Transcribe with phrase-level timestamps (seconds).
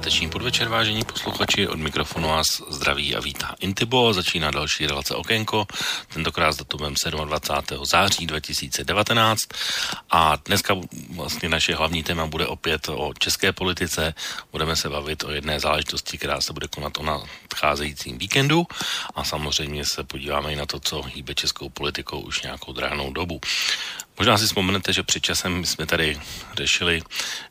[0.00, 5.66] Páteční podvečer, vážení posluchači, od mikrofonu vás zdraví a vítá Intibo, začíná další relace Okénko,
[6.14, 7.84] tentokrát s datumem 27.
[7.84, 9.40] září 2019
[10.10, 10.76] a dneska
[11.14, 14.14] vlastně naše hlavní téma bude opět o české politice,
[14.52, 18.66] budeme se bavit o jedné záležitosti, která se bude konat o nadcházejícím víkendu
[19.14, 23.40] a samozřejmě se podíváme i na to, co hýbe českou politikou už nějakou dráhnou dobu.
[24.20, 26.20] Možná si vzpomenete, že před časem jsme tady
[26.54, 27.02] řešili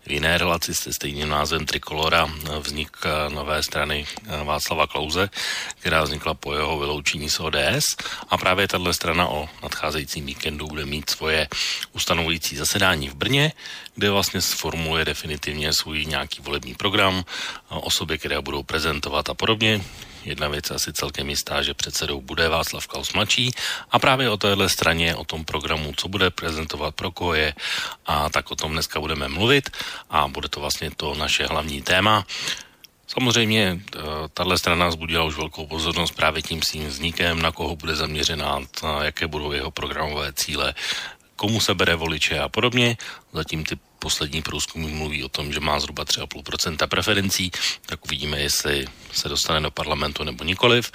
[0.05, 2.29] v jiné relaci se stejným názvem Trikolora
[2.59, 5.29] vznik eh, nové strany eh, Václava Klauze,
[5.79, 7.97] která vznikla po jeho vyloučení z ODS
[8.29, 11.47] a právě tato strana o nadcházejícím víkendu bude mít svoje
[11.93, 13.53] ustanovující zasedání v Brně,
[13.95, 17.25] kde vlastně sformuluje definitivně svůj nějaký volební program,
[17.69, 19.81] osoby, které budou prezentovat a podobně.
[20.29, 23.51] Jedna věc asi celkem jistá, že předsedou bude Václav Klaus mladší
[23.91, 27.53] a právě o téhle straně, o tom programu, co bude prezentovat, pro koho je
[28.05, 29.69] a tak o tom dneska budeme mluvit
[30.09, 32.25] a bude to vlastně to naše hlavní téma.
[33.07, 33.99] Samozřejmě eh,
[34.33, 38.61] tahle strana zbudila už velkou pozornost právě tím svým vznikem, na koho bude zaměřená,
[39.01, 40.73] jaké budou jeho programové cíle,
[41.39, 42.97] komu se bere voliče a podobně.
[43.33, 47.51] Zatím ty poslední průzkumy mluví o tom, že má zhruba 3,5% preferencí,
[47.85, 50.91] tak uvidíme, jestli se dostane do parlamentu nebo nikoliv.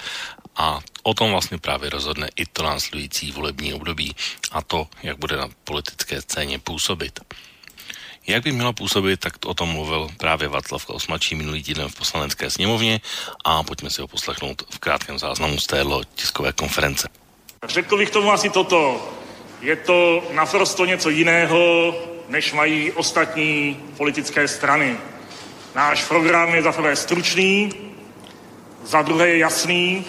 [0.55, 4.15] A o tom vlastně právě rozhodne i to následující volební období
[4.51, 7.19] a to, jak bude na politické scéně působit.
[8.27, 12.49] Jak by měla působit, tak o tom mluvil právě Václav mladší minulý týden v poslanecké
[12.49, 13.01] sněmovně
[13.45, 17.09] a pojďme si ho poslechnout v krátkém záznamu z téhle tiskové konference.
[17.67, 19.01] Řekl bych tomu asi toto.
[19.65, 21.95] Je to naprosto něco jiného,
[22.29, 24.97] než mají ostatní politické strany.
[25.75, 27.73] Náš program je za prvé stručný,
[28.83, 30.05] za druhé je jasný.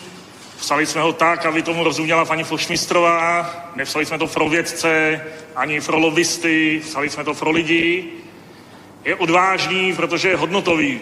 [0.59, 3.55] Psali jsme ho tak, aby tomu rozuměla paní Fošmistrová.
[3.77, 5.21] Nepsali jsme to pro vědce,
[5.55, 8.05] ani pro lobbysty, psali jsme to pro lidi.
[9.05, 11.01] Je odvážný, protože je hodnotový.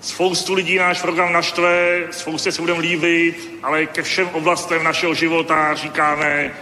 [0.00, 5.74] Spoustu lidí náš program naštve, spoustě se budeme líbit, ale ke všem oblastem našeho života
[5.74, 6.52] říkáme,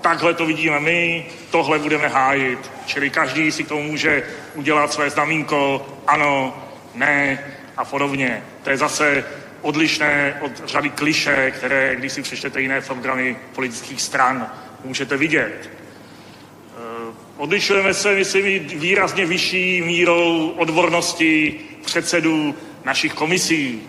[0.00, 2.70] takhle to vidíme my, tohle budeme hájit.
[2.86, 4.22] Čili každý si tomu může
[4.54, 6.62] udělat své znamínko, ano,
[6.94, 7.44] ne
[7.76, 8.42] a podobně.
[8.62, 9.24] To je zase
[9.62, 14.52] odlišné od řady kliše, které, když si přečtete jiné programy politických stran,
[14.84, 15.70] můžete vidět.
[15.70, 22.54] Eh, odlišujeme se, myslím, výrazně vyšší mírou odbornosti předsedů
[22.84, 23.82] našich komisí.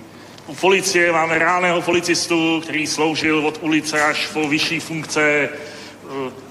[0.47, 5.49] U policie máme reálného policistu, který sloužil od ulice až po vyšší funkce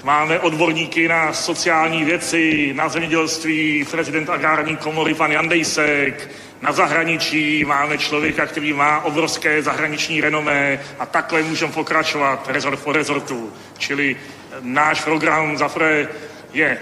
[0.05, 6.31] máme odborníky na sociální věci, na zemědělství, prezident agrární komory pan Jandejsek,
[6.63, 12.93] na zahraničí máme člověka, který má obrovské zahraniční renomé a takhle můžeme pokračovat rezort po
[12.93, 13.53] rezortu.
[13.79, 16.09] Čili eh, náš program zafre
[16.53, 16.79] je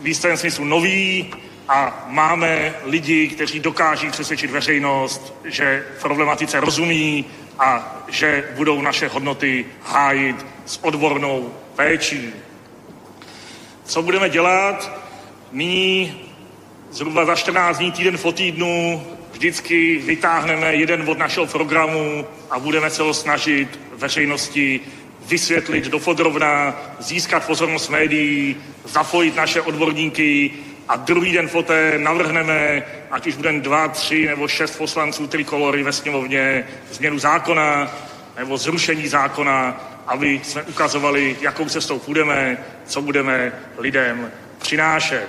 [0.00, 1.34] v jistém smyslu nový
[1.68, 7.24] a máme lidi, kteří dokáží přesvědčit veřejnost, že problematice rozumí
[7.58, 12.32] a že budou naše hodnoty hájit s odbornou péčí.
[13.84, 14.90] Co budeme dělat?
[15.52, 16.20] Nyní
[16.90, 19.02] zhruba za 14 dní, týden po týdnu,
[19.32, 24.80] vždycky vytáhneme jeden od našeho programu a budeme se ho snažit veřejnosti
[25.28, 30.50] vysvětlit dopodrobná, získat pozornost médií, zapojit naše odborníky
[30.88, 35.92] a druhý den poté navrhneme, ať už budeme dva, tři nebo šest poslanců trikolory ve
[35.92, 37.92] sněmovně, změnu zákona
[38.36, 42.56] nebo zrušení zákona aby jsme ukazovali, jakou cestou půjdeme,
[42.86, 45.28] co budeme lidem přinášet.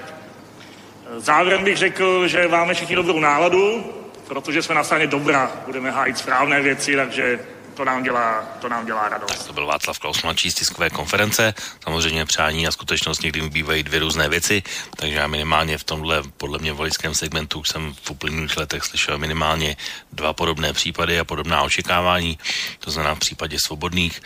[1.17, 3.93] Závěrem bych řekl, že máme všichni dobrou náladu,
[4.27, 7.39] protože jsme na straně dobra, budeme hájit správné věci, takže
[7.75, 9.35] to nám dělá, to nám dělá radost.
[9.35, 11.53] Tak to byl Václav Klaus mladší z tiskové konference.
[11.83, 14.63] Samozřejmě přání a skutečnost někdy bývají dvě různé věci,
[14.95, 19.77] takže já minimálně v tomhle, podle mě, voličském segmentu jsem v uplynulých letech slyšel minimálně
[20.11, 22.39] dva podobné případy a podobná očekávání.
[22.79, 24.21] To znamená v případě svobodných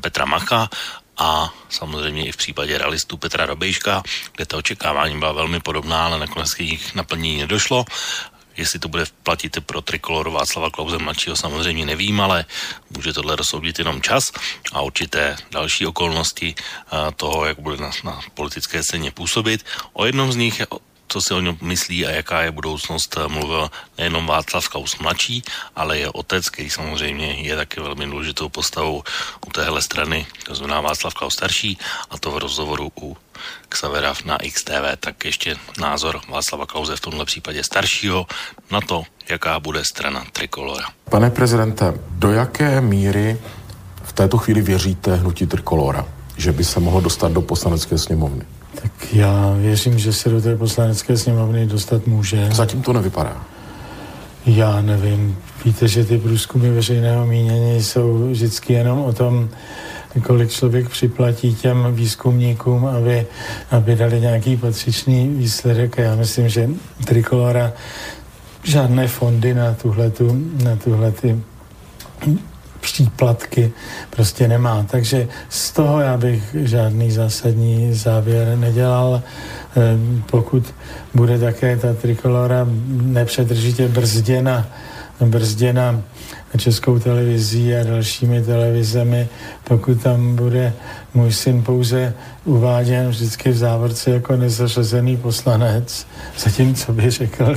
[0.00, 0.68] Petra Macha
[1.16, 4.02] a samozřejmě i v případě realistů Petra Robejška,
[4.32, 7.84] kde ta očekávání byla velmi podobná, ale nakonec jejich naplnění nedošlo.
[8.58, 12.44] Jestli to bude platit pro trikoloru Václava Klauze mladšího, samozřejmě nevím, ale
[12.90, 14.32] může tohle rozsoudit jenom čas
[14.72, 16.54] a určité další okolnosti
[17.16, 19.64] toho, jak bude na, na politické scéně působit.
[19.92, 20.62] O jednom z nich
[21.08, 25.42] co si o něm myslí a jaká je budoucnost, mluvil nejenom Václav Klaus mladší,
[25.76, 29.02] ale je otec, který samozřejmě je taky velmi důležitou postavou
[29.46, 31.78] u téhle strany, to znamená Václav Klaus starší,
[32.10, 33.16] a to v rozhovoru u
[33.68, 38.26] Xavera na XTV, tak ještě názor Václava Klauze v tomhle případě staršího
[38.70, 40.86] na to, jaká bude strana Trikolora.
[41.10, 43.38] Pane prezidente, do jaké míry
[44.02, 46.06] v této chvíli věříte hnutí Trikolora,
[46.36, 48.57] že by se mohlo dostat do poslanecké sněmovny?
[48.82, 52.48] Tak já věřím, že se do té poslanecké sněmovny dostat může.
[52.52, 53.44] Zatím to nevypadá.
[54.46, 55.38] Já nevím.
[55.64, 59.48] Víte, že ty průzkumy veřejného mínění jsou vždycky jenom o tom,
[60.22, 63.26] kolik člověk připlatí těm výzkumníkům, aby,
[63.70, 65.98] aby dali nějaký patřičný výsledek.
[65.98, 66.70] A já myslím, že
[67.04, 67.72] Trikolora
[68.64, 71.42] žádné fondy na tuhletu, na tuhlety
[72.98, 73.72] příplatky
[74.10, 74.86] prostě nemá.
[74.90, 79.22] Takže z toho já bych žádný zásadní závěr nedělal.
[79.76, 80.74] Ehm, pokud
[81.14, 84.66] bude také ta trikolora nepřetržitě brzděna,
[85.20, 86.02] brzděna
[86.56, 89.28] českou televizí a dalšími televizemi,
[89.64, 90.72] pokud tam bude
[91.14, 96.06] můj syn pouze uváděn vždycky v závorce jako nezařazený poslanec,
[96.38, 97.54] zatímco by řekl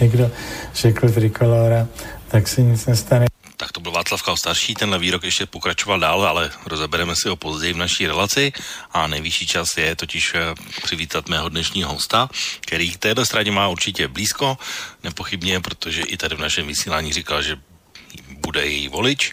[0.00, 0.30] někdo,
[0.74, 1.86] řekl trikolora,
[2.28, 3.35] tak se nic nestane.
[3.56, 7.36] Tak to byl Václav Kal starší, tenhle výrok ještě pokračoval dál, ale rozebereme si ho
[7.36, 8.52] později v naší relaci
[8.92, 12.28] a nejvyšší čas je totiž eh, přivítat mého dnešního hosta,
[12.60, 14.58] který k této straně má určitě blízko,
[15.04, 17.56] nepochybně, protože i tady v našem vysílání říkal, že
[18.40, 19.32] bude její volič.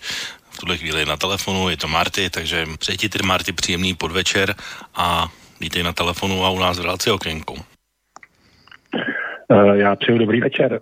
[0.52, 4.56] V tuhle chvíli na telefonu je to Marty, takže přeji ty Marty příjemný podvečer
[4.96, 5.28] a
[5.60, 7.54] vítej na telefonu a u nás v relaci okénku.
[9.48, 10.80] Uh, já přeju dobrý večer.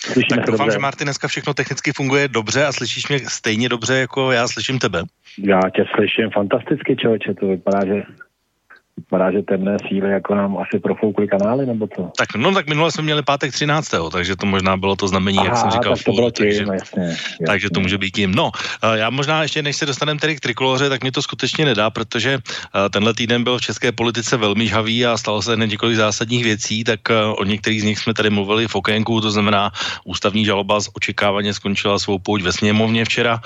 [0.00, 0.76] Slyšíme tak doufám, dobře.
[0.76, 4.78] že Martin dneska všechno technicky funguje dobře a slyšíš mě stejně dobře, jako já slyším
[4.78, 5.02] tebe.
[5.38, 8.02] Já tě slyším fantasticky, člověče, to vypadá, že
[9.00, 12.12] Vypadá, že temné síly jako nám asi profoukly kanály, nebo co?
[12.18, 13.94] Tak no, tak minule jsme měli pátek 13.
[14.12, 15.96] takže to možná bylo to znamení, Aha, jak jsem říkal.
[15.96, 17.46] Tak to bylo tím, takže, jasně, jasně.
[17.46, 18.34] takže to může být tím.
[18.34, 18.50] No,
[18.82, 21.90] eh, já možná ještě, než se dostaneme tedy k trikoloře, tak mi to skutečně nedá,
[21.90, 26.44] protože eh, tenhle týden byl v české politice velmi žhavý a stalo se několik zásadních
[26.44, 29.72] věcí, tak eh, o některých z nich jsme tady mluvili v okénku, to znamená
[30.04, 33.40] ústavní žaloba z očekávaně skončila svou pouť ve sněmovně včera.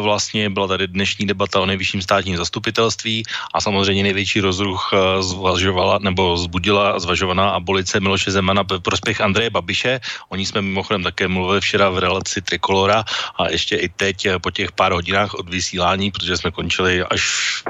[0.00, 3.22] Vlastně byla tady dnešní debata o nejvyšším státním zastupitelství
[3.54, 9.50] a samozřejmě největší rozruch eh, zvažovala nebo zbudila zvažovaná abolice Miloše Zemana ve prospěch Andreje
[9.50, 10.00] Babiše.
[10.28, 13.04] O ní jsme mimochodem také mluvili včera v relaci Trikolora
[13.38, 17.22] a ještě i teď eh, po těch pár hodinách od vysílání, protože jsme končili až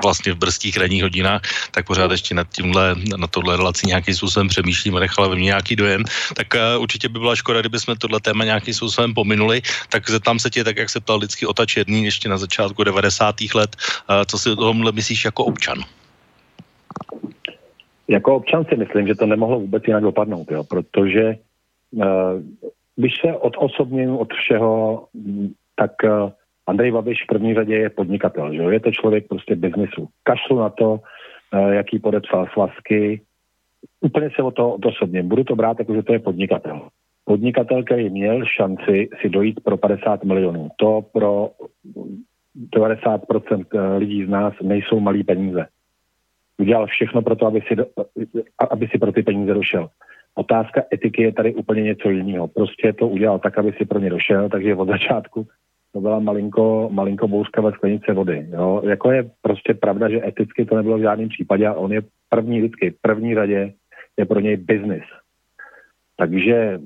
[0.02, 4.48] vlastně v brzkých ranních hodinách, tak pořád ještě nad tímhle, na tohle relaci nějakým způsobem
[4.48, 6.04] přemýšlím a nechala ve mně nějaký dojem.
[6.34, 9.62] Tak uh, určitě by byla škoda, kdyby jsme tohle téma nějakým způsobem pominuli.
[9.88, 13.34] Tak zeptám se tě, tak jak se ptal vždycky Ota Černý ještě na začátku 90.
[13.54, 13.76] let,
[14.26, 15.84] co si o tomhle myslíš jako občan?
[18.08, 21.36] Jako občan si myslím, že to nemohlo vůbec jinak dopadnout, jo, protože
[21.90, 22.04] uh,
[22.96, 25.04] když se odosobním od všeho,
[25.76, 26.30] tak uh,
[26.66, 28.70] Andrej Babiš v první řadě je podnikatel, že jo?
[28.70, 30.08] je to člověk prostě biznisu.
[30.22, 33.20] Kašlu na to, uh, jaký podepsal svazky,
[34.00, 35.28] úplně se o to odosobním.
[35.28, 36.88] Budu to brát jako, že to je podnikatel.
[37.24, 40.68] Podnikatel, který měl šanci si dojít pro 50 milionů.
[40.76, 41.50] To pro
[42.76, 45.66] 90% lidí z nás nejsou malý peníze
[46.58, 47.86] udělal všechno pro to, aby si, do,
[48.70, 49.88] aby si pro ty peníze došel.
[50.34, 52.48] Otázka etiky je tady úplně něco jiného.
[52.48, 55.46] Prostě to udělal tak, aby si pro ně došel, takže od začátku
[55.92, 58.46] to byla malinko, malinko bouřka ve sklenice vody.
[58.50, 58.82] Jo?
[58.88, 62.58] Jako je prostě pravda, že eticky to nebylo v žádném případě a on je první
[62.58, 63.72] vždycky, první řadě
[64.16, 65.04] je pro něj biznis.
[66.16, 66.78] Takže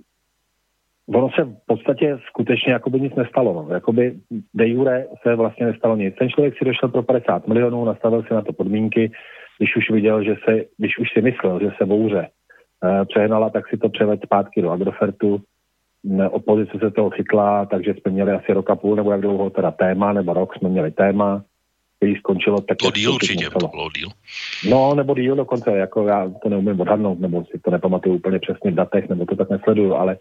[1.07, 3.52] ono se v podstatě skutečně jako by nic nestalo.
[3.52, 3.75] No.
[3.75, 4.14] Jakoby
[4.55, 6.14] de jure se vlastně nestalo nic.
[6.14, 9.12] Ten člověk si došel pro 50 milionů, nastavil si na to podmínky,
[9.62, 12.28] když už viděl, že se, když už si myslel, že se bouře
[12.85, 15.40] eh, přehnala, tak si to převed zpátky do Agrofertu.
[16.31, 19.71] Opozice se toho chytla, takže jsme měli asi rok a půl, nebo jak dlouho teda
[19.71, 21.42] téma, nebo rok jsme měli téma,
[21.97, 24.09] který skončilo tak, to díl určitě, to bylo díl.
[24.71, 28.71] No, nebo díl dokonce, jako já to neumím odhadnout, nebo si to nepamatuju úplně přesně
[28.71, 30.16] v datech, nebo to tak nesleduju, ale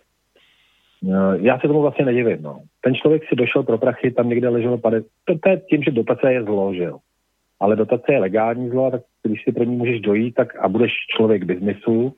[1.10, 2.42] eh, já se tomu vlastně nedivím.
[2.42, 2.60] No.
[2.82, 5.06] Ten člověk si došel pro prachy, tam někde leželo 50.
[5.26, 6.98] To, to je tím, že dotace je zlo, že jo
[7.62, 10.92] ale dotace je legální zlo, tak když si pro ní můžeš dojít tak a budeš
[11.18, 12.14] člověk biznisu,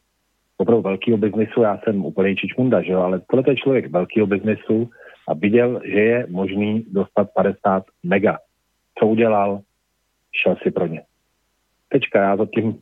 [0.57, 4.89] opravdu velkého biznisu, já jsem úplně čičmunda, že jo, ale tohle je člověk velkého biznisu
[5.27, 8.37] a viděl, že je možný dostat 50 mega.
[8.99, 9.59] Co udělal?
[10.43, 11.01] Šel si pro ně.
[11.89, 12.79] Tečka, já zatím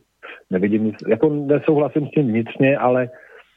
[0.49, 3.09] nevidím nic, jako nesouhlasím s tím vnitřně, ale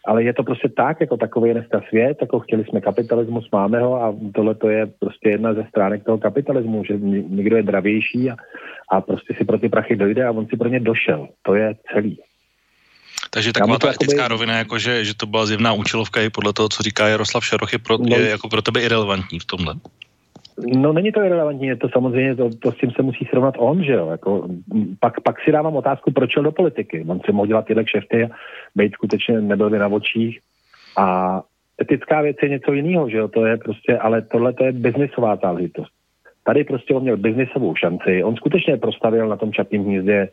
[0.06, 3.80] ale je to prostě tak, jako takový je dneska svět, jako chtěli jsme kapitalismus, máme
[3.80, 6.94] ho a tohle to je prostě jedna ze stránek toho kapitalismu, že
[7.28, 8.36] někdo je dravější a,
[8.90, 11.28] a prostě si pro ty prachy dojde a on si pro ně došel.
[11.42, 12.18] To je celý.
[13.30, 14.28] Takže taková ta etická jakoby...
[14.28, 17.72] rovina, jako že, že to byla zjevná účelovka i podle toho, co říká Jaroslav Šaroch,
[17.72, 19.74] je, pro, no, je jako pro tebe irrelevantní v tomhle.
[20.58, 23.84] No není to irrelevantní, je to samozřejmě, to, to s tím se musí srovnat on,
[23.84, 24.48] že jo, jako,
[25.00, 27.04] pak, pak si dávám otázku, proč šel do politiky.
[27.08, 28.28] On si mohl dělat tyhle kšefty a
[28.74, 30.40] být skutečně nebyl by na očích
[30.96, 31.40] a
[31.80, 35.36] etická věc je něco jiného, že jo, to je prostě, ale tohle to je biznisová
[35.36, 35.92] záležitost.
[36.44, 40.28] Tady prostě on měl biznisovou šanci, on skutečně prostavil na tom čapním hnízdě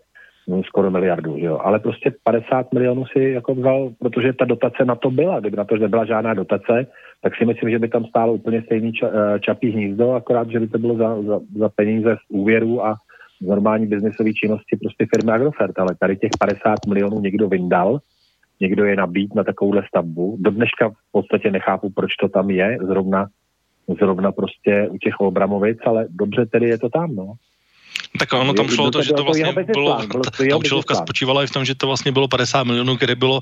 [0.63, 4.95] skoro miliardu, že jo, ale prostě 50 milionů si jako vzal, protože ta dotace na
[4.95, 6.87] to byla, kdyby na to nebyla žádná dotace,
[7.21, 10.59] tak si myslím, že by tam stálo úplně stejný ča, eh, čapí hnízdo, akorát, že
[10.59, 12.95] by to bylo za, za, za peníze z úvěru a
[13.41, 17.99] z normální biznesové činnosti prostě firmy Agrofert, ale tady těch 50 milionů někdo vyndal,
[18.59, 20.37] někdo je nabít na takovouhle stavbu.
[20.39, 23.27] Do dneška v podstatě nechápu, proč to tam je, zrovna,
[23.99, 27.33] zrovna prostě u těch Obramovic, ale dobře tedy je to tam, no.
[28.19, 31.51] Tak ono tam šlo to, že to vlastně bylo, ta, ta účelovka spočívala i v
[31.51, 33.41] tom, že to vlastně bylo 50 milionů, které bylo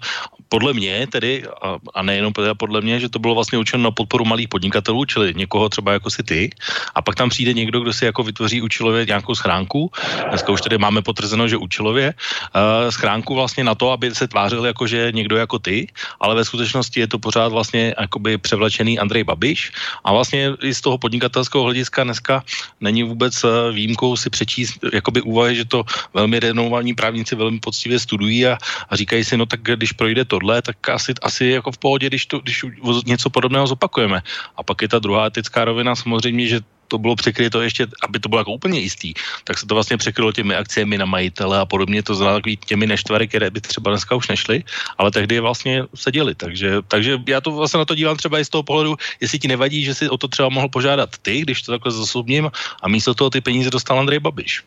[0.49, 4.25] podle mě tedy, a, a nejenom podle mě, že to bylo vlastně určeno na podporu
[4.25, 6.49] malých podnikatelů, čili někoho třeba jako si ty,
[6.95, 9.91] a pak tam přijde někdo, kdo si jako vytvoří účelově nějakou schránku.
[10.29, 14.65] Dneska už tady máme potvrzeno, že účelově uh, schránku vlastně na to, aby se tvářil
[14.65, 15.87] jako, že někdo jako ty,
[16.19, 19.71] ale ve skutečnosti je to pořád vlastně jakoby převlečený Andrej Babiš.
[20.03, 22.43] A vlastně i z toho podnikatelského hlediska dneska
[22.81, 27.59] není vůbec eh, výjimkou si přečíst číst jakoby úvahy, že to velmi renomovaní právníci velmi
[27.59, 28.57] poctivě studují a,
[28.89, 32.25] a říkají si, no tak když projde tohle, tak asi, asi jako v pohodě, když,
[32.25, 32.65] to, když
[33.05, 34.21] něco podobného zopakujeme.
[34.55, 38.29] A pak je ta druhá etická rovina samozřejmě, že to bylo překryto ještě, aby to
[38.29, 39.13] bylo jako úplně jistý,
[39.45, 43.27] tak se to vlastně překrylo těmi akciemi na majitele a podobně, to znamená těmi neštvary,
[43.27, 44.63] které by třeba dneska už nešly,
[44.97, 46.35] ale tehdy vlastně seděli.
[46.35, 49.47] Takže, takže já to vlastně na to dívám třeba i z toho pohledu, jestli ti
[49.47, 53.13] nevadí, že si o to třeba mohl požádat ty, když to takhle zasobním a místo
[53.13, 54.63] toho ty peníze dostal Andrej Babiš.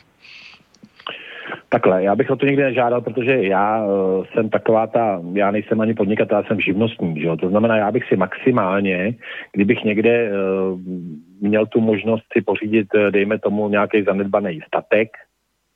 [1.69, 5.81] Takhle, já bych o to nikdy nežádal, protože já uh, jsem taková ta, já nejsem
[5.81, 7.37] ani podnikatel, já jsem živnostník, že jo?
[7.37, 9.15] to znamená, já bych si maximálně,
[9.53, 10.81] kdybych někde uh,
[11.41, 15.09] měl tu možnost si pořídit, uh, dejme tomu, nějaký zanedbaný statek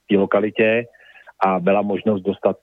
[0.04, 0.84] v té lokalitě
[1.40, 2.56] a byla možnost dostat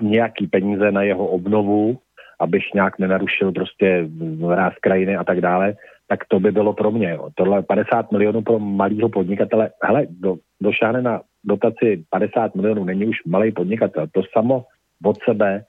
[0.00, 1.98] nějaký peníze na jeho obnovu,
[2.40, 4.08] abych nějak nenarušil prostě
[4.48, 5.74] ráz krajiny a tak dále,
[6.08, 7.10] tak to by bylo pro mě.
[7.10, 7.28] Jo.
[7.34, 13.16] Tohle 50 milionů pro malého podnikatele, hele, do, došáhne na dotaci 50 milionů, není už
[13.26, 14.06] malý podnikatel.
[14.12, 14.64] To samo
[15.04, 15.64] od sebe,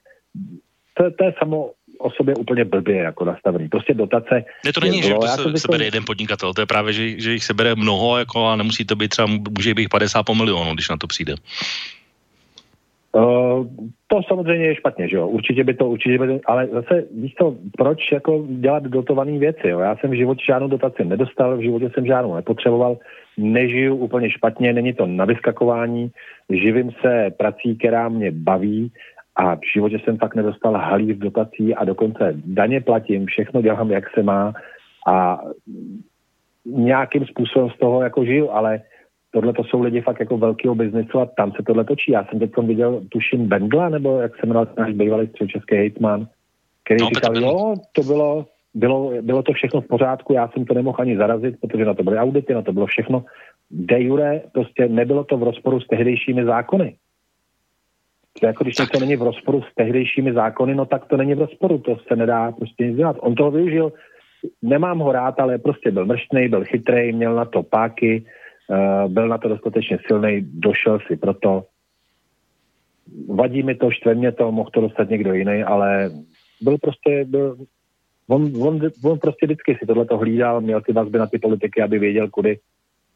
[0.94, 3.68] to, to je samo o sobě úplně blbě jako nastavený.
[3.68, 4.44] Prostě dotace...
[4.64, 7.32] Ne, to není, že to se, se bere jeden podnikatel, to je právě, že, že
[7.32, 10.74] jich se bere mnoho jako, a nemusí to být třeba, může být 50 po milionu,
[10.74, 11.34] když na to přijde.
[13.12, 13.66] Uh,
[14.10, 17.34] to samozřejmě je špatně, že jo, určitě by to, určitě by to, ale zase víš
[17.34, 21.62] to, proč jako dělat dotované věci, jo, já jsem v životě žádnou dotaci nedostal, v
[21.62, 22.98] životě jsem žádnou nepotřeboval,
[23.36, 26.10] nežiju úplně špatně, není to na vyskakování,
[26.50, 28.92] živím se prací, která mě baví
[29.36, 33.90] a v životě jsem fakt nedostal halí v dotací a dokonce daně platím, všechno dělám,
[33.90, 34.52] jak se má
[35.08, 35.40] a
[36.66, 38.80] nějakým způsobem z toho jako žiju, ale
[39.38, 42.12] tohle to jsou lidi fakt jako velkého biznesu a tam se tohle točí.
[42.12, 46.26] Já jsem teď viděl, tuším, Bendla, nebo jak se jmenoval náš bývalý český hejtman,
[46.84, 50.74] který no, říkal, jo, to bylo, bylo, bylo to všechno v pořádku, já jsem to
[50.74, 53.24] nemohl ani zarazit, protože na to byly audity, na to bylo všechno.
[53.70, 56.96] De jure, prostě nebylo to v rozporu s tehdejšími zákony.
[58.40, 61.38] To jako když to není v rozporu s tehdejšími zákony, no tak to není v
[61.38, 63.16] rozporu, to se nedá prostě nic dělat.
[63.20, 63.92] On toho využil,
[64.62, 68.24] nemám ho rád, ale prostě byl mrštný, byl chytrý, měl na to páky,
[69.08, 71.64] byl na to dostatečně silný, došel si proto.
[73.28, 76.10] Vadí mi to, štve mě to, mohl to dostat někdo jiný, ale
[76.60, 77.56] byl prostě, byl,
[78.28, 81.98] on, on, on prostě vždycky si tohle hlídal, měl ty vazby na ty politiky, aby
[81.98, 82.58] věděl, kudy,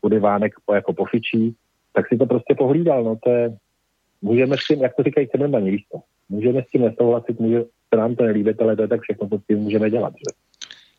[0.01, 1.55] kudy Vánek po, jako pofičí,
[1.93, 3.57] tak si to prostě pohlídal, no to je,
[4.23, 7.97] můžeme s tím, jak to říkají Cimrmani, víš to, můžeme s tím nesouhlasit, může se
[7.97, 10.52] nám to nelíbit, ale to je tak všechno, co s tím můžeme dělat, že?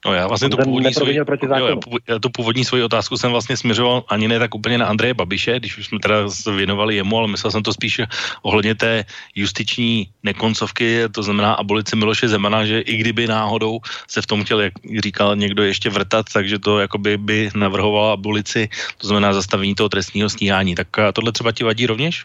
[0.05, 1.15] No já vlastně tu původní, svoji,
[1.57, 5.13] jo, já tu původní svoji otázku jsem vlastně směřoval ani ne tak úplně na Andreje
[5.13, 6.15] Babiše, když už jsme teda
[6.55, 8.01] věnovali jemu, ale myslel jsem to spíš
[8.41, 9.03] ohledně té
[9.36, 14.62] justiční nekoncovky, to znamená abolice Miloše Zemana, že i kdyby náhodou se v tom chtěl,
[14.62, 19.89] jak říkal někdo, ještě vrtat, takže to jakoby by navrhovala abolici, to znamená zastavení toho
[19.89, 20.75] trestního stíhání.
[20.75, 22.24] Tak tohle třeba ti vadí rovněž?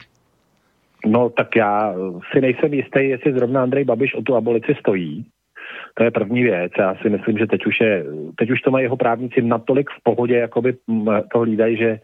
[1.07, 1.95] No tak já
[2.33, 5.25] si nejsem jistý, jestli zrovna Andrej Babiš o tu abolici stojí.
[5.99, 6.73] To je první věc.
[6.79, 8.05] Já si myslím, že teď už, je,
[8.39, 10.75] teď už to mají jeho právníci natolik v pohodě, jakoby
[11.33, 12.01] to hlídají, že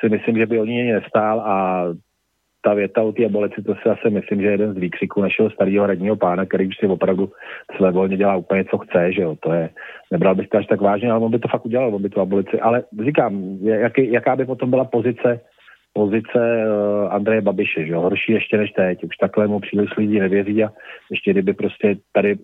[0.00, 1.84] si myslím, že by o ní nestál a
[2.64, 5.50] ta věta o té abolici, to si asi myslím, že je jeden z výkřiků našeho
[5.50, 7.32] starého radního pána, který už si opravdu
[7.76, 9.70] své volně dělá úplně, co chce, že jo, to je,
[10.10, 12.20] nebral bych to až tak vážně, ale on by to fakt udělal, on by tu
[12.20, 15.40] abolici, ale říkám, jaký, jaká by potom byla pozice
[15.92, 18.00] pozice uh, Andreje Babiše, že jo?
[18.00, 20.72] horší ještě než teď, už takhle mu příliš lidí nevěří a
[21.10, 22.36] ještě kdyby prostě tady,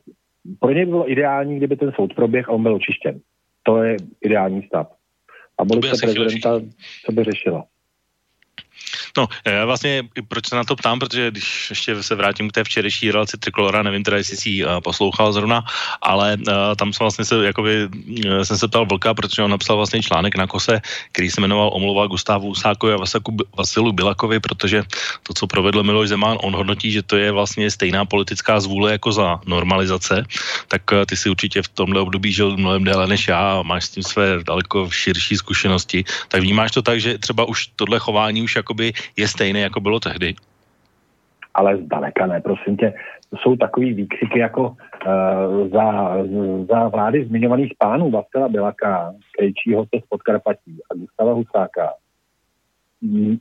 [0.60, 3.20] pro něj bylo ideální, kdyby ten soud proběh a on byl očištěn.
[3.62, 4.86] To je ideální stav.
[5.58, 6.60] A abolice prezidenta,
[7.06, 7.64] co by řešila?
[9.18, 12.64] No, já vlastně, proč se na to ptám, protože když ještě se vrátím k té
[12.64, 15.64] včerejší relaci Trikolora, nevím teda, jestli si uh, poslouchal zrovna,
[16.02, 17.88] ale uh, tam jsem vlastně se, jakoby,
[18.42, 20.80] jsem se ptal Vlka, protože on napsal vlastně článek na kose,
[21.12, 24.84] který se jmenoval Omluva Gustávu Usákovi a Vasaku, Vasilu Bilakovi, protože
[25.22, 29.12] to, co provedl Miloš Zeman, on hodnotí, že to je vlastně stejná politická zvůle jako
[29.12, 30.24] za normalizace,
[30.68, 33.88] tak ty si určitě v tomhle období žil mnohem déle než já a máš s
[33.88, 38.56] tím své daleko širší zkušenosti, tak vnímáš to tak, že třeba už tohle chování už
[38.56, 40.34] jakoby je stejné, jako bylo tehdy?
[41.54, 42.94] Ale zdaleka ne, prosím tě.
[43.42, 46.16] Jsou takový výkřiky jako uh, za,
[46.70, 51.92] za vlády zmiňovaných pánů Vastela Bilaka, Krejčího se z Podkarpatí a Gustava Husáka.
[53.00, 53.36] Mm,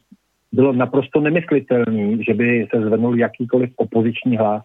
[0.52, 4.64] bylo naprosto nemyslitelný, že by se zvednul jakýkoliv opoziční hlas.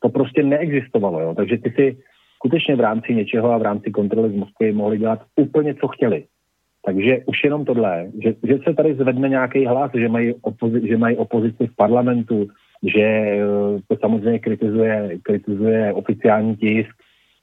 [0.00, 1.34] To prostě neexistovalo, jo?
[1.34, 1.96] takže ty si
[2.34, 6.24] skutečně v rámci něčeho a v rámci kontroly z Moskvy mohli dělat úplně, co chtěli.
[6.86, 10.96] Takže už jenom tohle, že, že se tady zvedne nějaký hlas, že mají, opozi, že
[10.96, 12.46] mají opozici v parlamentu,
[12.82, 13.38] že eh,
[13.88, 16.90] to samozřejmě kritizuje, kritizuje oficiální tisk,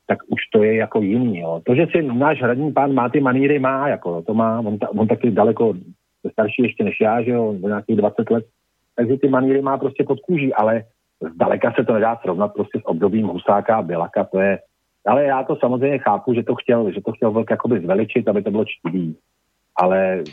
[0.07, 1.39] tak už to je jako jiný.
[1.39, 1.61] Jo.
[1.65, 4.89] To, že si náš hradní pán má ty maníry, má, jako, to má, on, ta,
[4.89, 5.73] on taky daleko
[6.31, 8.45] starší ještě než já, že jo, nějakých 20 let,
[8.95, 10.83] takže ty maníry má prostě pod kůží, ale
[11.35, 14.59] zdaleka se to nedá srovnat prostě s obdobím Husáka a Bělaka, to je,
[15.07, 18.43] ale já to samozřejmě chápu, že to chtěl, že to chtěl velk jakoby zveličit, aby
[18.43, 19.15] to bylo čtivý
[19.75, 20.23] ale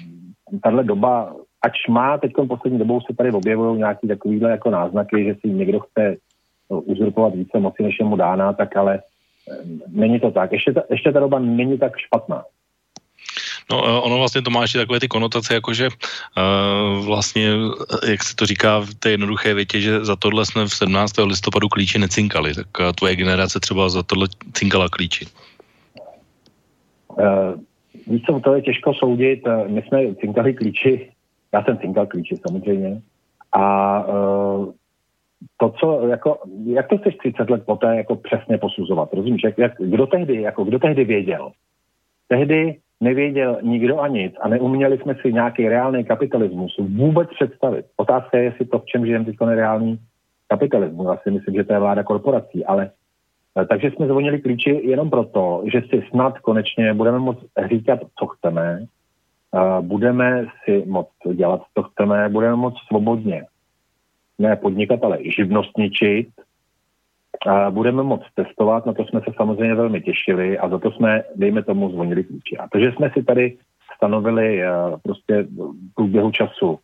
[0.63, 5.35] tahle doba, ač má teď poslední dobou se tady objevují nějaký takovýhle jako náznaky, že
[5.41, 6.17] si někdo chce
[6.69, 9.57] uzurpovat více moci, než je mu dána, tak ale eh,
[9.89, 10.53] není to tak.
[10.53, 12.45] Ještě ta, ještě ta doba není tak špatná.
[13.71, 17.51] No, eh, ono vlastně to má ještě takové ty konotace, jakože uh, vlastně,
[18.09, 21.13] jak se to říká v té jednoduché větě, že za tohle jsme v 17.
[21.19, 25.27] listopadu klíči necinkali, tak tvoje generace třeba za tohle cinkala klíči.
[27.09, 27.61] Uh,
[28.11, 29.47] Víš co, to je těžko soudit.
[29.47, 31.11] Eh, my jsme cinkali klíči,
[31.53, 33.01] já jsem cinkal klíči samozřejmě.
[33.53, 34.73] A uh,
[35.57, 39.13] to, co, jako, jak to chceš 30 let poté jako přesně posuzovat?
[39.13, 41.53] Rozumíš, jak, jak, kdo, tehdy, jako, kdo tehdy věděl?
[42.29, 47.87] Tehdy nevěděl nikdo a nic a neuměli jsme si nějaký reálný kapitalismus vůbec představit.
[47.97, 49.99] Otázka je, jestli to, v čem žijeme, teď nereálný
[50.49, 51.07] kapitalismus.
[51.07, 52.91] Já si myslím, že to je vláda korporací, ale
[53.59, 58.27] Eh, takže jsme zvonili klíči jenom proto, že si snad konečně budeme moct říkat, co
[58.27, 58.87] chceme,
[59.81, 63.45] budeme si moct dělat, co chceme, budeme moct svobodně
[64.39, 66.29] ne podnikat, ale i živnostničit,
[67.71, 71.63] budeme moct testovat, na to jsme se samozřejmě velmi těšili a za to jsme, dejme
[71.63, 72.57] tomu, zvonili klíči.
[72.57, 73.57] A to, že jsme si tady
[73.97, 74.71] stanovili eh,
[75.03, 76.79] prostě v průběhu času,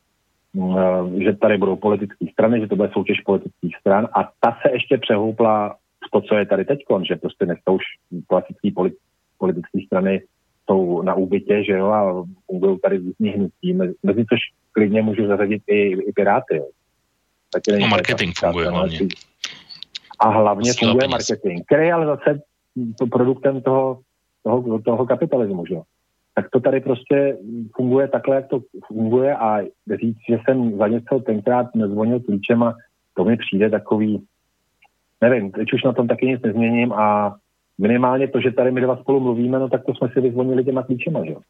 [1.25, 4.99] že tady budou politické strany, že to bude soutěž politických stran a ta se ještě
[4.99, 5.77] přehoupla
[6.13, 7.83] to, co je tady teď, že prostě dneska už
[8.27, 8.97] klasické politi-
[9.39, 10.23] politické strany
[10.65, 14.39] jsou na úbytě, že jo, a fungují tady různý hnutí, mezi což
[14.73, 16.67] klidně můžu zařadit i, i Piráty, jo.
[17.53, 18.99] Taky no marketing funguje hlavně.
[20.19, 22.41] A hlavně Posíla funguje marketing, který je ale zase
[23.11, 24.01] produktem toho,
[24.43, 25.83] toho, toho kapitalismu, že jo.
[26.35, 27.39] Tak to tady prostě
[27.77, 29.61] funguje takhle, jak to funguje a
[30.01, 32.75] říct, že jsem za něco tenkrát nezvonil klíčem a
[33.15, 34.23] to mi přijde takový,
[35.21, 37.37] nevím, teď už na tom taky nic nezměním a
[37.79, 40.83] minimálně to, že tady my dva spolu mluvíme, no tak to jsme si vyzvonili těma
[40.83, 41.41] klíčema, že jo.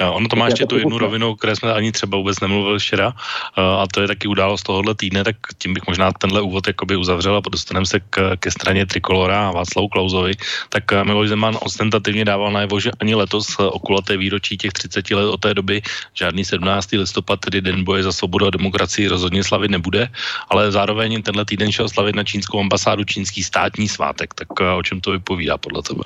[0.00, 3.12] Ono to má ještě tu jednu rovinu, které jsme ani třeba vůbec nemluvili včera,
[3.56, 7.36] a to je taky událost tohohle týdne, tak tím bych možná tenhle úvod jakoby uzavřel
[7.36, 10.32] a dostaneme se k, ke straně Trikolora a Václavu Klauzovi.
[10.68, 15.40] Tak Miloš Zeman ostentativně dával najevo, že ani letos okulaté výročí těch 30 let od
[15.40, 15.82] té doby
[16.14, 16.92] žádný 17.
[16.92, 20.08] listopad, tedy Den boje za svobodu a demokracii, rozhodně slavit nebude,
[20.48, 24.34] ale zároveň tenhle týden šel slavit na čínskou ambasádu čínský státní svátek.
[24.34, 26.02] Tak o čem to vypovídá podle tebe?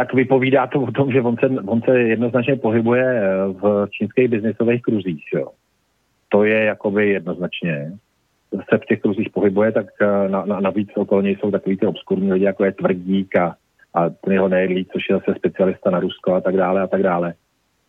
[0.00, 4.28] Tak vypovídá to o tom, že on se, on se jednoznačně pohybuje eh, v čínských
[4.28, 5.24] biznisových kruzích.
[5.34, 5.48] Jo.
[6.28, 7.92] To je jakoby jednoznačně.
[8.70, 11.86] Se v těch kruzích pohybuje, tak eh, na, na, navíc okolo něj jsou takový ty
[11.86, 13.54] obskurní lidi, jako je Tvrdík a,
[13.94, 17.02] a ten jeho nejedlí, což je zase specialista na Rusko a tak dále a tak
[17.02, 17.34] dále.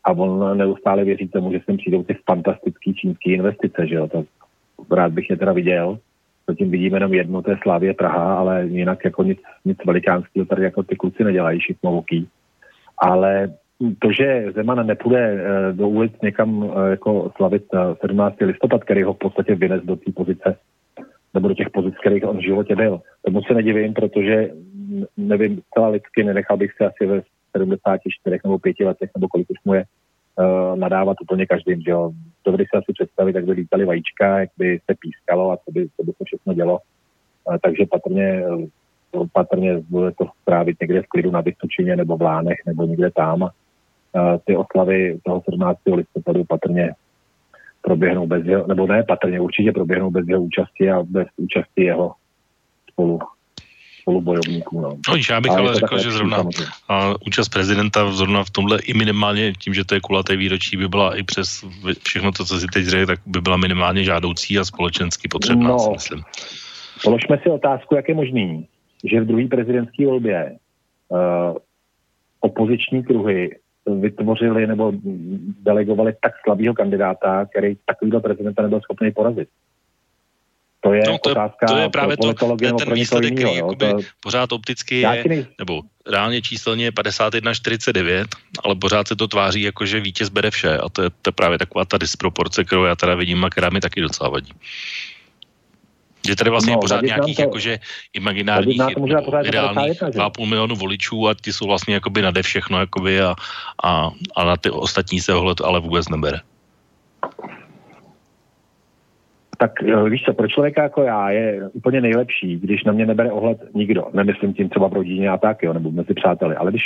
[0.03, 4.07] A on neustále věří tomu, že sem přijdou ty fantastické čínské investice, že jo.
[4.07, 4.25] To
[4.95, 5.99] rád bych je teda viděl
[6.47, 10.63] Zatím vidíme jenom jednu, to je Slávě Praha, ale jinak jako nic, nic velikánského tady
[10.63, 12.27] jako ty kluci nedělají šikmovoký.
[12.97, 13.53] Ale
[13.99, 17.63] to, že Zeman nepůjde eh, do ulic někam eh, jako slavit
[18.01, 18.35] 17.
[18.41, 20.57] Eh, listopad, který ho v podstatě vynes do té pozice,
[21.33, 23.01] nebo do těch pozic, kterých on v životě byl.
[23.25, 24.49] Tomu se nedivím, protože
[25.17, 27.21] nevím, celá lidsky nenechal bych se asi ve
[27.57, 29.83] 74 nebo 5 letech, nebo kolik už mu je,
[30.35, 32.11] uh, nadávat úplně každým, že jo.
[32.45, 35.87] Dovedli se asi představit, jak by lítali vajíčka, jak by se pískalo a co by,
[35.97, 36.79] co by se všechno dělo.
[37.45, 38.43] Uh, takže patrně,
[39.11, 43.11] uh, patrně bude to strávit někde v klidu na Vysočině nebo v Lánech nebo někde
[43.11, 43.41] tam.
[43.41, 43.49] Uh,
[44.45, 45.79] ty oslavy toho 17.
[45.95, 46.93] listopadu patrně
[47.81, 52.13] proběhnou bez jeho, nebo ne patrně, určitě proběhnou bez jeho účasti a bez účasti jeho
[52.91, 53.19] spolu
[54.01, 54.81] spolubojovníků.
[54.81, 54.89] No.
[55.09, 56.43] No, já bych ale, ale řekl, že zrovna
[56.89, 60.87] a účast prezidenta zrovna v tomhle i minimálně tím, že to je kulaté výročí, by
[60.87, 61.65] byla i přes
[62.03, 65.79] všechno to, co si teď řekl, tak by byla minimálně žádoucí a společensky potřebná, no,
[65.79, 66.23] si myslím.
[67.03, 68.67] Položme si otázku, jak je možný,
[69.11, 70.55] že v druhé prezidentské volbě
[71.09, 71.57] uh,
[72.39, 73.49] opoziční kruhy
[73.99, 74.93] vytvořili nebo
[75.61, 79.49] delegovali tak slabého kandidáta, který takovýhle prezidenta nebyl schopný porazit.
[80.81, 83.97] To je, no, to, otázka to je právě to, ten, ten výsledek, který jo, to,
[84.19, 85.45] pořád opticky je, nej...
[85.59, 88.25] nebo reálně číselně je 51-49,
[88.63, 91.31] ale pořád se to tváří jako, že vítěz bere vše a to je, to je
[91.31, 94.53] právě taková ta disproporce, kterou já teda vidím a která mi taky docela vadí.
[96.27, 97.79] Že tady vlastně no, je pořád nějakých to, jakože
[98.13, 98.81] imaginárních
[99.43, 103.35] ideálních 2,5 milionu voličů a ti jsou vlastně jakoby nade všechno jakoby a,
[103.83, 106.39] a, a na ty ostatní se ohled ale vůbec nebere.
[109.61, 113.31] Tak eh, víš co, pro člověka jako já je úplně nejlepší, když na mě nebere
[113.31, 114.05] ohled nikdo.
[114.13, 116.83] Nemyslím tím třeba v rodině a tak, jo, nebo mezi přáteli, ale když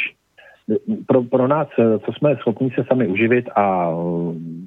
[1.07, 3.95] pro, pro nás, eh, co jsme schopni se sami uživit a eh,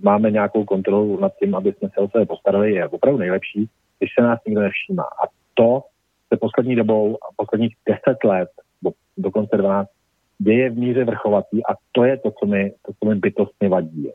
[0.03, 3.69] máme nějakou kontrolu nad tím, aby jsme se o sebe postarali, je opravdu nejlepší,
[3.99, 5.03] když se nás nikdo nevšímá.
[5.03, 5.83] A to
[6.33, 8.49] se poslední dobou, posledních deset let,
[8.83, 9.89] do, dokonce 12,
[10.39, 14.09] děje v míře vrchovatý a to je to, co mi, to, co mi bytostně vadí.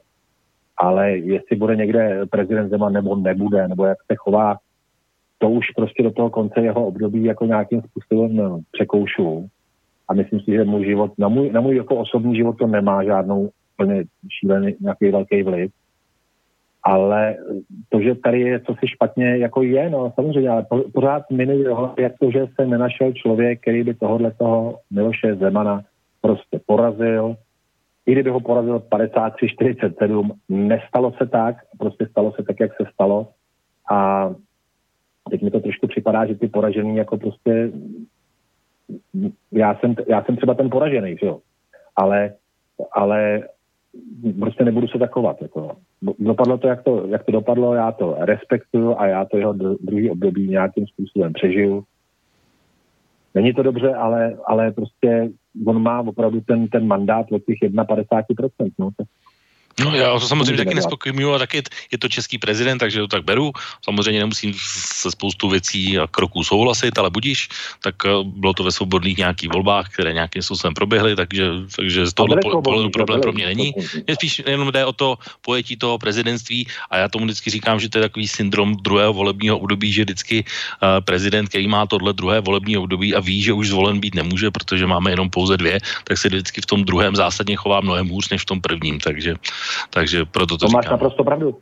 [0.78, 4.58] Ale jestli bude někde prezident Zeman nebo nebude, nebo jak se chová,
[5.38, 9.48] to už prostě do toho konce jeho období jako nějakým způsobem překoušu.
[10.10, 13.04] A myslím si, že můj život, na můj, na můj jako osobní život to nemá
[13.04, 14.04] žádnou úplně
[14.40, 15.72] šílený nějaký velký vliv
[16.84, 17.36] ale
[17.90, 21.66] to, že tady je co si špatně, jako je, no samozřejmě, ale po, pořád minulý
[21.98, 25.82] jak to, že se nenašel člověk, který by tohohle toho Miloše Zemana
[26.22, 27.36] prostě porazil,
[28.06, 33.28] i kdyby ho porazil 53-47, nestalo se tak, prostě stalo se tak, jak se stalo
[33.92, 34.30] a
[35.30, 37.72] teď mi to trošku připadá, že ty poražený jako prostě
[39.52, 41.40] já jsem, já jsem třeba ten poražený, že jo,
[41.96, 42.34] ale,
[42.92, 43.44] ale
[44.40, 45.42] prostě nebudu se takovat.
[45.42, 45.78] Jako.
[46.20, 50.10] Dopadlo to jak, to, jak to dopadlo, já to respektuju a já to jeho druhý
[50.10, 51.84] období nějakým způsobem přežiju.
[53.36, 55.30] Není to dobře, ale, ale prostě
[55.66, 58.72] on má opravdu ten, ten mandát od těch 51%.
[58.80, 58.90] No,
[59.80, 63.24] No já to samozřejmě taky nespokojím, a taky je to český prezident, takže to tak
[63.26, 63.52] beru.
[63.82, 64.54] Samozřejmě nemusím
[65.02, 67.50] se spoustu věcí a kroků souhlasit, ale budíš,
[67.82, 72.14] tak eh, bylo to ve svobodných nějakých volbách, které nějakým způsobem proběhly, takže, takže z
[72.14, 73.74] tohohle pohledu problém pro mě není.
[74.08, 77.90] Mě spíš jenom jde o to pojetí toho prezidentství a já tomu vždycky říkám, že
[77.90, 82.42] to je takový syndrom druhého volebního období, že vždycky uh, prezident, který má tohle druhé
[82.42, 86.18] volební období a ví, že už zvolen být nemůže, protože máme jenom pouze dvě, tak
[86.18, 89.36] se vždycky v tom druhém zásadně chová mnohem hůř než v tom prvním, takže
[89.90, 90.94] takže proto to, to máš říkám.
[90.94, 91.58] naprosto pravdu.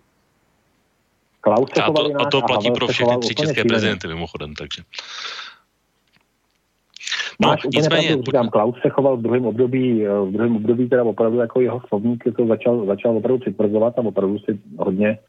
[1.42, 4.82] Klaus a to, a to platí pro všechny tři české prezidenty mimochodem, takže.
[7.42, 10.56] No, Máš úplně nicméně, pravdu, říkám, Klaus se choval v druhém období, eh, v druhém
[10.56, 15.20] období teda opravdu jako jeho slovník to začal, začal opravdu přitvrzovat a opravdu si hodně,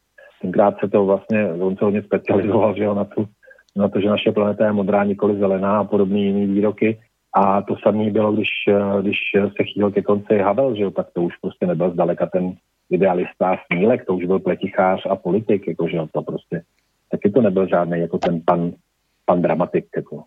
[0.41, 3.27] tenkrát se to vlastně, on se hodně specializoval, že jo, na, tu,
[3.75, 6.99] na to, že naše planeta je modrá, nikoli zelená a podobné jiné výroky.
[7.35, 9.17] A to samé bylo, když, eh, když
[9.57, 12.55] se chýlil ke konci Havel, že jo, tak to už prostě nebyl zdaleka ten,
[12.89, 16.61] idealista Snílek, to už byl pletichář a politik, jakože to prostě,
[17.11, 18.71] taky to nebyl žádný jako ten pan,
[19.25, 20.23] pan dramatik, jako.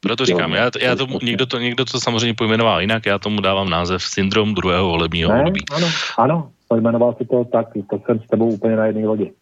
[0.00, 3.70] Proto říkám, já, já tomu, někdo, to, někdo to samozřejmě pojmenoval jinak, já tomu dávám
[3.70, 5.60] název syndrom druhého volebního ne, období.
[5.76, 5.86] Ano,
[6.18, 9.32] ano, pojmenoval si to tak, to jsem s tebou úplně na jedné lodi.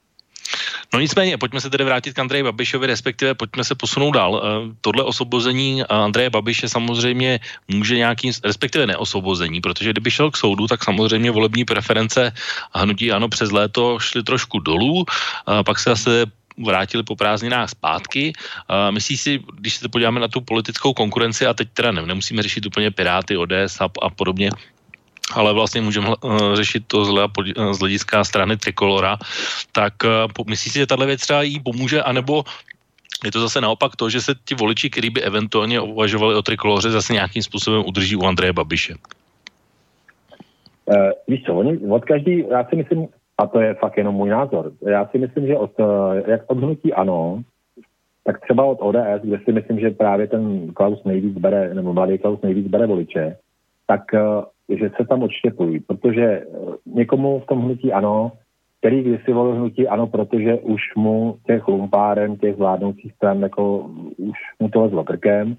[0.95, 4.33] No nicméně, pojďme se tedy vrátit k Andreji Babišovi, respektive pojďme se posunout dál.
[4.37, 10.67] Eh, tohle osvobození Andreje Babiše samozřejmě může nějakým, respektive neosvobození, protože kdyby šel k soudu,
[10.67, 12.33] tak samozřejmě volební preference
[12.75, 15.05] hnutí ano přes léto šly trošku dolů,
[15.67, 16.27] pak se zase
[16.65, 18.33] vrátili po prázdninách zpátky.
[18.91, 22.91] Myslíš si, když se podíváme na tu politickou konkurenci, a teď teda nemusíme řešit úplně
[22.91, 24.51] Piráty, ODS a, a podobně,
[25.35, 29.17] ale vlastně můžeme uh, řešit to z, uh, z hlediska strany Trikolora,
[29.73, 32.45] tak uh, myslíš si, že tahle věc třeba jí pomůže, anebo
[33.25, 36.91] je to zase naopak to, že se ti voliči, kteří by eventuálně uvažovali o trikoloře,
[36.91, 38.95] zase nějakým způsobem udrží u Andreje Babiše?
[40.87, 40.97] Uh,
[41.29, 43.09] víš co, oni od každý, já si myslím,
[43.39, 45.71] a to je fakt jenom můj názor, já si myslím, že od,
[46.27, 47.43] jak od hnutí ano,
[48.25, 52.19] tak třeba od ODS, kde si myslím, že právě ten Klaus nejvíc bere, nebo mladý
[52.19, 53.37] Klaus nejvíc bere voliče,
[53.87, 54.03] tak
[54.69, 56.47] že se tam odštěpují, protože eh,
[56.87, 58.33] někomu v tom hnutí ano,
[58.81, 63.79] který kdysi volil hnutí ano, protože už mu těch lumpáren, těch vládnoucích stran, jako
[64.17, 65.57] už mu to lezlo krkem,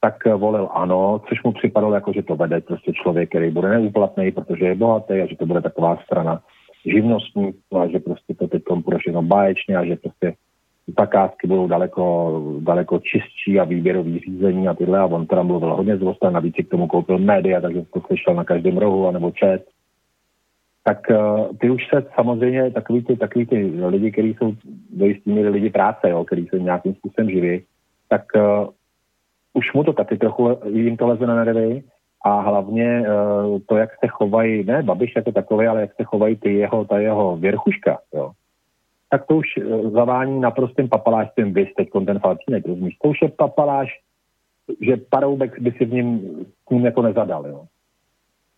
[0.00, 4.32] tak volil ano, což mu připadalo jako, že to vede prostě člověk, který bude neúplatný,
[4.32, 6.42] protože je bohatý a že to bude taková strana
[6.86, 10.34] živnostní a že prostě to teď bude všechno báječně a že prostě
[10.98, 12.04] zakázky budou daleko,
[12.60, 14.98] daleko čistší a výběrový řízení a tyhle.
[14.98, 18.34] A on tam mluvil hodně z a navíc k tomu koupil média, takže to slyšel
[18.34, 19.64] na každém rohu anebo čet.
[20.84, 24.52] Tak uh, ty už se samozřejmě, takový ty, takový ty lidi, kteří jsou
[24.90, 27.62] do jistý míry lidi práce, jo, který se nějakým způsobem živí,
[28.08, 28.68] tak uh,
[29.52, 31.82] už mu to taky trochu jim to leze na nervy.
[32.24, 36.36] A hlavně uh, to, jak se chovají, ne Babiš jako takový, ale jak se chovají
[36.36, 38.30] ty jeho, ta jeho věrchuška, jo,
[39.10, 42.96] tak to už uh, zavání naprostým papalášstvím vy teď ten Faltínek, rozumíš?
[43.02, 43.88] To už je papaláš,
[44.80, 46.20] že Paroubek by si v ním
[46.66, 47.64] s ním jako nezadal, jo.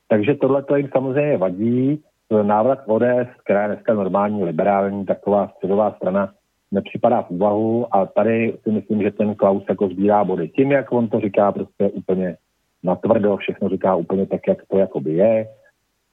[0.08, 2.02] Takže tohle to jim samozřejmě vadí.
[2.42, 6.32] Návrat ODS, která je dneska normální, liberální, taková středová strana,
[6.72, 10.48] nepřipadá v úvahu a tady si myslím, že ten Klaus jako sbírá body.
[10.48, 12.36] Tím, jak on to říká prostě úplně
[12.82, 15.48] natvrdo, všechno říká úplně tak, jak to jakoby je.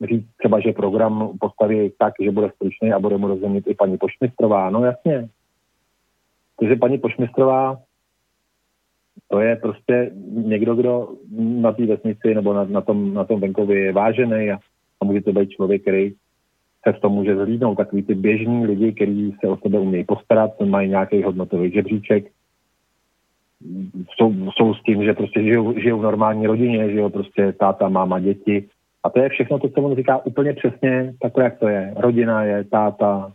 [0.07, 3.97] Říct třeba, že program postaví tak, že bude stručný a bude mu rozumět i paní
[3.97, 4.69] Pošmistrová.
[4.69, 5.29] No jasně.
[6.59, 7.77] Takže paní Pošmistrová
[9.27, 11.09] to je prostě někdo, kdo
[11.39, 14.59] na té vesnici nebo na, na, tom, na tom venkově je vážený a,
[15.01, 16.13] a může to být člověk, který
[16.87, 17.75] se v tom může zhlídnout.
[17.75, 22.31] Takový ty běžní lidi, kteří se o sebe umějí postarat, mají nějaký hodnotový žebříček,
[24.15, 27.89] jsou, jsou s tím, že prostě žijou, žijou v normální rodině, že jo, prostě táta,
[27.89, 28.69] máma, děti.
[29.03, 31.93] A to je všechno to, co on říká úplně přesně takhle, jak to je.
[31.97, 33.31] Rodina je táta,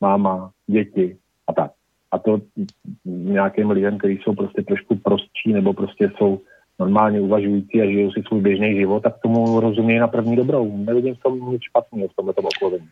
[0.00, 1.70] máma, děti a tak.
[2.10, 2.38] A to
[3.04, 6.40] nějakým lidem, kteří jsou prostě trošku prostší nebo prostě jsou
[6.78, 10.76] normálně uvažující a žijou si svůj běžný život, tak tomu rozumí na první dobrou.
[10.76, 12.88] Nevidím v tom nic špatného v tomto oklovení.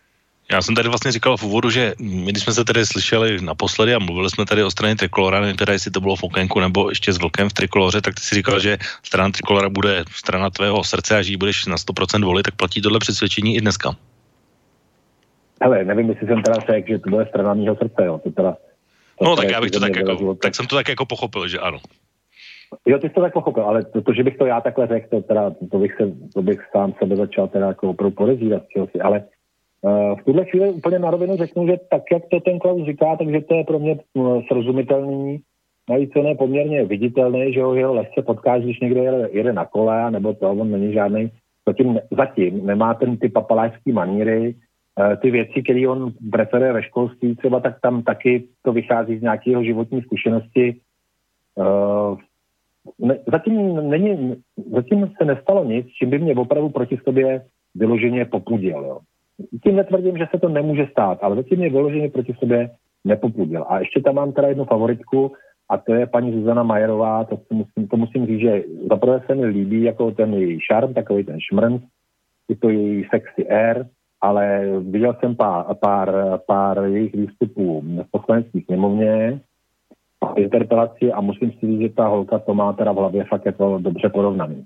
[0.53, 3.95] Já jsem tady vlastně říkal v úvodu, že my, když jsme se tady slyšeli naposledy
[3.95, 6.89] a mluvili jsme tady o straně Trikolora, nevím teda, jestli to bylo v okénku nebo
[6.89, 10.85] ještě s Vlkem v Trikoloře, tak ty si říkal, že strana Trikolora bude strana tvého
[10.85, 13.97] srdce a že budeš na 100% volit, tak platí tohle přesvědčení i dneska.
[15.63, 18.21] Hele, nevím, jestli jsem teda řekl, že to bude strana mého srdce, jo.
[18.25, 18.57] To teda,
[19.19, 21.59] to no tak já bych to tak jako, tak jsem to tak jako pochopil, že
[21.59, 21.79] ano.
[22.87, 25.07] Jo, ty jsi to tak pochopil, ale to, to že bych to já takhle řekl,
[25.11, 28.63] to, teda, to, bych, se, to bych sám sebe začal teda jako opravdu podezírat,
[29.03, 29.25] ale
[30.21, 33.41] v tuhle chvíli úplně na rovinu řeknu, že tak, jak to ten Klaus říká, takže
[33.41, 35.41] to je pro mě uh, srozumitelný,
[35.91, 39.65] navíc on je poměrně viditelný, že ho jeho lehce potkáš, když někdo jede, jede na
[39.65, 41.31] kole, nebo to, on není žádný,
[41.67, 47.37] zatím, zatím nemá ten ty papalářský maníry, uh, ty věci, které on preferuje ve školství,
[47.37, 50.81] třeba tak tam taky to vychází z nějakého životní zkušenosti,
[53.33, 54.37] zatím, není,
[54.73, 57.45] zatím se nestalo nic, čím by mě opravdu proti sobě
[57.75, 58.85] vyloženě popudil.
[58.85, 58.99] Jo.
[59.63, 62.71] Tím netvrdím, že se to nemůže stát, ale zatím mě vyloženě proti sobě
[63.05, 63.65] nepopudil.
[63.69, 65.33] A ještě tam mám teda jednu favoritku,
[65.69, 69.47] a to je paní Zuzana Majerová, to, musím, to musím říct, že zaprvé se mi
[69.47, 71.83] líbí jako ten její šarm, takový ten šmrnc,
[72.49, 73.87] je to její sexy air,
[74.21, 79.41] ale viděl jsem pár, pár, pár jejich výstupů v poslanecké sněmovně,
[80.37, 83.79] interpelaci a musím si říct, že ta holka to má teda v hlavě fakt jako
[83.79, 84.65] dobře porovnaný.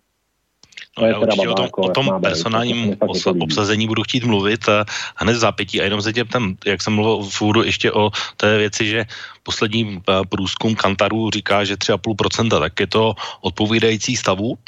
[1.01, 2.97] No, já určitě o tom, o tom personálním
[3.41, 4.85] obsazení budu chtít mluvit a
[5.17, 5.81] hned zápětí.
[5.81, 9.05] A jenom se tě tam, jak jsem mluvil v úvodu ještě o té věci, že
[9.43, 14.59] poslední eh, průzkum Kantarů říká, že 3,5%, tak je to odpovídající stavu?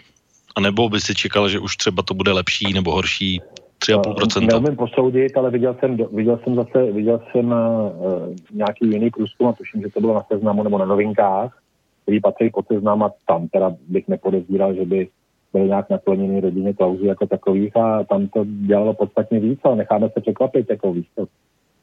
[0.57, 3.40] A nebo by si čekal, že už třeba to bude lepší nebo horší
[3.87, 4.47] 3,5%.
[4.47, 9.53] Neumím posoudit, ale viděl jsem, viděl jsem zase viděl jsem, uh, nějaký jiný průzkum a
[9.53, 11.59] tuším, že to bylo na seznamu nebo na novinkách,
[12.03, 15.09] který patří pod seznam a tam teda bych nepodezíral, že by
[15.53, 20.09] byly nějak nakloněny rodině Klauzy jako takových a tam to dělalo podstatně víc, ale necháme
[20.11, 21.07] se překvapit jako víc.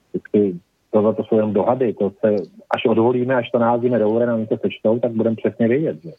[0.09, 0.59] Vždycky
[0.91, 2.35] tohle to jsou jenom dohady, to se,
[2.75, 5.97] až odvolíme, až to naházíme do a oni to sečtou, tak budeme přesně vědět.
[6.03, 6.11] Že?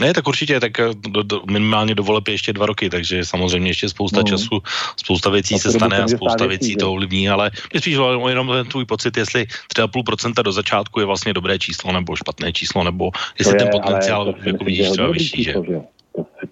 [0.00, 3.70] Ne, tak určitě, tak eh, do, do, minimálně do voleb ještě dva roky, takže samozřejmě
[3.70, 4.22] ještě spousta no.
[4.22, 4.62] času,
[4.96, 6.76] spousta věcí a se stane a spousta věcí že?
[6.76, 7.96] to ovlivní, ale je spíš
[8.28, 9.44] jenom ten tvůj pocit, jestli
[9.76, 13.72] 3,5% do začátku je vlastně dobré číslo nebo špatné číslo, nebo jestli to ten je,
[13.72, 15.52] potenciál jako vidíš třeba vyšší, že?
[15.52, 15.62] To,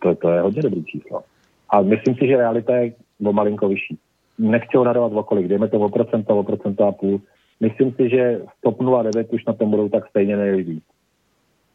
[0.02, 1.22] to, to je hodně dobrý číslo.
[1.70, 2.92] A myslím si, že realita je
[3.24, 3.98] o malinko vyšší.
[4.38, 7.20] Nechci odhadovat okolik, dejme to o procento, o procento a půl.
[7.60, 10.84] Myslím si, že v TOP 09 už na tom budou tak stejně nejvíc.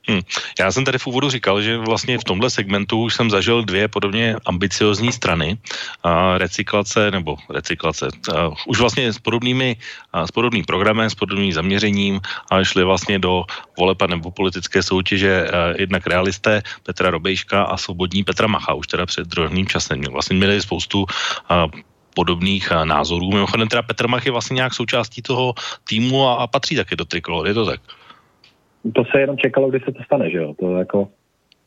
[0.09, 0.21] Hmm.
[0.59, 3.87] Já jsem tady v úvodu říkal, že vlastně v tomhle segmentu už jsem zažil dvě
[3.87, 5.57] podobně ambiciozní strany
[6.03, 8.07] a recyklace nebo recyklace.
[8.35, 9.75] A už vlastně s podobnými,
[10.13, 13.43] a s podobným programem, s podobným zaměřením a šli vlastně do
[13.77, 19.27] volepa nebo politické soutěže jednak realisté Petra Robejška a svobodní Petra Macha už teda před
[19.27, 20.01] druhým časem.
[20.01, 21.05] Vlastně měli spoustu
[22.15, 23.29] podobných názorů.
[23.29, 27.05] Mimochodem teda Petr Mach je vlastně nějak součástí toho týmu a, a patří také do
[27.05, 27.81] Trikolor, je to tak?
[28.93, 30.53] To se jenom čekalo, kdy se to stane, že jo?
[30.59, 31.07] To jako,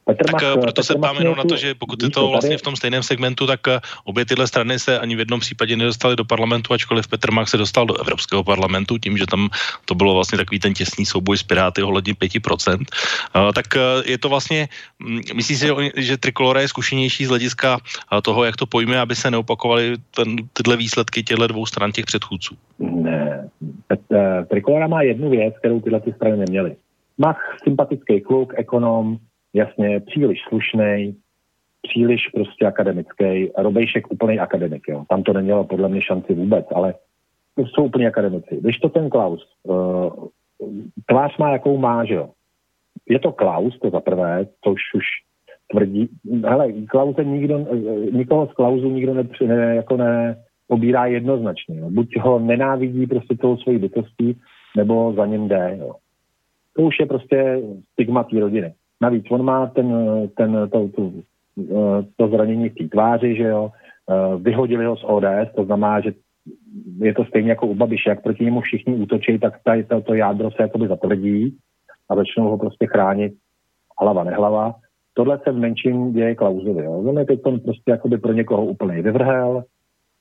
[0.05, 2.29] Petr tak Mach, eh, proto Petr se ptám jenom na to, že pokud je to
[2.29, 5.77] vlastně v tom stejném segmentu, tak eh, obě tyhle strany se ani v jednom případě
[5.77, 9.49] nedostaly do parlamentu, ačkoliv Petr Mach se dostal do Evropského parlamentu, tím, že tam
[9.85, 12.77] to bylo vlastně takový ten těsný souboj s Piráty ohledně 5%.
[12.77, 13.67] Uh, tak
[14.05, 14.69] je to vlastně,
[15.07, 17.79] um, myslíš si, že Trikolora je zkušenější z hlediska
[18.23, 22.55] toho, jak to pojme, aby se neopakovaly ten, tyhle výsledky těchto dvou stran těch předchůdců?
[22.79, 23.49] Ne.
[24.49, 26.77] Trikolora má jednu věc, kterou tyhle ty strany neměly
[27.21, 29.17] Mach, sympatický kluk, ekonom,
[29.55, 31.17] jasně, příliš slušný,
[31.83, 33.51] příliš prostě akademický.
[33.59, 35.05] Robejšek úplný akademik, jo.
[35.09, 36.95] Tam to nemělo podle mě šanci vůbec, ale
[37.55, 38.59] to jsou úplně akademici.
[38.61, 40.13] Když to ten Klaus, uh,
[41.07, 42.31] tvář má, jakou má, že jo.
[43.09, 45.05] Je to Klaus, to za prvé, což už
[45.73, 46.09] tvrdí,
[46.45, 47.59] hele, Klause nikdo,
[48.13, 51.79] nikoho z Klausu nikdo ne, ne, jako ne, pobírá jednoznačně.
[51.79, 51.91] Jo.
[51.91, 54.41] Buď ho nenávidí prostě tou svojí bytostí,
[54.77, 55.77] nebo za ním jde.
[55.81, 55.93] Jo
[56.77, 58.75] to už je prostě stigma té rodiny.
[59.01, 59.95] Navíc on má ten,
[60.37, 61.13] ten, to, to,
[62.17, 63.71] to zranění v té tváři, že jo,
[64.11, 66.13] eh, vyhodili ho z ODS, to znamená, že
[66.99, 70.15] je to stejně jako u Babiše, jak proti němu všichni útočí, tak tady to, to
[70.15, 71.57] jádro se jakoby zatvrdí
[72.09, 73.33] a začnou ho prostě chránit
[74.01, 74.75] hlava nehlava.
[75.15, 76.85] Tohle se v menším děje Klausovi.
[76.85, 76.93] Jo.
[76.93, 79.65] On je teď prostě jakoby pro někoho úplně vyvrhel,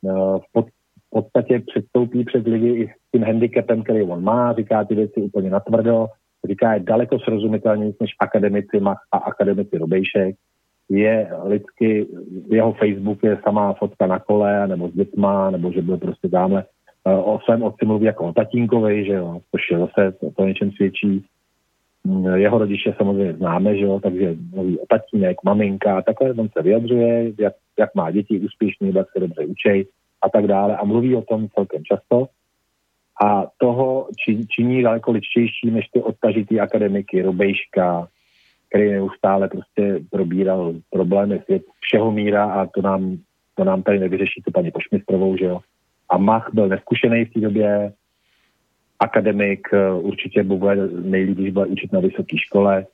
[0.06, 4.96] eh, v podstatě předstoupí před lidi i s tím handicapem, který on má, říká ty
[4.96, 6.08] věci úplně natvrdo,
[6.48, 10.36] říká, je daleko srozumitelnější než akademici Mach a akademici Robejšek.
[10.90, 12.08] Je lidsky,
[12.52, 16.64] jeho Facebook je samá fotka na kole, nebo s dětma, nebo že byl prostě tamhle
[17.08, 20.46] eh, o svém otci mluví jako o tatínkovi, že jo, což je zase, to, to
[20.46, 21.26] něčem svědčí.
[22.04, 26.50] Mm, jeho rodiče samozřejmě známe, že jo, takže mluví o tatínek, maminka, a takhle on
[26.50, 29.88] se vyjadřuje, jak, jak má děti úspěšný, jak se dobře učej
[30.22, 32.28] a tak dále a mluví o tom celkem často
[33.26, 34.08] a toho
[34.56, 38.08] činí daleko ličtější než ty odtažitý akademiky Robejška,
[38.70, 43.18] který neustále prostě probíral problémy svět všeho míra a to nám,
[43.56, 45.60] to nám tady nevyřeší to paní Pošmistrovou, že jo.
[46.10, 47.94] A Mach byl neskušený v té době,
[49.00, 52.86] akademik, eh, určitě bude nejlíp, když byl učit na vysoké škole,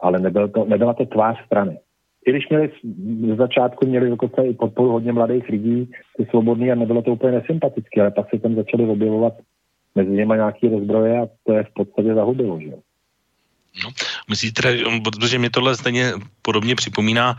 [0.00, 1.78] ale nebyl to, nebyla to tvář strany.
[2.26, 2.70] I když měli
[3.34, 7.32] z začátku měli dokonce i podporu hodně mladých lidí, ty svobodný a nebylo to úplně
[7.32, 9.34] nesympatické, ale pak se tam začaly objevovat
[9.94, 12.70] mezi nimi nějaký rozbroje a to je v podstatě zahubilo, že.
[13.84, 13.90] No,
[14.30, 17.36] myslíte, protože mě tohle stejně podobně připomíná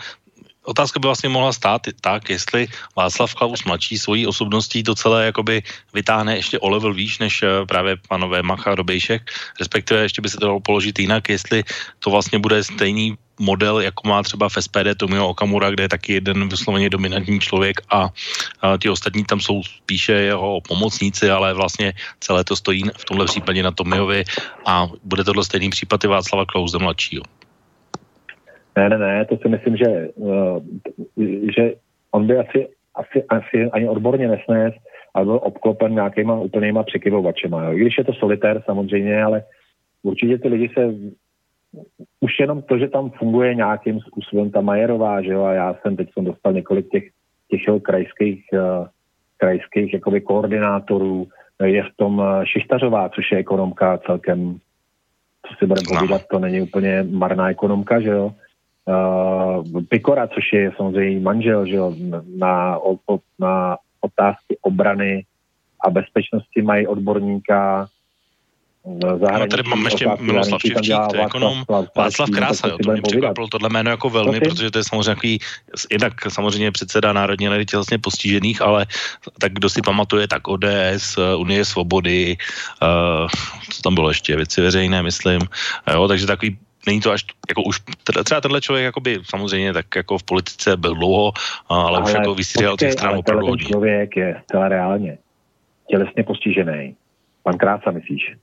[0.66, 5.64] otázka by vlastně mohla stát tak, jestli Václav Klaus mladší svojí osobností to celé jakoby
[5.94, 10.38] vytáhne ještě o level výš než eh, právě panové Macha Robejšek, respektive ještě by se
[10.38, 11.64] to dalo položit jinak, jestli
[12.00, 16.14] to vlastně bude stejný model, jako má třeba v SPD Tomio Okamura, kde je taky
[16.14, 18.10] jeden vysloveně dominantní člověk a,
[18.62, 23.26] a ti ostatní tam jsou spíše jeho pomocníci, ale vlastně celé to stojí v tomhle
[23.26, 24.24] případě na Tomiovi
[24.66, 27.24] a bude tohle stejný případ i Václava Klauze mladšího.
[28.78, 30.60] Ne, ne, ne, to si myslím, že, uh,
[31.56, 31.74] že
[32.12, 34.74] on by asi, asi, asi ani odborně nesnes,
[35.14, 37.64] ale byl obklopen nějakýma úplnýma překyvovačema.
[37.64, 37.74] Jo.
[37.74, 39.44] I když je to solitér samozřejmě, ale
[40.04, 40.94] určitě ty lidi se
[42.20, 45.96] už jenom to, že tam funguje nějakým způsobem ta Majerová, že jo, a já jsem
[45.96, 47.04] teď jsem dostal několik těch,
[47.52, 48.88] těch jo, krajských, uh,
[49.38, 51.28] krajských jakoby koordinátorů,
[51.64, 54.58] je v tom uh, Šištařová, což je ekonomka celkem,
[55.48, 58.32] co si budeme povídat, to není úplně marná ekonomka, že jo.
[58.86, 61.94] Uh, Pikora, což je samozřejmě manžel, že jo,
[62.38, 62.80] na,
[63.40, 65.26] na otázky obrany
[65.86, 67.88] a bezpečnosti mají odborníka,
[68.86, 71.64] No, tady mám ještě Miloslav Ševčík, to je ekonom.
[71.96, 75.40] Václav Krása, jo, to mě překvapilo tohle jméno jako velmi, protože to je samozřejmě takový,
[75.92, 78.86] jednak samozřejmě předseda Národní rady tělesně postižených, ale
[79.40, 82.38] tak kdo si pamatuje, tak ODS, eh, Unie svobody,
[82.82, 83.30] uh,
[83.72, 85.42] co tam bylo ještě, věci veřejné, myslím,
[85.94, 87.80] jo, takže takový není to až, jako už,
[88.24, 91.32] třeba tenhle člověk, jakoby, samozřejmě, tak jako v politice byl dlouho,
[91.70, 93.66] ale, ale už jako vystřídal těch stran opravdu hodně.
[93.66, 95.18] člověk je zcela reálně
[95.90, 96.96] tělesně postižený.
[97.44, 98.36] Pan Krása, myslíš?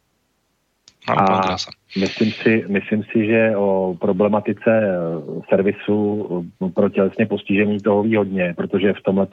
[1.09, 1.57] A
[2.01, 6.29] myslím si, myslím si, že o problematice eh, servisu
[6.65, 9.27] eh, pro tělesně postižený toho ví hodně, protože v tomhle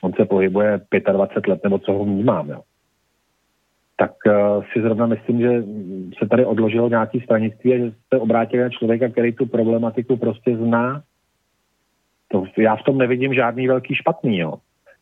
[0.00, 0.80] on se pohybuje
[1.12, 2.50] 25 let, nebo co ho vnímám.
[2.50, 2.60] Jo.
[3.96, 5.64] tak uh, si zrovna myslím, že
[6.18, 10.56] se tady odložilo nějaký stranictví a že se obrátili na člověka, který tu problematiku prostě
[10.56, 11.02] zná.
[12.28, 14.54] To, já v tom nevidím žádný velký špatný, jo.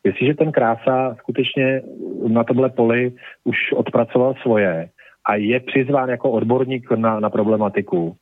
[0.05, 1.83] Jestliže ten krása skutečně
[2.29, 3.13] na tomhle poli
[3.45, 4.89] už odpracoval svoje
[5.29, 8.17] a je přizván jako odborník na, na problematiku,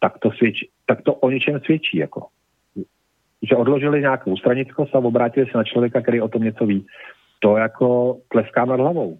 [0.00, 1.98] tak to, svědčí, tak to o něčem svědčí.
[1.98, 2.26] Jako.
[3.48, 6.86] Že odložili nějakou stranickost a obrátili se na člověka, který o tom něco ví.
[7.38, 9.18] To jako tleskám nad hlavou.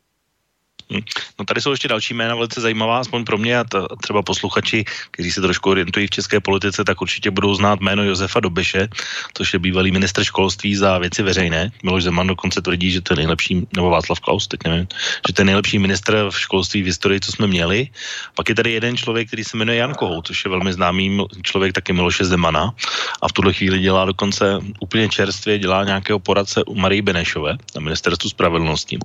[0.92, 1.00] Hm.
[1.38, 4.84] No tady jsou ještě další jména velice zajímavá, aspoň pro mě a to, třeba posluchači,
[5.10, 8.88] kteří se trošku orientují v české politice, tak určitě budou znát jméno Josefa Dobeše,
[9.34, 11.70] což je bývalý ministr školství za věci veřejné.
[11.82, 14.86] Miloš Zeman dokonce tvrdí, že to je nejlepší, nebo Václav Klaus, teď nevím,
[15.28, 17.88] že to je nejlepší ministr v školství v historii, co jsme měli.
[18.34, 21.72] Pak je tady jeden člověk, který se jmenuje Jan Kohou, což je velmi známý člověk
[21.72, 22.74] taky Miloše Zemana
[23.22, 27.80] a v tuhle chvíli dělá dokonce úplně čerstvě, dělá nějakého poradce u Marie Benešové na
[27.80, 28.98] ministerstvu spravedlnosti.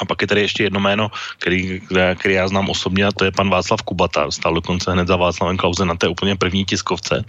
[0.00, 1.80] A pak je tady ještě jedno jméno, který,
[2.14, 4.30] který já znám osobně, a to je pan Václav Kubata.
[4.30, 7.24] Stál dokonce hned za Václavem Klausem na té úplně první tiskovce.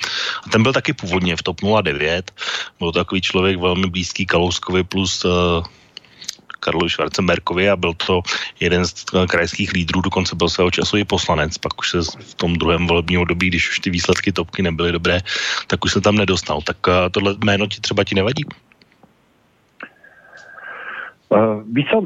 [0.46, 2.32] A ten byl taky původně v TOP 09.
[2.80, 5.32] Byl takový člověk velmi blízký Kalouskovi plus uh,
[6.66, 8.22] Karlu Schwarzenberkovi a byl to
[8.60, 12.58] jeden z krajských lídrů, dokonce byl svého času i poslanec, pak už se v tom
[12.58, 15.22] druhém volebním období, když už ty výsledky topky nebyly dobré,
[15.68, 16.62] tak už se tam nedostal.
[16.62, 18.46] Tak uh, tohle jméno ti třeba ti nevadí?
[21.36, 22.02] Uh, víš co,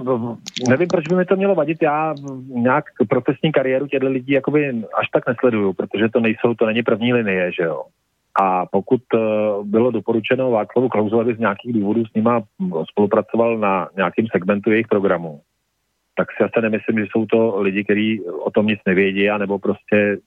[0.69, 2.15] nevím, proč by mi to mělo vadit, já
[2.47, 7.13] nějak profesní kariéru těchto lidí jakoby až tak nesleduju, protože to nejsou, to není první
[7.13, 7.83] linie, že jo.
[8.41, 12.41] A pokud uh, bylo doporučeno Václavu Klausovi z nějakých důvodů s nima
[12.91, 15.41] spolupracoval na nějakém segmentu jejich programu,
[16.15, 20.17] tak si asi nemyslím, že jsou to lidi, kteří o tom nic nevědí, anebo prostě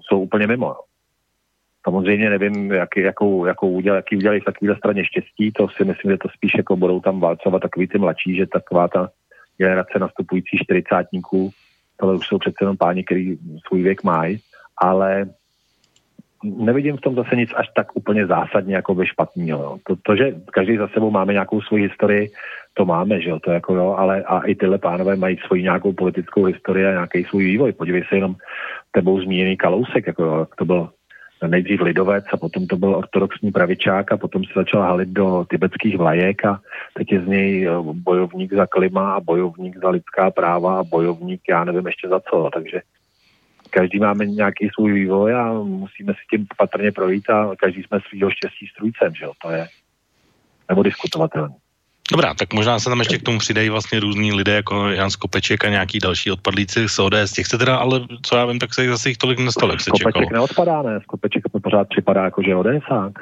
[0.00, 0.66] jsou úplně mimo.
[0.66, 0.89] Jo.
[1.84, 6.10] Samozřejmě nevím, jak, jakou, jakou udělali, jaký udělali v takové straně štěstí, to si myslím,
[6.10, 9.10] že to spíš jako budou tam válcovat takový ty mladší, že taková ta
[9.58, 11.50] generace nastupující čtyřicátníků,
[11.96, 14.38] tohle už jsou přece jenom páni, který svůj věk mají,
[14.82, 15.26] ale
[16.44, 19.78] nevidím v tom zase nic až tak úplně zásadně jako ve špatného.
[19.86, 22.30] To, to, že každý za sebou máme nějakou svoji historii,
[22.74, 25.92] to máme, že jo, to jako jo, ale a i tyhle pánové mají svoji nějakou
[25.92, 27.72] politickou historii a nějaký svůj vývoj.
[27.72, 28.34] Podívej se jenom
[28.92, 30.88] tebou zmíněný Kalousek, jako jo, jak to byl
[31.46, 35.98] nejdřív lidovec a potom to byl ortodoxní pravičák a potom se začal halit do tibetských
[35.98, 36.60] vlajek a
[36.94, 41.40] teď je z něj eh, bojovník za klima a bojovník za lidská práva a bojovník,
[41.48, 42.80] já nevím ještě za co, takže
[43.70, 48.30] každý máme nějaký svůj vývoj a musíme si tím patrně projít a každý jsme svýho
[48.30, 49.66] štěstí strůjcem, že jo, to je
[50.68, 51.54] nebo diskutovatelné.
[52.12, 55.64] Dobrá, tak možná se tam ještě k tomu přidají vlastně různí lidé, jako Jan Skopeček
[55.64, 57.32] a nějaký další odpadlíci z ODS.
[57.32, 59.80] Těch se teda, ale co já vím, tak se jich zase jich tolik nestalo, jak
[59.80, 60.26] se Skopeček čekalo.
[60.32, 61.00] neodpadá, ne?
[61.02, 63.12] Skopeček pořád připadá jako, že ODSák.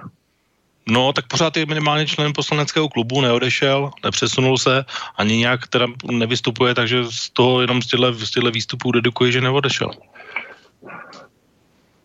[0.91, 4.85] No, tak pořád je minimálně člen poslaneckého klubu, neodešel, nepřesunul se,
[5.17, 9.91] ani nějak teda nevystupuje, takže z toho jenom z těchto výstupů dedukuje, že neodešel.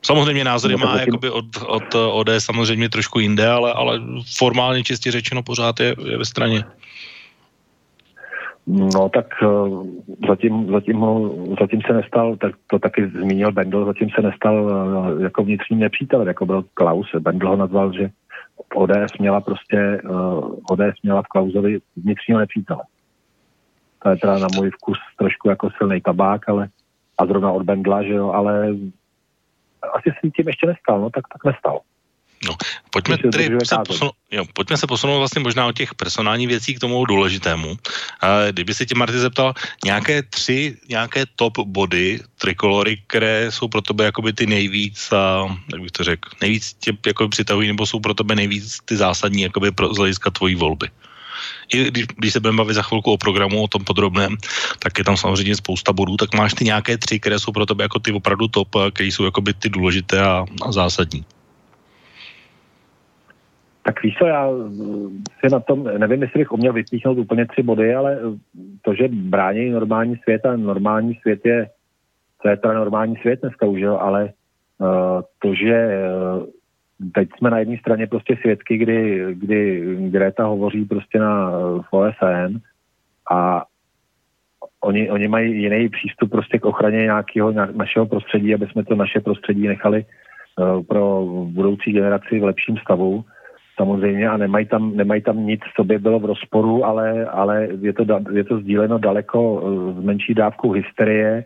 [0.06, 4.02] Samozřejmě názory má jakoby od, od od samozřejmě trošku jinde, ale, ale
[4.38, 6.64] formálně čistě řečeno pořád je, je ve straně.
[8.68, 9.88] No tak uh,
[10.28, 15.22] zatím, zatím, ho, zatím se nestal, tak to taky zmínil Bendel, zatím se nestal uh,
[15.22, 17.08] jako vnitřní nepřítel, jako byl Klaus.
[17.20, 18.10] Bendel ho nazval, že
[18.76, 20.02] ODS měla prostě,
[20.70, 22.84] ODS měla v Klausovi vnitřního nepřítele.
[24.04, 26.68] To je teda na můj vkus trošku jako silný tabák, ale
[27.18, 28.68] a zrovna od Bendla, že jo, ale
[29.94, 31.80] asi si tím ještě nestal, no tak, tak nestal.
[32.46, 32.56] No,
[32.90, 36.80] pojďme, tedy se posunout, jo, pojďme se posunout vlastně možná od těch personálních věcí k
[36.80, 37.76] tomu důležitému.
[38.22, 39.54] A kdyby se tě Marty zeptal,
[39.86, 45.82] nějaké tři, nějaké top body trikolory, které jsou pro tebe jakoby ty nejvíc, a, jak
[45.82, 49.72] bych to řekl, nejvíc tě jakoby přitahují, nebo jsou pro tebe nejvíc ty zásadní jakoby
[49.72, 50.88] pro, z hlediska tvojí volby?
[51.74, 54.38] I když, když se budeme bavit za chvilku o programu, o tom podrobném,
[54.80, 57.84] tak je tam samozřejmě spousta bodů, tak máš ty nějaké tři, které jsou pro tebe
[57.84, 61.26] jako ty opravdu top, které jsou jako by ty důležité a, a zásadní.
[63.84, 64.50] Tak víš co, já
[65.40, 68.20] si na tom, nevím, jestli bych uměl vypíchnout úplně tři body, ale
[68.82, 71.70] to, že brání normální svět a normální svět je,
[72.42, 74.30] to je teda normální svět dneska už, jo, ale
[74.80, 75.88] uh, to, že
[76.38, 76.46] uh,
[77.14, 81.52] teď jsme na jedné straně prostě svědky, kdy, kdy Greta hovoří prostě na
[81.92, 82.58] OSN
[83.32, 83.64] a
[84.82, 89.20] oni, oni mají jiný přístup prostě k ochraně nějakého našeho prostředí, aby jsme to naše
[89.20, 93.26] prostředí nechali uh, pro budoucí generaci v lepším stavu.
[93.76, 97.94] Samozřejmě a nemají tam, nemají tam nic, co by bylo v rozporu, ale, ale je,
[97.94, 99.64] to, je to sdíleno daleko
[100.00, 101.46] s menší dávkou hysterie,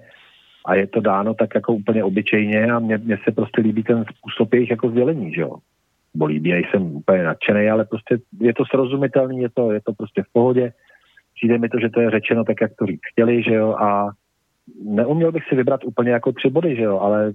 [0.67, 4.05] a je to dáno tak jako úplně obyčejně a mně, mně se prostě líbí ten
[4.17, 5.55] způsob jejich jako sdělení, že jo.
[6.15, 10.23] Bo líbí, nejsem úplně nadšený, ale prostě je to srozumitelný, je to, je to prostě
[10.23, 10.73] v pohodě.
[11.35, 14.09] přijde mi to, že to je řečeno tak, jak to říct chtěli, že jo, a
[14.83, 17.33] neuměl bych si vybrat úplně jako tři body, že jo, ale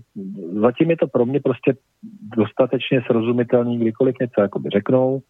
[0.61, 1.74] zatím je to pro mě prostě
[2.37, 5.20] dostatečně srozumitelný, kdykoliv něco jakoby řeknou,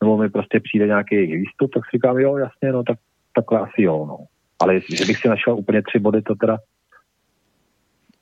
[0.00, 2.98] nebo mi prostě přijde nějaký jejich výstup, tak si říkám, jo, jasně, no, tak
[3.34, 4.18] takhle asi jo, no.
[4.60, 6.58] Ale že bych si našel úplně tři body, to teda...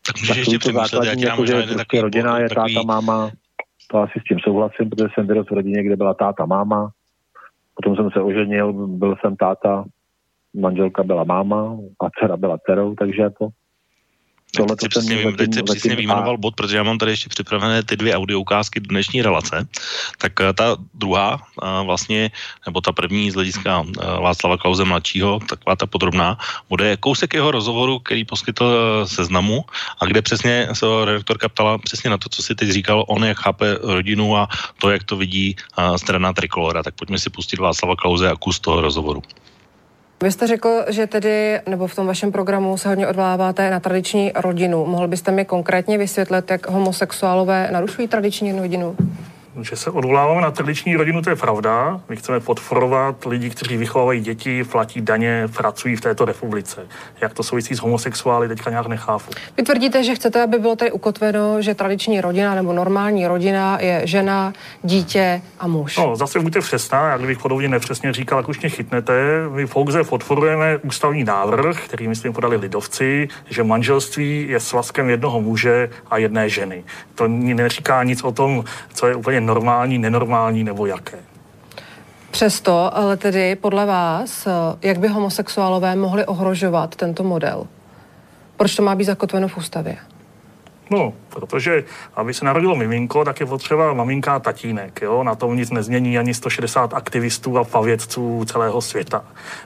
[0.07, 2.75] Tak můžeš ještě přemýšlet, jak jako, že prostě takový rodina je takový...
[2.75, 3.31] táta, máma,
[3.91, 6.91] to asi s tím souhlasím, protože jsem vyrost v rodině, kde byla táta, máma,
[7.75, 9.85] potom jsem se oženil, byl jsem táta,
[10.55, 13.49] manželka byla máma a dcera byla dcerou, takže jako
[14.57, 17.97] Tohle teď přesně, vím, teď přesně vyjmenoval bod, protože já mám tady ještě připravené ty
[17.97, 19.67] dvě audio ukázky dnešní relace.
[20.19, 22.31] Tak eh, ta druhá eh, vlastně,
[22.67, 26.39] nebo ta první z hlediska eh, Václava Klauze mladšího, taková ta podrobná,
[26.69, 28.65] bude kousek jeho rozhovoru, který poskytl
[29.07, 29.65] seznamu
[30.01, 33.39] a kde přesně se redaktorka ptala přesně na to, co si teď říkal, on jak
[33.39, 34.49] chápe rodinu a
[34.79, 35.57] to, jak to vidí
[35.97, 36.83] strana Trikolora.
[36.83, 39.23] Tak pojďme si pustit Václava Klauze a kus toho rozhovoru.
[40.25, 44.33] Vy jste řekl, že tedy, nebo v tom vašem programu se hodně odvoláváte na tradiční
[44.35, 44.87] rodinu.
[44.87, 48.97] Mohl byste mi konkrétně vysvětlit, jak homosexuálové narušují tradiční rodinu?
[49.63, 52.01] Že se odvoláváme na tradiční rodinu, to je pravda.
[52.09, 56.87] My chceme podporovat lidi, kteří vychovávají děti, platí daně, pracují v této republice.
[57.21, 59.31] Jak to souvisí s homosexuály, teďka nějak nechápu.
[59.57, 64.03] Vy tvrdíte, že chcete, aby bylo tady ukotveno, že tradiční rodina nebo normální rodina je
[64.05, 64.53] žena,
[64.83, 65.97] dítě a muž.
[65.97, 69.15] No, zase buďte přesná, jak kdybych podobně nepřesně říkal, jak už mě chytnete.
[69.49, 75.91] My pouze podporujeme ústavní návrh, který, myslím, podali lidovci, že manželství je svazkem jednoho muže
[76.11, 76.85] a jedné ženy.
[77.15, 81.19] To neříká nic o tom, co je úplně normální, nenormální nebo jaké.
[82.31, 84.49] Přesto, ale tedy podle vás,
[84.83, 87.67] jak by homosexuálové mohli ohrožovat tento model?
[88.57, 89.97] Proč to má být zakotveno v ústavě?
[90.91, 91.85] No, protože
[92.17, 95.01] aby se narodilo miminko, tak je potřeba maminka a tatínek.
[95.03, 95.23] Jo?
[95.23, 99.25] Na tom nic nezmění ani 160 aktivistů a pavědců celého světa.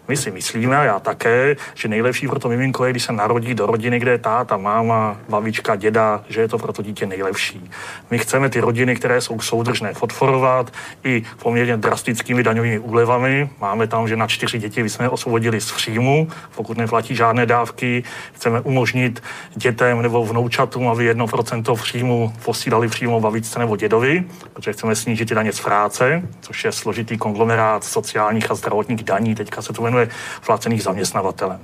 [0.09, 3.55] My si myslíme, a já také, že nejlepší pro to miminko je, když se narodí
[3.55, 7.71] do rodiny, kde je táta, máma, babička, děda, že je to pro to dítě nejlepší.
[8.11, 10.73] My chceme ty rodiny, které jsou soudržné, podporovat
[11.05, 13.51] i poměrně drastickými daňovými úlevami.
[13.61, 18.05] Máme tam, že na čtyři děti jsme osvobodili z příjmu, pokud neplatí žádné dávky.
[18.33, 19.23] Chceme umožnit
[19.57, 25.53] dětem nebo vnoučatům, aby 1% příjmu posílali přímo babičce nebo dědovi, protože chceme snížit daně
[25.53, 30.09] z práce, což je složitý konglomerát sociálních a zdravotních daní, teďka se to jmenuje
[30.47, 31.61] placených zaměstnavatelem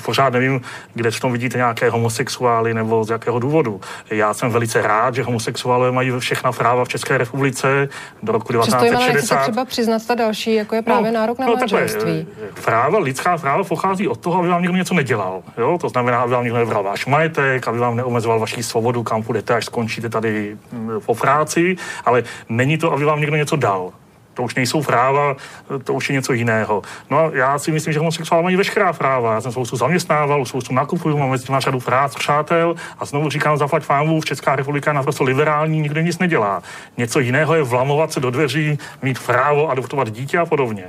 [0.00, 0.60] pořád nevím,
[0.94, 3.80] kde v tom vidíte nějaké homosexuály nebo z jakého důvodu.
[4.10, 7.88] Já jsem velice rád, že homosexuálové mají všechna práva v České republice
[8.22, 9.16] do roku 1960.
[9.16, 12.26] Přesto třeba přiznat ta další, jako je právě no, nárok na no, manželství.
[12.26, 15.42] Takhle, práva, lidská práva pochází od toho, aby vám někdo něco nedělal.
[15.58, 15.78] Jo?
[15.80, 19.54] To znamená, aby vám někdo nebral váš majetek, aby vám neomezoval vaši svobodu, kam půjdete,
[19.54, 23.92] až skončíte tady mm, po práci, ale není to, aby vám někdo něco dal
[24.34, 25.36] to už nejsou práva,
[25.84, 26.82] to už je něco jiného.
[27.10, 29.34] No a já si myslím, že homosexuálové mají veškerá práva.
[29.34, 33.82] Já jsem spoustu zaměstnával, spoustu nakupuju, mám mezi řadu prác, přátel a znovu říkám, zaplať
[33.82, 36.62] fámu, v Česká republika je naprosto liberální, nikdo nic nedělá.
[36.96, 40.84] Něco jiného je vlamovat se do dveří, mít právo adoptovat dítě a podobně.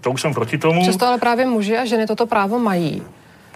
[0.00, 0.82] To už jsem proti tomu.
[0.82, 3.02] Přesto ale právě muži a ženy toto právo mají.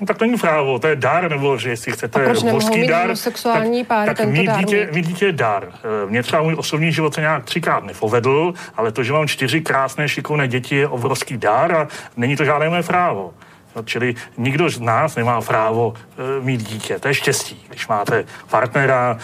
[0.00, 2.86] No, tak to není právo, to je dar, nebo že jestli chcete a proč božský
[2.86, 5.68] dar, sexuální tak, páry tak mít, dítě, mít dítě je dar.
[5.74, 9.60] Eh, Mně třeba můj osobní život se nějak třikrát nepovedl, ale to, že mám čtyři
[9.60, 13.34] krásné, šikovné děti, je obrovský dar a není to žádné mé právo.
[13.76, 16.98] No, čili nikdo z nás nemá právo e, mít dítě.
[16.98, 17.66] To je štěstí.
[17.68, 19.18] Když máte partnera,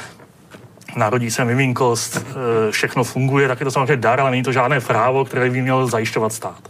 [0.96, 2.16] narodí se miminkost,
[2.68, 5.62] e, všechno funguje, tak je to samozřejmě dar, ale není to žádné právo, které by
[5.62, 6.60] měl zajišťovat stát.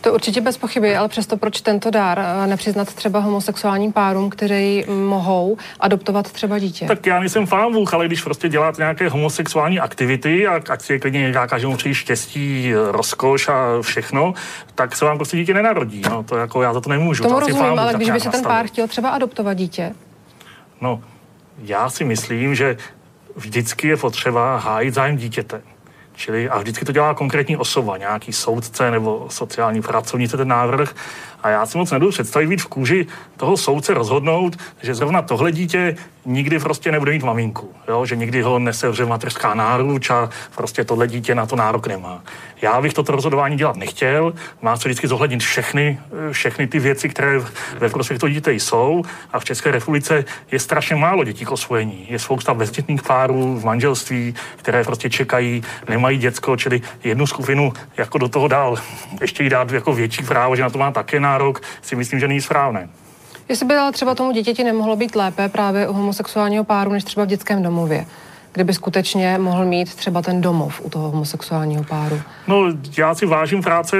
[0.00, 4.84] To určitě bez pochyby, ale přesto proč tento dár eh, nepřiznat třeba homosexuálním párům, kteří
[4.88, 6.86] mohou adoptovat třeba dítě?
[6.86, 10.98] Tak já nejsem Bůh, ale když prostě děláte nějaké homosexuální aktivity a ať si je
[10.98, 14.34] klidně nějaká každému přeji štěstí, rozkoš a všechno,
[14.74, 16.02] tak se vám prostě dítě nenarodí.
[16.10, 17.22] No, to jako já za to nemůžu.
[17.22, 19.94] Tomu to rozumím, Bůh, ale když by si ten pár chtěl třeba adoptovat dítě?
[20.80, 21.02] No,
[21.58, 22.76] já si myslím, že
[23.36, 25.62] vždycky je potřeba hájit zájem dítěte.
[26.18, 30.94] Čili a vždycky to dělá konkrétní osoba, nějaký soudce nebo sociální pracovnice ten návrh.
[31.42, 33.06] A já si moc nebudu představit být v kůži
[33.36, 35.96] toho soudce rozhodnout, že zrovna tohle dítě
[36.28, 38.06] nikdy prostě nebude mít maminku, jo?
[38.06, 42.22] že nikdy ho nesevře mateřská náruč a prostě tohle dítě na to nárok nemá.
[42.62, 45.98] Já bych toto rozhodování dělat nechtěl, má se vždycky zohlednit všechny,
[46.32, 47.40] všechny ty věci, které
[47.78, 49.02] ve prospěch toho dítěte jsou
[49.32, 52.06] a v České republice je strašně málo dětí k osvojení.
[52.10, 58.18] Je spousta bezdětných párů v manželství, které prostě čekají, nemají děcko, čili jednu skupinu jako
[58.18, 58.76] do toho dál
[59.20, 62.28] ještě jí dát jako větší právo, že na to má také nárok, si myslím, že
[62.28, 62.88] není správné.
[63.48, 67.24] Jestli by ale třeba tomu dítěti nemohlo být lépe právě u homosexuálního páru, než třeba
[67.24, 68.06] v dětském domově.
[68.52, 72.20] kdyby skutečně mohl mít třeba ten domov u toho homosexuálního páru?
[72.46, 72.64] No,
[72.98, 73.96] já si vážím práce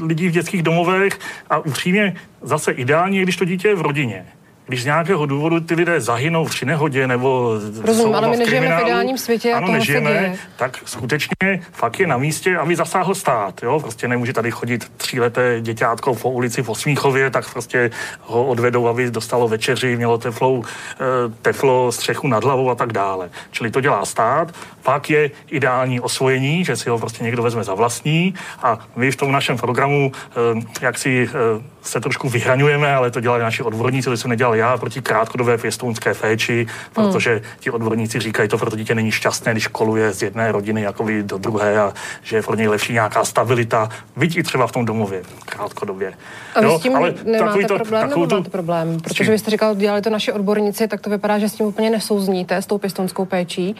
[0.00, 1.18] lidí v dětských domovech
[1.50, 4.26] a upřímně zase ideálně, když to dítě je v rodině
[4.66, 8.82] když z nějakého důvodu ty lidé zahynou při nehodě nebo Rozumím, ale my nežijeme v
[8.82, 13.62] ideálním světě ano, nežijeme, tak skutečně fakt je na místě, aby zasáhl stát.
[13.62, 13.80] Jo?
[13.80, 17.90] Prostě nemůže tady chodit tříleté děťátko po ulici v Osmíchově, tak prostě
[18.20, 21.04] ho odvedou, aby dostalo večeři, mělo teflou, eh,
[21.42, 23.30] teflo, střechu nad hlavou a tak dále.
[23.50, 24.54] Čili to dělá stát.
[24.82, 29.16] Pak je ideální osvojení, že si ho prostě někdo vezme za vlastní a my v
[29.16, 34.10] tom našem programu, eh, jak si eh, se trošku vyhraňujeme, ale to dělají naši odborníci,
[34.10, 37.42] to jsem nedělal já proti krátkodobé pěstounské féči, protože hmm.
[37.60, 41.38] ti odborníci říkají, to pro dítě není šťastné, když koluje z jedné rodiny jako do
[41.38, 41.92] druhé a
[42.22, 46.12] že je pro něj lepší nějaká stabilita, vidí třeba v tom domově krátkodobě.
[46.54, 49.00] A vy s tím ale nemáte to, problém, nebo máte problém?
[49.00, 51.90] Protože vy jste říkal, dělali to naši odborníci, tak to vypadá, že s tím úplně
[51.90, 53.76] nesouzníte, s tou pěstounskou péčí.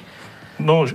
[0.59, 0.87] No,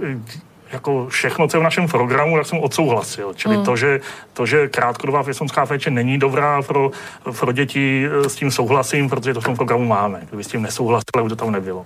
[0.72, 3.34] jako všechno, co je v našem programu, tak jsem odsouhlasil.
[3.34, 3.65] Čili hmm.
[3.65, 3.99] to, že,
[4.34, 6.91] to, že krátkodobá pěstounská péče není dobrá pro,
[7.39, 10.22] pro děti, eh, s tím souhlasím, protože to v tom programu máme.
[10.28, 11.86] Kdyby s tím nesouhlasil, už to tam nebylo.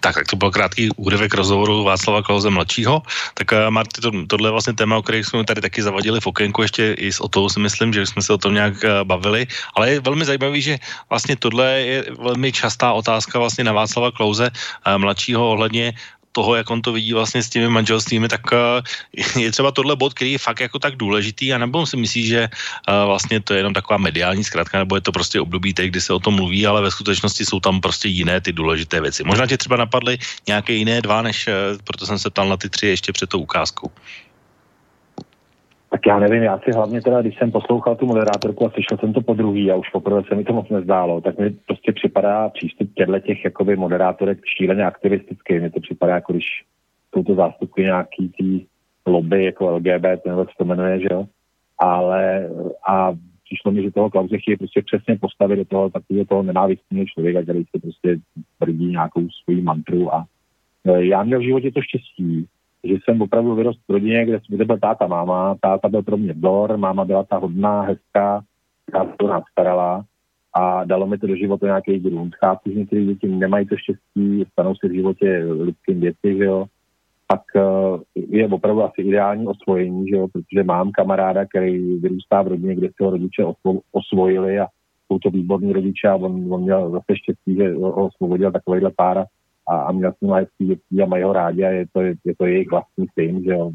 [0.00, 3.02] Tak, tak to byl krátký úryvek rozhovoru Václava Klauze mladšího.
[3.34, 6.26] Tak uh, Marty, to, tohle je vlastně téma, o kterých jsme tady taky zavadili v
[6.26, 8.90] okénku, ještě i s o toho si myslím, že jsme se o tom nějak uh,
[9.04, 10.78] bavili, ale je velmi zajímavý, že
[11.10, 14.50] vlastně tohle je velmi častá otázka vlastně na Václava Klauze
[14.96, 15.92] mladšího ohledně
[16.38, 18.78] toho, jak on to vidí vlastně s těmi manželstvími, tak eh,
[19.42, 22.46] je třeba tohle bod, který je fakt jako tak důležitý a nebo si myslí, že
[22.46, 26.00] eh, vlastně to je jenom taková mediální zkrátka, nebo je to prostě období teď, kdy
[26.00, 29.26] se o tom mluví, ale ve skutečnosti jsou tam prostě jiné ty důležité věci.
[29.26, 32.70] Možná tě třeba napadly nějaké jiné dva, než eh, proto jsem se ptal na ty
[32.70, 33.90] tři ještě před tou ukázkou.
[35.90, 39.12] Tak já nevím, já si hlavně teda, když jsem poslouchal tu moderátorku a slyšel jsem
[39.12, 42.48] to po druhý a už poprvé se mi to moc nezdálo, tak mi prostě připadá
[42.48, 45.58] přístup těchto těch jakoby moderátorek šíleně aktivistický.
[45.58, 46.44] Mně to připadá, jako když
[47.14, 48.66] jsou to zástupky nějaký tý
[49.06, 51.24] lobby, jako LGBT, nebo co to jmenuje, že jo.
[51.78, 52.48] Ale
[52.88, 53.12] a
[53.44, 57.42] přišlo mi, že toho Klauze chtějí prostě přesně postavit do toho takového toho nenávistného člověka,
[57.42, 58.16] který se prostě
[58.58, 60.24] tvrdí nějakou svoji mantru a
[60.84, 62.46] e, já měl v životě to štěstí,
[62.88, 65.56] že jsem opravdu vyrost v rodině, kde, kde byl táta, máma.
[65.60, 68.42] Táta byl pro mě vzor, máma byla ta hodná, hezká,
[68.86, 70.04] která se to nás starala
[70.54, 72.34] a dalo mi to do života nějaký grunt.
[72.34, 76.66] Chápu, že některé děti nemají to štěstí, stanou se v životě lidským děti, že jo,
[77.28, 82.48] tak uh, je opravdu asi ideální osvojení, že jo, protože mám kamaráda, který vyrůstá v
[82.48, 84.66] rodině, kde si ho rodiče osvo- osvojili a
[85.06, 89.24] jsou to výborní rodiče a on, on měl zase štěstí, že ho osvobodil takovýhle pára
[89.68, 92.34] a, a měl jsem hezký dětí a mají ho rádi a je to, je, je
[92.36, 93.70] to jejich vlastní syn, že jo.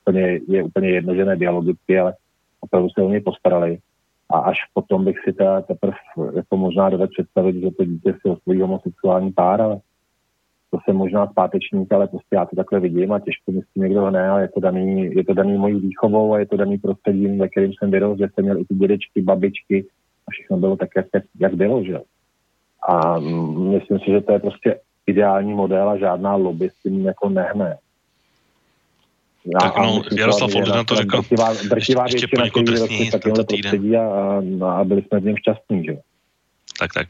[0.00, 2.14] Úplně, je úplně jedno, že ne biologicky, ale
[2.60, 3.78] opravdu se o něj postarali.
[4.30, 5.94] A až potom bych si teda teprve
[6.34, 9.80] jako možná dovedl představit, že to dítě si osvojí homosexuální pár, ale
[10.70, 13.82] to jsem možná zpátečník, ale prostě já to takhle vidím a těžko mi s tím
[13.82, 16.78] někdo ne, ale je to daný, je to daný mojí výchovou a je to daný
[16.78, 19.86] prostředím, ve kterém jsem vyrostl, že jsem měl i ty dědečky, babičky
[20.26, 21.06] a všechno bylo tak, jak,
[21.40, 22.00] jak bylo, že
[22.88, 23.18] A
[23.70, 27.78] myslím si, že to je prostě ideální model a žádná lobby s tím jako nehne.
[29.44, 31.16] Já, tak no, Jaroslav Oldena to řekl.
[31.16, 35.84] Drtivá, drtivá ještě, ještě většina, který rostou prostředí a, a, byli jsme v něm šťastní,
[35.84, 35.96] že?
[36.78, 37.06] Tak, tak.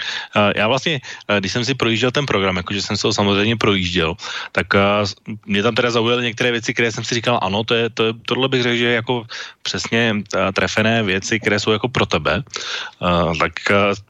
[0.57, 1.01] Já vlastně,
[1.39, 4.15] když jsem si projížděl ten program, jakože jsem se ho samozřejmě projížděl,
[4.53, 4.67] tak
[5.47, 8.13] mě tam teda zaujaly některé věci, které jsem si říkal, ano, to je, to je,
[8.27, 9.25] tohle bych řekl, že je jako
[9.63, 10.15] přesně
[10.55, 12.43] trefené věci, které jsou jako pro tebe.
[13.39, 13.53] Tak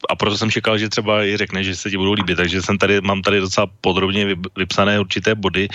[0.08, 2.78] a proto jsem čekal, že třeba i řekne, že se ti budou líbit, takže jsem
[2.78, 4.26] tady, mám tady docela podrobně
[4.56, 5.68] vypsané určité body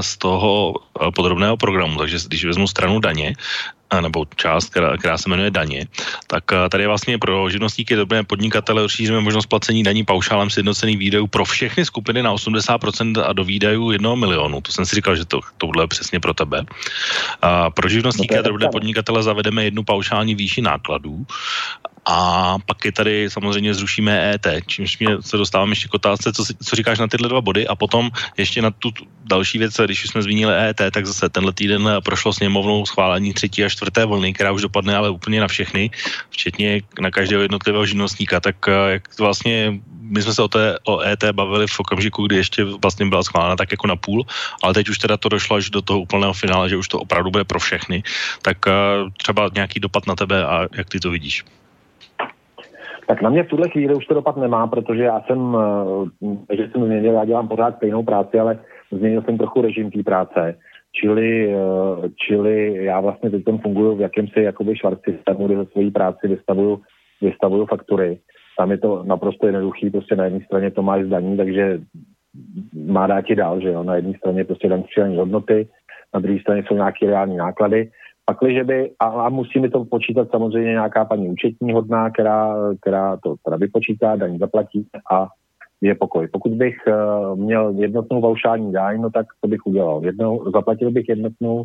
[0.00, 0.74] z toho
[1.14, 3.34] podrobného programu, takže když vezmu stranu daně,
[4.00, 5.86] nebo část, která, která se jmenuje daně,
[6.26, 11.26] tak tady je vlastně pro živnostníky dobré podnikatele rozšíříme možnost placení daní paušálem sjednocených výdajů
[11.26, 14.60] pro všechny skupiny na 80% a do výdajů 1 milionu.
[14.60, 16.64] To jsem si říkal, že to, tohle je přesně pro tebe.
[17.42, 21.26] A pro živnostníky no a drobné podnikatele zavedeme jednu paušální výši nákladů
[22.08, 26.44] a pak je tady samozřejmě zrušíme ET, čímž mě se dostávám ještě k otázce, co,
[26.64, 28.90] co říkáš na tyhle dva body a potom ještě na tu
[29.24, 33.68] další věc, když jsme zmínili ET, tak zase tenhle týden prošlo sněmovnou schválení třetí a
[33.68, 35.90] čtvrté vlny, která už dopadne ale úplně na všechny,
[36.30, 41.00] včetně na každého jednotlivého živnostníka, tak eh, jak vlastně my jsme se o, té, o
[41.00, 44.24] ET bavili v okamžiku, kdy ještě vlastně byla schválena tak jako na půl,
[44.62, 47.30] ale teď už teda to došlo až do toho úplného finále, že už to opravdu
[47.30, 48.02] bude pro všechny.
[48.42, 48.72] Tak eh,
[49.16, 51.44] třeba nějaký dopad na tebe a jak ty to vidíš?
[53.08, 55.56] Tak na mě v tuhle chvíli už to dopad nemá, protože já jsem,
[56.50, 58.58] eh, že jsem změnil, já dělám pořád stejnou práci, ale
[58.90, 60.54] změnil jsem trochu režim té práce.
[60.92, 65.90] Čili, eh, čili já vlastně teď funguju v jakémsi jakoby švart systému, kde za svojí
[65.90, 66.80] práci vystavuju,
[67.20, 68.18] vystavuju faktury.
[68.58, 71.80] Tam je to naprosto jednoduchý, prostě na jedné straně to máš zdaní, takže
[72.86, 73.82] má dát ti dál, že jo.
[73.82, 74.82] Na jedné straně prostě daň
[75.14, 75.68] z hodnoty,
[76.14, 77.90] na druhé straně jsou nějaké reální náklady.
[78.28, 83.16] Pakliže by, a, a musí mi to počítat samozřejmě nějaká paní účetní hodná, která, která
[83.16, 85.28] to teda vypočítá, daň zaplatí a
[85.80, 86.28] je pokoj.
[86.28, 90.04] Pokud bych uh, měl jednotnou paušální daň, no tak to bych udělal.
[90.04, 91.64] Jednou, zaplatil bych jednotnou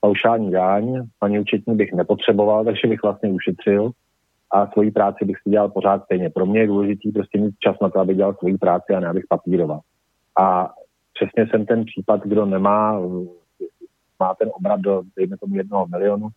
[0.00, 3.90] paušální daň, paní účetní bych nepotřeboval, takže bych vlastně ušetřil
[4.50, 6.30] a svoji práci bych si dělal pořád stejně.
[6.30, 9.08] Pro mě je důležitý prostě mít čas na to, aby dělal svoji práci a ne
[9.08, 9.80] abych papíroval.
[10.40, 10.70] A
[11.14, 13.00] přesně jsem ten případ, kdo nemá,
[14.22, 16.28] má ten obrat do, dejme tomu, jednoho milionu,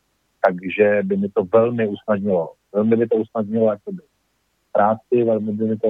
[0.45, 2.53] takže by mi to velmi usnadnilo.
[2.73, 4.01] Velmi by to usnadnilo jakoby,
[4.71, 5.89] práci, velmi by mi to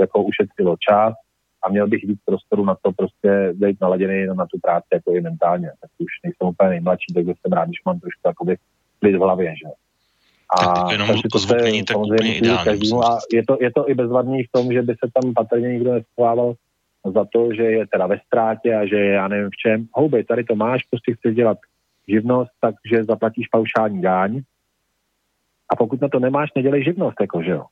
[0.00, 1.14] jako ušetřilo čas
[1.62, 5.20] a měl bych víc prostoru na to prostě být naladěný na tu práci jako i
[5.20, 5.70] mentálně.
[5.80, 8.56] Tak už nejsem úplně nejmladší, takže jsem rád, když mám trošku jakoby
[9.00, 9.68] klid v hlavě, že
[10.50, 12.90] a tak jenom to zvuk není tak úplně ideální.
[13.04, 15.94] A je to, je to i bezvadný v tom, že by se tam patrně nikdo
[15.94, 16.54] neschovával
[17.14, 19.86] za to, že je teda ve ztrátě a že je, já nevím v čem.
[19.92, 21.58] Houby, tady to máš, prostě chceš dělat
[22.08, 24.40] živnost, takže zaplatíš paušální daň.
[25.72, 27.64] A pokud na to nemáš, nedělej živnost, jako že jo.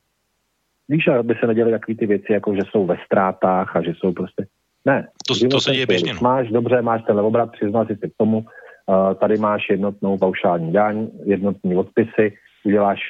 [0.89, 4.13] Víš, aby se nedělaly takové ty věci, jako že jsou ve ztrátách a že jsou
[4.13, 4.47] prostě...
[4.85, 5.09] Ne.
[5.29, 6.15] To, to se děje běžně.
[6.15, 6.21] No.
[6.23, 10.73] Máš, dobře, máš ten levobrat, přiznal si se k tomu, uh, tady máš jednotnou paušální
[10.73, 13.01] daň, jednotní odpisy, uděláš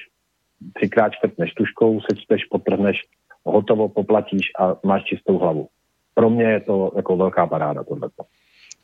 [0.74, 3.00] třikrát čtvrtneš tuškou, sečteš, potrhneš,
[3.44, 5.68] hotovo, poplatíš a máš čistou hlavu.
[6.14, 8.08] Pro mě je to jako velká paráda tohle.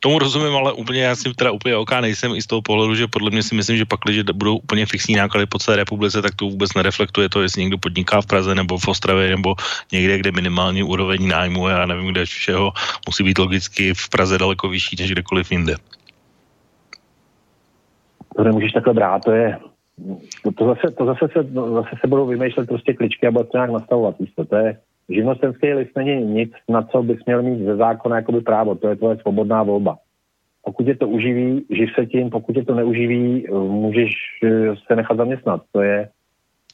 [0.03, 3.07] Tomu rozumím, ale úplně já si teda úplně oká nejsem i z toho pohledu, že
[3.07, 6.35] podle mě si myslím, že pak, když budou úplně fixní náklady po celé republice, tak
[6.35, 9.55] to vůbec nereflektuje to, jestli někdo podniká v Praze nebo v Ostravě nebo
[9.91, 12.71] někde, kde minimální úroveň nájmu, já nevím, kde všeho
[13.07, 15.75] musí být logicky v Praze daleko vyšší než kdekoliv jinde.
[18.35, 19.57] To nemůžeš takhle brát, to je,
[20.43, 23.43] to, to, zase, to zase, se, no, zase se budou vymýšlet prostě kličky a bude
[23.43, 24.15] to nějak nastavovat.
[24.19, 24.77] Víš to, to je,
[25.13, 28.95] živnostenský list není nic, na co bys měl mít ze zákona jakoby právo, to je
[28.95, 29.97] tvoje svobodná volba.
[30.65, 34.11] Pokud je to uživí, živ se tím, pokud je to neuživí, můžeš
[34.43, 35.61] eh, se nechat zaměstnat.
[35.71, 36.09] To je,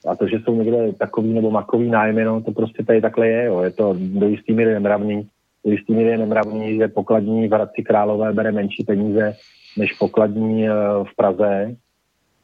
[0.07, 3.45] a to, že jsou někde takový nebo makový nájmy, no, to prostě tady takhle je,
[3.45, 3.61] jo.
[3.61, 5.27] je to do jistý míry nemravný,
[5.65, 9.33] do jistý míry je nemravný, že pokladní v Hradci Králové bere menší peníze
[9.77, 10.71] než pokladní eh,
[11.03, 11.75] v Praze,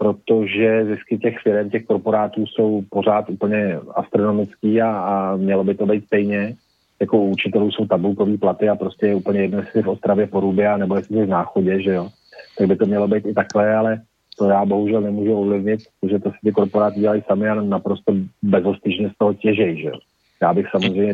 [0.04, 5.86] protože zisky těch firm, těch korporátů jsou pořád úplně astronomický a, a mělo by to
[5.86, 6.56] být stejně.
[7.00, 10.78] Jako u učitelů jsou tabulkové platy a prostě je úplně jedno, jestli v Ostravě, Porubě,
[10.78, 12.10] nebo jestli v Náchodě, že jo.
[12.58, 14.02] Tak by to mělo být i takhle, ale
[14.38, 19.10] to já bohužel nemůžu ovlivnit, protože to si ty korporáty dělají sami a naprosto bezostyžně
[19.10, 19.96] z toho těžej, že jo.
[20.42, 21.14] Já bych samozřejmě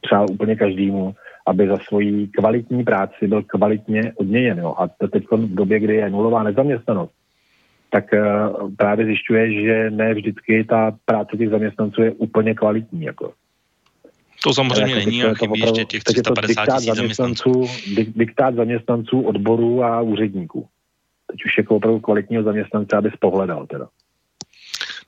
[0.00, 1.14] přál úplně každému,
[1.46, 4.58] aby za svoji kvalitní práci byl kvalitně odměněn.
[4.58, 4.74] Jo.
[4.78, 7.12] A to teď v době, kdy je nulová nezaměstnanost,
[7.90, 8.20] tak eh,
[8.76, 13.02] právě zjišťuje, že ne vždycky ta práce těch zaměstnanců je úplně kvalitní.
[13.02, 13.32] Jako.
[14.44, 17.66] To samozřejmě jako není, a chybí ještě těch 350 tisíc zaměstnanců.
[18.16, 20.66] Diktát zaměstnanců, odborů a úředníků.
[21.30, 23.88] Teď už jako opravdu kvalitního zaměstnance, aby spohledal teda.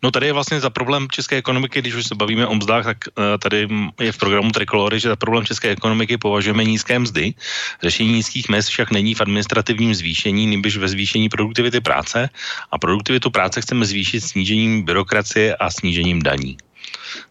[0.02, 2.98] No tady je vlastně za problém české ekonomiky, když už se bavíme o mzdách, tak
[3.06, 3.68] uh, tady
[4.00, 7.34] je v programu Trikolory, že za problém české ekonomiky považujeme nízké mzdy.
[7.82, 12.28] Řešení nízkých mest však není v administrativním zvýšení, nebož ve zvýšení produktivity práce
[12.70, 16.56] a produktivitu práce chceme zvýšit snížením byrokracie a snížením daní.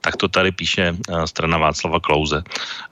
[0.01, 2.43] Tak to tady píše eh, strana Václava Klauze.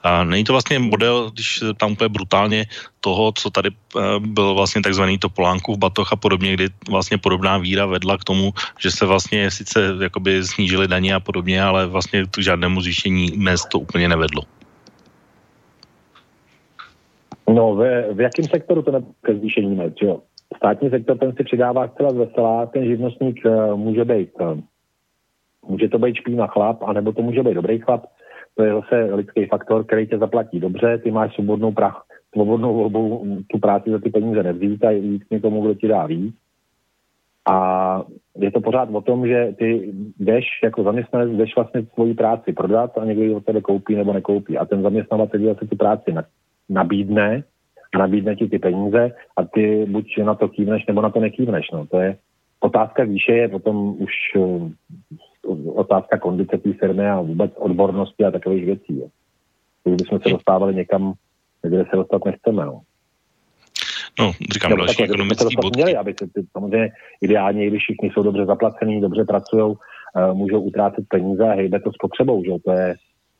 [0.02, 2.64] A není to vlastně model, když tam úplně brutálně
[3.00, 7.86] toho, co tady eh, byl vlastně takzvaný Topolánkův batoh a podobně, kdy vlastně podobná víra
[7.86, 12.38] vedla k tomu, že se vlastně sice jakoby snížily daně a podobně, ale vlastně k
[12.38, 14.42] žádnému zvýšení mest to úplně nevedlo.
[17.54, 20.20] No, ve, v jakém sektoru to nebude ke zvýšení mest, jo?
[20.56, 24.58] Státní sektor ten si přidává zcela veselá, ten živnostník uh, může být uh,
[25.68, 28.04] Může to být špína chlap, anebo to může být dobrý chlap.
[28.54, 32.02] To je zase lidský faktor, který tě zaplatí dobře, ty máš svobodnou, prach,
[32.32, 36.06] svobodnou volbu tu práci za ty peníze nevzít a jít k někomu, kdo ti dá
[36.06, 36.34] víc.
[37.50, 38.02] A
[38.36, 42.98] je to pořád o tom, že ty jdeš jako zaměstnanec, jdeš vlastně svoji práci prodat
[42.98, 44.58] a někdo ji od tebe koupí nebo nekoupí.
[44.58, 46.14] A ten zaměstnavatel zase tu práci
[46.68, 47.42] nabídne,
[47.98, 51.70] nabídne ti ty peníze a ty buď na to kývneš nebo na to nekývneš.
[51.70, 51.86] No.
[51.86, 52.16] To je
[52.60, 54.12] otázka výše, je potom už
[55.74, 59.00] otázka kondice té firmy a vůbec odbornosti a takových věcí.
[59.00, 59.08] Jo.
[59.84, 61.12] Jsme se dostávali někam,
[61.62, 62.66] kde se dostat nechceme.
[62.66, 62.80] No.
[64.20, 65.76] No, říkám, další takhle, ekonomický bod.
[65.76, 69.76] Měli, aby se, samozřejmě ideálně, když všichni jsou dobře zaplacení, dobře pracují, uh,
[70.34, 72.94] můžou utrácet peníze a hejbe to spotřebou, že to je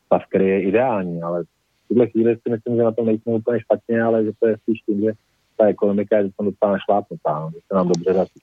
[0.07, 1.45] stav, který je ideální, ale
[1.85, 4.57] v tuhle chvíli si myslím, že na tom nejsme úplně špatně, ale že to je
[4.57, 5.13] spíš tím, že
[5.57, 8.41] ta ekonomika je tam docela našlápnutá, no, že se nám dobře daří.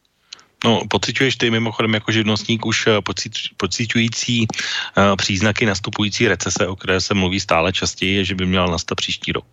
[0.66, 6.76] No, pocituješ ty mimochodem jako živnostník už eh, pocit, pocitující uh, příznaky nastupující recese, o
[6.76, 9.46] které se mluví stále častěji, že by měla nastat příští rok?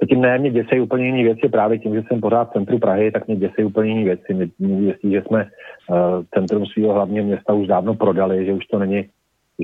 [0.00, 3.10] Zatím ne, mě děsej úplně jiný věci, právě tím, že jsem pořád v centru Prahy,
[3.10, 4.34] tak mě děsej úplně jiný věci.
[4.34, 5.96] Mě, mě děsí, že jsme uh,
[6.34, 9.04] centrum svého hlavního města už dávno prodali, že už to není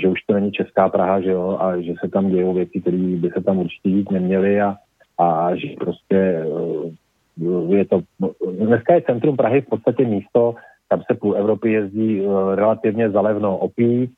[0.02, 2.96] že už to není Česká Praha, že jo, a že se tam dějou věci, které
[2.96, 4.76] by se tam určitě dít neměly a,
[5.18, 6.92] a že prostě uh,
[7.68, 8.00] je to,
[8.58, 10.54] dneska je centrum Prahy v podstatě místo,
[10.88, 14.10] tam se půl Evropy jezdí uh, relativně zalevno opít,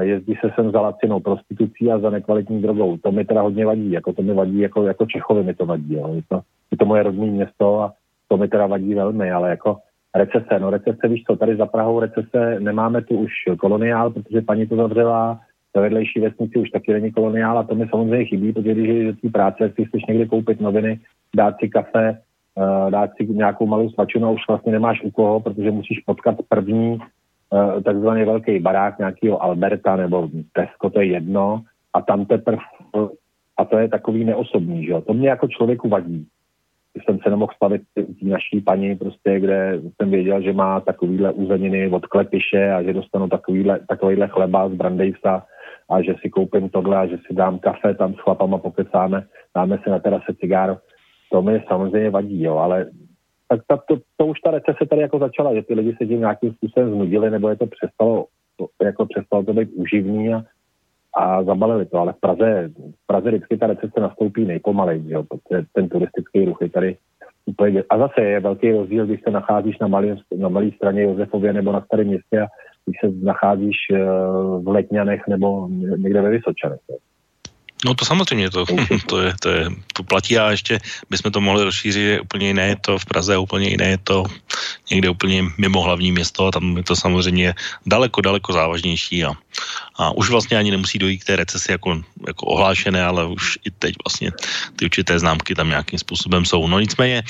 [0.00, 2.96] jezdí se sem za lacinou prostitucí a za nekvalitní drogou.
[2.96, 5.94] To mi teda hodně vadí, jako to mi vadí, jako, jako Čechovi mi to vadí.
[5.94, 6.14] Jo.
[6.14, 6.40] Je, to,
[6.70, 7.92] je to moje rodné město a
[8.28, 9.76] to mi teda vadí velmi, ale jako
[10.14, 14.66] recese, no recese, víš co, tady za Prahou recese nemáme tu už koloniál, protože paní
[14.66, 15.40] to zavřela,
[15.76, 19.12] ve vedlejší vesnici už taky není koloniál a to mi samozřejmě chybí, protože když je
[19.12, 21.00] té práce, si chceš někde koupit noviny,
[21.36, 22.18] dát si kafe,
[22.90, 26.98] dát si nějakou malou svačinu už vlastně nemáš u koho, protože musíš potkat první
[27.54, 32.62] Eh, takzvaný velký barák nějakého Alberta nebo Tesco, to je jedno, a tam teprve,
[33.56, 35.00] a to je takový neosobní, že jo.
[35.00, 36.26] To mě jako člověku vadí.
[37.04, 41.90] Jsem se nemohl stavit tý naší paní, prostě, kde jsem věděl, že má takovýhle uzeniny
[41.90, 45.46] od klepiše a že dostanu takovýhle, takovýhle chleba z Brandejsa
[45.90, 49.78] a že si koupím tohle a že si dám kafe, tam s chlapama pokecáme, dáme
[49.84, 50.78] si na terase cigár.
[51.32, 52.86] To mi samozřejmě vadí, jo, ale
[53.48, 56.20] tak ta, to, to už ta recese tady jako začala, že ty lidi se tím
[56.20, 60.42] nějakým způsobem znudili, nebo je to přestalo, to, jako přestalo to být uživný a,
[61.14, 62.70] a zabalili to, ale v Praze,
[63.02, 66.96] v Praze vždycky ta recese nastoupí nejpomalej, jo, protože ten turistický ruch je tady
[67.46, 71.52] úplně, a zase je velký rozdíl, když se nacházíš na malé na malý straně Josefově
[71.52, 72.46] nebo na starém městě a
[72.84, 76.80] když se nacházíš uh, v Letňanech nebo někde ve Vysočanech.
[77.86, 78.66] No to samozřejmě, to,
[79.06, 79.64] to, je, to, je,
[79.94, 83.68] to platí a ještě bychom to mohli rozšířit, úplně jiné je to v Praze, úplně
[83.68, 84.24] jiné je to
[84.90, 87.54] někde úplně mimo hlavní město a tam je to samozřejmě
[87.86, 89.32] daleko, daleko závažnější a,
[89.96, 93.70] a už vlastně ani nemusí dojít k té recesi jako, jako ohlášené, ale už i
[93.70, 94.30] teď vlastně
[94.76, 96.66] ty určité známky tam nějakým způsobem jsou.
[96.66, 97.22] No nicméně,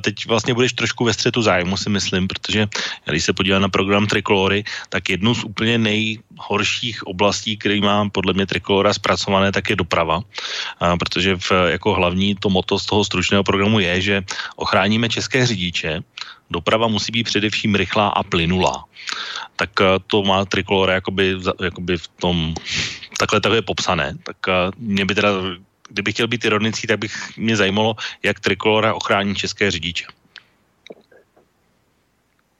[0.00, 2.66] teď vlastně budeš trošku ve střetu zájmu, si myslím, protože
[3.04, 8.32] když se podívám na program Trikolory, tak jednu z úplně nejhorších oblastí, který má podle
[8.32, 10.20] mě Trikolora zpracované, tak je doprava,
[10.98, 14.22] protože v, jako hlavní to moto z toho stručného programu je, že
[14.56, 16.02] ochráníme české řidiče,
[16.50, 18.84] doprava musí být především rychlá a plynulá.
[19.56, 22.54] Tak eh, to má Trikolora jakoby, jakoby v tom,
[23.18, 24.14] takhle to je popsané.
[24.22, 25.28] Tak eh, mě by teda,
[25.88, 30.04] kdybych chtěl být ironický, tak bych mě zajímalo, jak Trikolora ochrání české řidiče.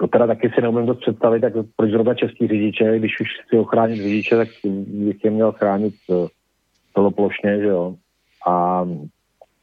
[0.01, 3.59] To teda taky si neumím dost představit, tak proč zrovna český řidiče, když už chci
[3.59, 4.49] ochránit řidiče, tak
[4.87, 6.29] bych je měl chránit eh,
[6.95, 7.95] celoplošně, že jo.
[8.47, 8.85] A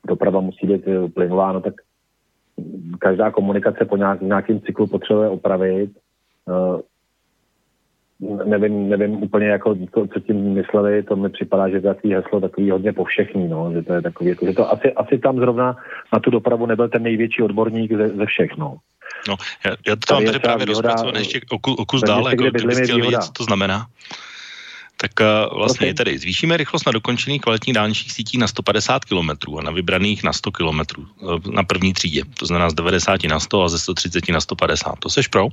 [0.08, 0.82] doprava musí být
[1.14, 1.74] plynulá, no tak
[3.00, 5.92] každá komunikace po nějak, nějakým cyklu potřebuje opravit.
[6.46, 6.80] Uh,
[8.46, 12.14] nevím, nevím úplně, jako, to, co tím mysleli, to mi připadá, že to je takový
[12.14, 15.38] heslo takový hodně povšechný, no, že to je takový, jako, že to asi, asi tam
[15.38, 15.78] zrovna
[16.14, 18.76] na tu dopravu nebyl ten největší odborník ze, ze všech, no.
[19.28, 19.36] No,
[19.66, 23.02] já, já to tam tady právě rozpracovat ještě o, o kus dál, jako, kdyby chtěl
[23.02, 23.86] vidět, co to znamená
[25.06, 25.94] tak uh, vlastně okay.
[25.94, 30.34] tady zvýšíme rychlost na dokončených kvalitních dálničních sítí na 150 km a na vybraných na
[30.34, 30.80] 100 km
[31.22, 32.22] uh, na první třídě.
[32.40, 34.96] To znamená z 90 na 100 a ze 130 na 150.
[35.00, 35.48] To seš pro?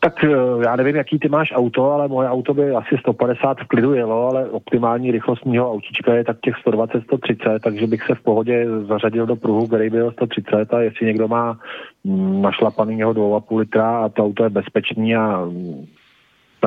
[0.00, 0.28] Tak eh,
[0.64, 4.28] já nevím, jaký ty máš auto, ale moje auto by asi 150 v klidu jelo,
[4.28, 8.66] ale optimální rychlost mého autíčka je tak těch 120, 130, takže bych se v pohodě
[8.88, 11.58] zařadil do pruhu, který byl 130 a jestli někdo má
[12.04, 15.86] mm, našlapanýho 2,5 litra a to auto je bezpečný a mm,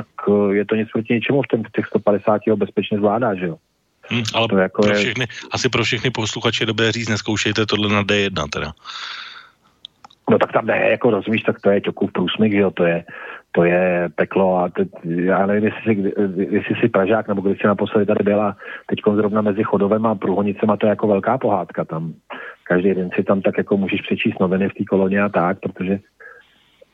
[0.01, 3.55] tak eh, je to něco proti něčemu v těch 150 ho bezpečně zvládá, že jo.
[4.09, 5.27] Hmm, ale to jako pro všechny, je...
[5.51, 8.71] asi pro všechny posluchače dobré říct, neskoušejte tohle na D1 teda.
[10.29, 13.03] No tak tam ne, jako rozumíš, tak to je ťokův průsmyk, že jo, to je,
[13.51, 16.13] to je peklo a teď, já nevím, jestli si,
[16.55, 20.69] jestli si Pražák, nebo když jsi naposledy tady byla teď zrovna mezi Chodovem a Průhonicem
[20.69, 22.13] a to je jako velká pohádka tam.
[22.63, 25.99] Každý den si tam tak jako můžeš přečíst noviny v té koloně a tak, protože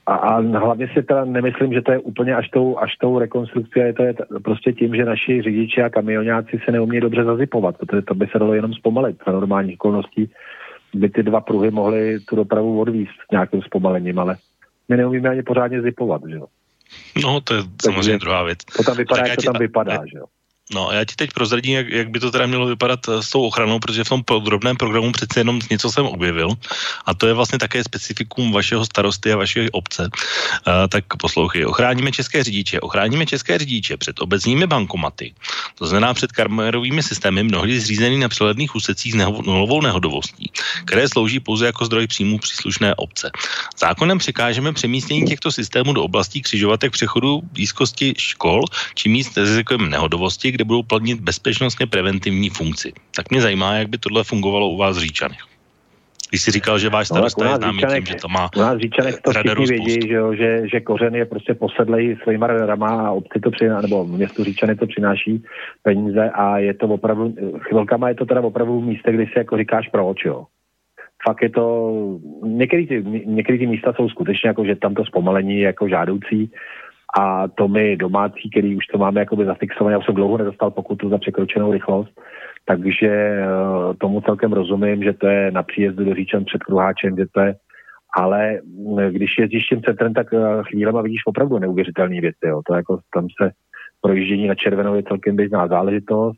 [0.07, 3.79] a, a hlavně si teda nemyslím, že to je úplně až tou, až tou rekonstrukcí,
[3.79, 8.01] je to je prostě tím, že naši řidiči a kamionáci se neumí dobře zazipovat, protože
[8.01, 10.31] to by se dalo jenom zpomalit za normálních okolností
[10.93, 14.37] by ty dva pruhy mohly tu dopravu odvízt s nějakým zpomalením, ale
[14.89, 16.45] my neumíme ani pořádně zipovat, že jo.
[17.23, 18.57] No, to je Takže samozřejmě druhá věc.
[18.77, 20.25] To tam vypadá, jak to tam vypadá, že jo.
[20.73, 23.29] No a já ti teď prozradím, jak, jak by to teda mělo vypadat eh, s
[23.29, 26.49] tou ochranou, protože v tom podrobném programu přece jenom něco jsem objevil
[27.05, 30.09] a to je vlastně také specifikum vašeho starosty a vaší obce.
[30.67, 35.33] Uh, tak poslouchej, ochráníme české řidiče, ochráníme české řidiče před obecními bankomaty,
[35.75, 40.51] to znamená před kamerovými systémy, mnohdy zřízený na přeledných úsecích s nulovou nehodovostí,
[40.85, 43.31] které slouží pouze jako zdroj příjmu příslušné obce.
[43.77, 48.63] Zákonem přikážeme přemístění těchto systémů do oblastí křižovatek přechodu blízkosti škol
[48.95, 52.93] či míst s nehodovosti, kde budou plnit bezpečnostně preventivní funkci.
[53.15, 55.39] Tak mě zajímá, jak by tohle fungovalo u vás v Říčanech.
[56.29, 58.59] Když jsi říkal, že váš no, starosta no, je známý tím, že to má U
[58.59, 63.07] nás Říčanek to všichni vědí, že, jo, že, že kořen je prostě posedlej svýma radarama
[63.07, 65.43] a obci to přináší, nebo městu Říčany to přináší
[65.83, 69.87] peníze a je to opravdu, chvilkama je to teda opravdu místě, kdy si jako říkáš
[69.87, 70.45] proč, jo.
[71.27, 71.93] Fakt je to,
[72.43, 76.51] některé ty, některé ty místa jsou skutečně jako, že tam to zpomalení je jako žádoucí,
[77.15, 81.09] a to my domácí, který už to máme jakoby zafixované, já jsem dlouho nedostal pokutu
[81.09, 82.09] za překročenou rychlost,
[82.65, 83.47] takže eh,
[83.97, 87.55] tomu celkem rozumím, že to je na příjezdu do Říčan před Kruháčem, že to je
[88.17, 88.59] ale
[88.99, 92.47] eh, když jezdíš tím centrem, tak eh, chvílema vidíš opravdu neuvěřitelné věci.
[92.47, 92.61] Jo.
[92.67, 93.51] To jako tam se
[94.01, 96.37] projíždění na červenou je celkem běžná záležitost,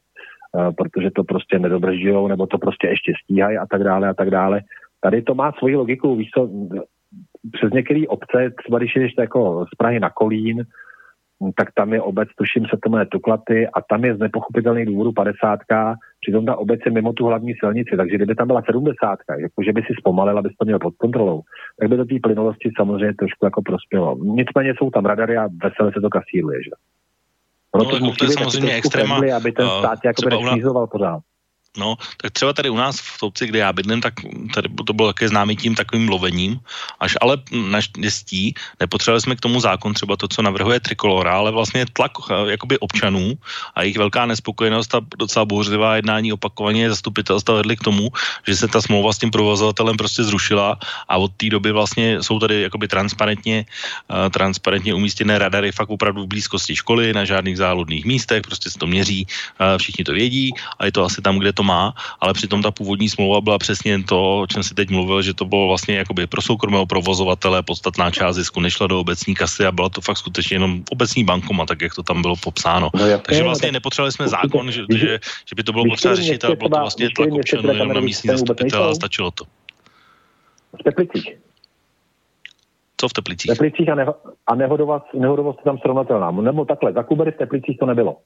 [0.78, 4.62] protože to prostě nedobržujou, nebo to prostě ještě stíhají a tak dále a tak dále.
[5.02, 6.50] Tady to má svoji logiku, víš co,
[7.52, 10.66] přes některé obce, třeba když jdeš jako z Prahy na Kolín,
[11.58, 15.12] tak tam je obec, tuším se to jmenuje Tuklaty, a tam je z nepochopitelných důvodů
[15.12, 15.60] 50,
[16.22, 19.82] přitom ta obec je mimo tu hlavní silnici, takže kdyby tam byla 70, jakože by
[19.82, 21.42] si zpomalil, aby to měl pod kontrolou,
[21.80, 24.18] tak by do té plynulosti samozřejmě trošku jako prospělo.
[24.24, 26.72] Nicméně jsou tam radary a veselé se to kasíruje, že?
[27.72, 31.20] Ono no, to musí je samozřejmě extréma, aby ten stát uh, pořád.
[31.78, 34.14] No, tak třeba tady u nás v Toupci, kde já bydlím, tak
[34.54, 36.60] tady to bylo také známý tím takovým lovením,
[37.00, 41.86] až ale naštěstí nepotřebovali jsme k tomu zákon, třeba to, co navrhuje Trikolora, ale vlastně
[41.94, 43.38] tlak eh, jakoby občanů
[43.76, 48.10] a jejich velká nespokojenost a docela bouřlivá jednání opakovaně zastupitelstva vedly k tomu,
[48.48, 52.40] že se ta smlouva s tím provozovatelem prostě zrušila a od té doby vlastně jsou
[52.40, 53.66] tady jakoby transparentně,
[54.10, 58.80] uh, transparentně umístěné radary fakt opravdu v blízkosti školy, na žádných záludných místech, prostě se
[58.80, 59.28] to měří,
[59.62, 61.94] uh, všichni to vědí a je to asi tam, kde to má,
[62.24, 65.46] ale přitom ta původní smlouva byla přesně to, o čem si teď mluvil, že to
[65.46, 69.90] bylo vlastně jakoby pro soukromého provozovatele podstatná část zisku nešla do obecní kasy a byla
[69.90, 72.90] to fakt skutečně jenom obecní bankoma, tak jak to tam bylo popsáno.
[72.96, 76.56] No, Takže vlastně nepotřebovali jsme zákon, že, že, že by to bylo potřeba řešit, ale
[76.56, 79.44] bylo to vlastně tlak občanů jenom na místní zastupitel a stačilo to.
[80.80, 81.36] V Teplicích.
[82.98, 83.52] Co v Teplicích?
[83.52, 84.16] V Teplicích a, neho,
[84.48, 86.32] a nehodovost, nehodovost tam srovnatelná.
[86.32, 88.24] Nebo takhle, za Kubery v Teplicích to nebylo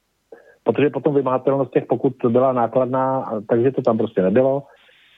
[0.64, 4.64] protože potom vymahatelnost těch pokud byla nákladná, takže to tam prostě nebylo.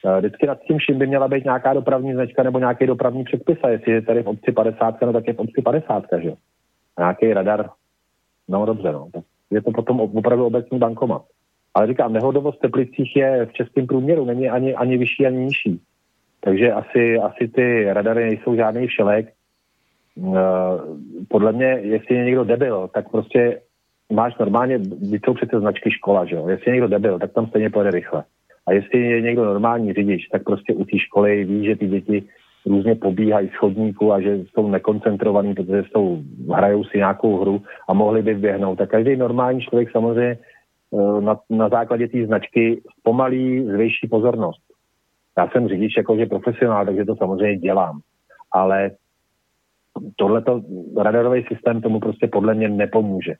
[0.04, 3.58] E, vždycky nad tím vším by měla být nějaká dopravní značka nebo nějaký dopravní předpis
[3.62, 6.32] a jestli je tady v obci 50, no tak je v obci 50, že
[6.96, 7.70] A nějaký radar,
[8.48, 9.08] no dobře, no.
[9.50, 11.22] Je to potom opravdu obecní bankomat.
[11.74, 15.80] Ale říkám, nehodovost v Teplicích je v českém průměru, není ani, ani vyšší, ani nižší.
[16.40, 19.28] Takže asi, asi ty radary nejsou žádný všelek.
[19.28, 19.32] E,
[21.28, 23.60] podle mě, jestli je někdo debil, tak prostě
[24.12, 26.48] máš normálně, vy jsou přece značky škola, že jo?
[26.48, 28.24] Jestli je někdo debil, tak tam stejně pojede rychle.
[28.66, 32.24] A jestli je někdo normální řidič, tak prostě u té školy ví, že ty děti
[32.66, 36.22] různě pobíhají z chodníku a že jsou nekoncentrovaní, protože jsou,
[36.54, 38.76] hrajou si nějakou hru a mohli by vběhnout.
[38.76, 40.38] Tak každý normální člověk samozřejmě
[40.94, 44.60] eh, na, na základě té značky zpomalí, zvětší pozornost.
[45.38, 48.00] Já jsem řidič jakože profesionál, takže to samozřejmě dělám.
[48.52, 48.90] Ale
[50.16, 50.60] tohleto
[50.96, 53.34] radarový systém tomu prostě podle mě nepomůže.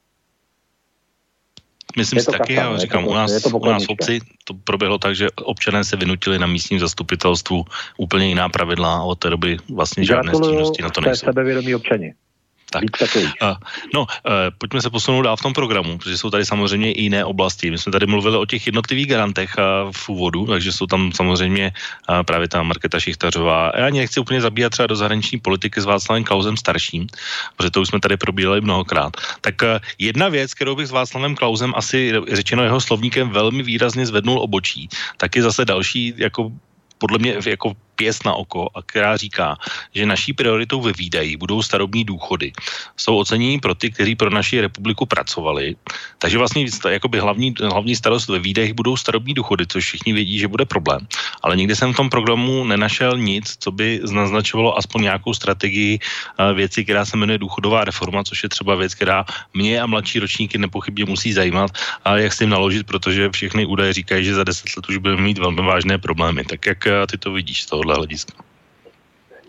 [1.97, 5.30] Myslím si taky, já říkám, u nás, u nás v obci to proběhlo tak, že
[5.30, 7.64] občané se vynutili na místním zastupitelstvu
[7.97, 11.26] úplně jiná pravidla a od té doby vlastně žádné stížnosti na to nejsou.
[11.26, 12.14] sebevědomí občani.
[12.71, 12.83] Tak.
[13.43, 13.55] Uh,
[13.95, 14.07] no, uh,
[14.59, 17.71] pojďme se posunout dál v tom programu, protože jsou tady samozřejmě i jiné oblasti.
[17.71, 21.73] My jsme tady mluvili o těch jednotlivých garantech uh, v úvodu, takže jsou tam samozřejmě
[22.27, 23.73] právě ta Marketa Šichtařová.
[23.77, 27.07] Já ani nechci úplně zabíjat třeba do zahraniční politiky s Václavem Klausem starším,
[27.57, 29.17] protože to už jsme tady probírali mnohokrát.
[29.41, 29.55] Tak
[29.99, 34.89] jedna věc, kterou bych s Václavem Klausem asi řečeno jeho slovníkem velmi výrazně zvednul obočí,
[35.17, 36.53] tak je zase další jako
[36.99, 39.57] podle mě jako pěst na oko a která říká,
[39.94, 42.53] že naší prioritou ve výdaji budou starobní důchody.
[42.97, 45.76] Jsou ocenění pro ty, kteří pro naši republiku pracovali.
[46.18, 50.49] Takže vlastně jakoby hlavní, hlavní starost ve výdajích budou starobní důchody, což všichni vědí, že
[50.49, 51.07] bude problém.
[51.42, 55.99] Ale nikdy jsem v tom programu nenašel nic, co by naznačovalo aspoň nějakou strategii
[56.55, 59.24] věci, která se jmenuje důchodová reforma, což je třeba věc, která
[59.55, 61.70] mě a mladší ročníky nepochybně musí zajímat,
[62.05, 65.22] a jak s tím naložit, protože všechny údaje říkají, že za deset let už budeme
[65.22, 66.44] mít velmi vážné problémy.
[66.44, 68.43] Tak jak ty to vidíš z toho tohohle hlediska?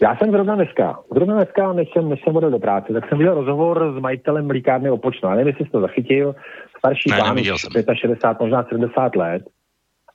[0.02, 3.18] Já jsem zrovna dneska, zrovna dneska, než jsem, než jsem odjel do práce, tak jsem
[3.18, 5.30] viděl rozhovor s majitelem mlíkárny Opočno.
[5.30, 6.36] Já nevím, jestli jsi to zachytil,
[6.78, 9.44] starší ne, pán, 65, možná 70 let.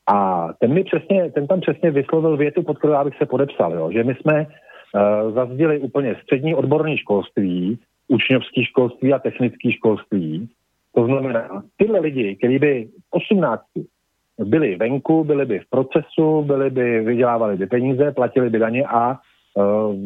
[0.06, 3.74] A ten mi přesně, ten tam přesně vyslovil větu, pod kterou já bych se podepsal,
[3.74, 10.48] jo, že my jsme uh, zazděli úplně střední odborné školství, učňovský školství a technický školství.
[10.94, 13.62] To znamená, tyhle lidi, kteří by 18
[14.38, 19.18] byli venku, byli by v procesu, byli by, vydělávali by peníze, platili by daně a
[19.54, 19.96] uh,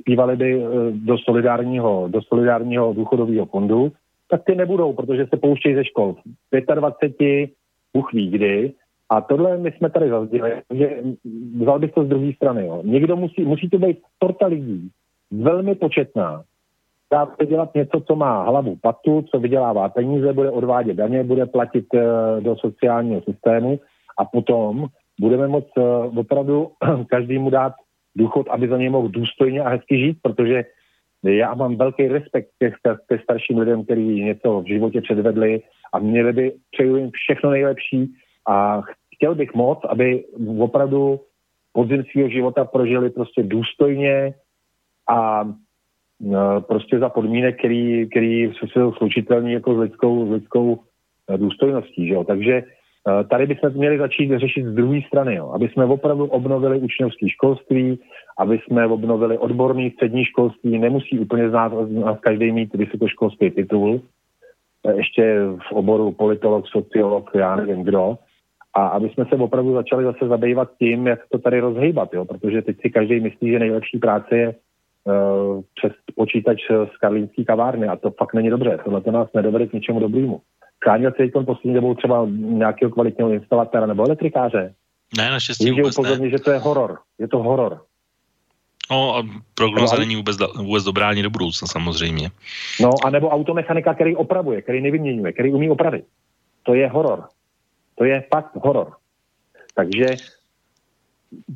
[0.00, 3.92] zpívali by uh, do solidárního, do solidárního důchodového fondu,
[4.30, 6.16] tak ty nebudou, protože se pouštějí ze škol.
[6.74, 7.50] 25,
[7.94, 8.72] Bůh ví kdy.
[9.10, 10.96] A tohle my jsme tady zazděli, že
[11.60, 12.66] vzal bych to z druhé strany.
[12.66, 12.82] Jo.
[12.84, 14.90] Někdo musí, musí to být sorta lidí,
[15.30, 16.42] velmi početná,
[17.12, 21.46] dá se dělat něco, co má hlavu patu, co vydělává peníze, bude odvádět daně, bude
[21.46, 22.00] platit uh,
[22.40, 23.80] do sociálního systému
[24.18, 24.86] a potom
[25.20, 26.70] budeme moct uh, opravdu
[27.08, 27.72] každému dát
[28.16, 30.64] důchod, aby za něj mohl důstojně a hezky žít, protože
[31.22, 32.74] já mám velký respekt těch,
[33.08, 38.14] těch starším lidem, kteří něco v životě předvedli a měli by, přeju jim všechno nejlepší
[38.48, 38.82] a
[39.14, 40.24] chtěl bych moc, aby
[40.58, 41.20] opravdu
[41.72, 44.34] podzim svého života prožili prostě důstojně
[45.08, 45.44] a
[46.60, 50.78] prostě za podmínek, který, který jsou slučitelný jako s lidskou, s lidskou
[51.28, 52.06] e, důstojností.
[52.06, 52.24] Že jo?
[52.24, 52.62] Takže
[53.08, 55.50] Eh, tady bychom měli začít řešit z druhé strany, jo.
[55.54, 57.98] aby jsme opravdu obnovili učňovské školství,
[58.38, 64.00] aby jsme obnovili odborný střední školství, nemusí úplně znát, znát každý mít vysokoškolský titul,
[64.86, 68.18] eh, ještě v oboru politolog, sociolog, já nevím kdo,
[68.74, 72.24] a aby jsme se opravdu začali zase zabývat tím, jak to tady rozhýbat, jo?
[72.24, 74.54] protože teď si každý myslí, že nejlepší práce je
[75.74, 76.58] přes počítač
[76.94, 80.40] z karlínský kavárny a to fakt není dobře, tohle to nás nedovede k ničemu dobrému.
[80.82, 84.74] Scháněl si teď poslední dobou třeba nějakého kvalitního instalatéra nebo elektrikáře?
[85.18, 86.30] Ne, naštěstí vůbec upozorně, ne.
[86.30, 86.98] že to je horor.
[87.18, 87.80] Je to horor.
[88.90, 89.22] No a
[89.54, 92.30] prognoza no, není vůbec, vůbec dobrá ani do budoucna samozřejmě.
[92.80, 96.04] No a nebo automechanika, který opravuje, který nevyměňuje, který umí opravit.
[96.62, 97.24] To je horor.
[97.94, 98.92] To je fakt horor.
[99.74, 100.06] Takže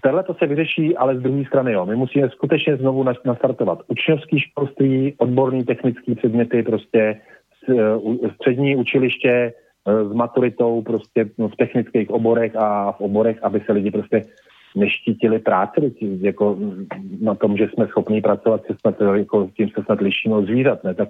[0.02, 1.86] Tohle to se vyřeší, ale z druhé strany, jo.
[1.86, 7.20] My musíme skutečně znovu nastartovat učňovský školství, odborný technický předměty, prostě
[7.68, 9.52] Eh, střední učiliště
[9.88, 14.22] eh, s maturitou prostě no, v technických oborech a v oborech, aby se lidi prostě
[14.76, 16.56] neštítili práci, jako
[17.20, 20.84] na tom, že jsme schopni pracovat, se snad, jako tím se snad lišíme od zvířat,
[20.84, 20.94] ne?
[20.94, 21.08] Tak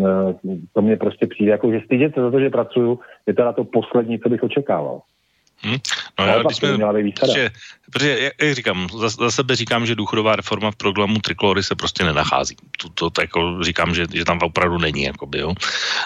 [0.00, 0.34] eh,
[0.72, 3.64] to mě prostě přijde, jako že stydět se za to, že pracuju, je teda to
[3.64, 5.00] poslední, co bych očekával.
[5.62, 5.78] Hmm.
[6.18, 6.78] No, já, když jsme,
[7.20, 7.50] protože,
[7.90, 12.04] protože, jak říkám, za, za sebe říkám, že důchodová reforma v programu Triklory se prostě
[12.04, 12.56] nenachází.
[12.82, 15.54] To, to, to jako říkám, že, že tam opravdu není, jakoby, jo.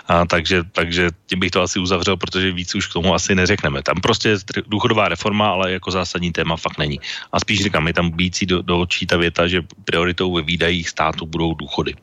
[0.08, 3.82] A, takže, takže tím bych to asi uzavřel, protože víc už k tomu asi neřekneme.
[3.82, 4.36] Tam prostě
[4.66, 7.00] důchodová reforma, ale jako zásadní téma fakt není.
[7.32, 10.88] A spíš říkám, je tam bící do, do očí ta věta, že prioritou ve výdajích
[10.88, 11.94] státu budou důchody.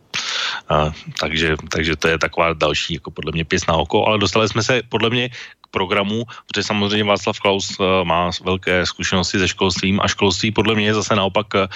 [0.69, 4.63] A, takže, takže to je taková další, jako podle mě pěsná oko, ale dostali jsme
[4.63, 5.29] se podle mě
[5.74, 10.86] programů, protože samozřejmě Václav Klaus eh, má velké zkušenosti se školstvím a školství podle mě
[10.86, 11.67] je zase naopak eh,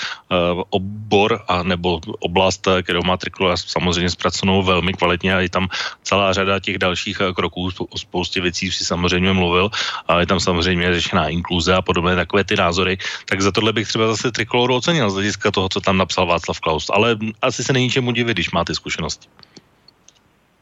[0.70, 5.68] obor a nebo oblast, eh, kterou má Trikula samozřejmě zpracovanou velmi kvalitně a je tam
[6.06, 9.74] celá řada těch dalších kroků, o spoustě věcí si samozřejmě mluvil
[10.08, 13.88] a je tam samozřejmě řešená inkluze a podobné takové ty názory, tak za tohle bych
[13.88, 17.74] třeba zase Trikoloru ocenil z hlediska toho, co tam napsal Václav Klaus, ale asi se
[17.74, 19.28] není čemu divit, když má ty zkušenosti.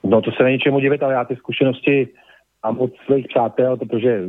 [0.06, 2.08] No to se není čemu divit, ale já ty zkušenosti
[2.66, 4.22] mám od svých přátel, protože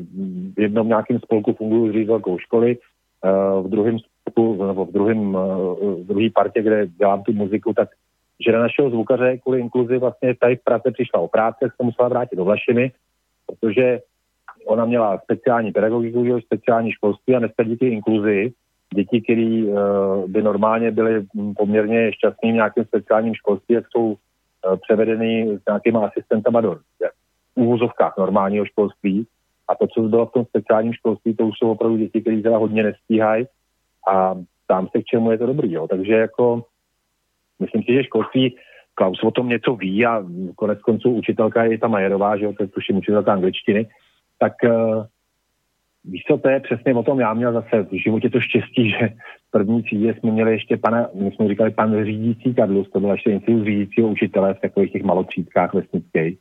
[0.57, 2.78] v jednom nějakém spolku funguji s ředitelkou školy,
[3.24, 7.72] eh, v druhém spolku, nebo v druhém, eh, v druhé partě, kde dělám tu muziku,
[7.72, 7.89] tak
[8.47, 12.37] žena našeho zvukaře kvůli inkluzi vlastně tady v Praze přišla o práci, se musela vrátit
[12.37, 12.93] do Vlašiny,
[13.47, 14.01] protože
[14.66, 18.53] ona měla speciální pedagogiku, speciální školství a dneska díky inkluzi
[18.95, 21.26] děti, které uh, by normálně byly
[21.57, 24.16] poměrně šťastní v nějakém speciálním školství, jak jsou
[24.82, 26.76] převedeny s nějakýma asistentama do
[27.57, 29.27] úvozovkách normálního školství.
[29.69, 32.59] A to, co bylo v tom speciálním školství, to už jsou opravdu děti, které teda
[32.59, 33.47] hodně nestíhají
[34.09, 34.35] a
[34.67, 35.73] tam se k čemu je to dobrý.
[35.73, 35.89] Jo.
[35.89, 36.65] Takže jako
[37.61, 38.57] myslím si, že školství
[38.95, 40.25] Klaus o tom něco ví a
[40.57, 43.87] konec konců učitelka je ta Majerová, že jo, to je tuším učitelka angličtiny,
[44.39, 45.05] tak uh,
[46.05, 49.09] víš co, to je přesně o tom, já měl zase v životě to štěstí, že
[49.49, 53.11] v první třídě jsme měli ještě pana, my jsme říkali pan řídící Kadlus, to byl
[53.11, 56.39] ještě institut řídícího učitele v takových těch malotřídkách vesnických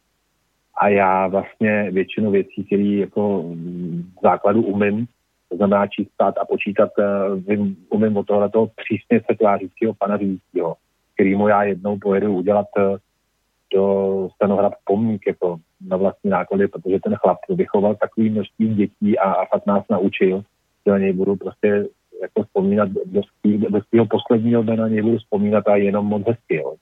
[0.78, 3.44] a já vlastně většinu věcí, které jako
[4.18, 5.08] v základu umím,
[5.50, 7.06] to znamená číst, ptát a počítat, eh,
[7.48, 10.76] vím, umím od tohle toho přísně setvářícího pana řídícího,
[11.36, 12.98] mu já jednou pojedu udělat eh,
[13.74, 15.58] do stanohrad pomník jako
[15.88, 20.44] na vlastní náklady, protože ten chlap vychoval takový množství dětí a, a fakt nás naučil,
[20.86, 21.86] že na něj budu prostě
[22.22, 23.22] jako vzpomínat do,
[23.70, 26.56] do svého posledního dne na něj budu vzpomínat a jenom moc hezky.
[26.56, 26.76] Jo.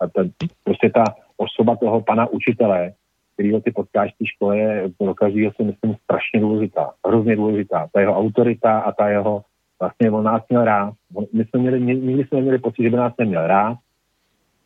[0.00, 0.30] A ten,
[0.64, 1.04] prostě ta
[1.36, 2.92] osoba toho pana učitele,
[3.34, 7.88] kterýho ty potkáš v té škole, je pro každého si myslím strašně důležitá, hrozně důležitá.
[7.92, 9.42] Ta jeho autorita a ta jeho,
[9.80, 10.94] vlastně on nás měl rád.
[11.32, 13.78] My jsme měli, nikdy jsme měli pocit, že by nás neměl rád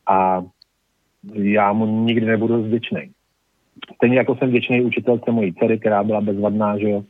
[0.07, 0.45] a
[1.33, 3.11] já mu nikdy nebudu vděčný.
[3.95, 7.05] Stejně jako jsem vděčný učitelce mojí dcery, která byla bezvadná, že jo,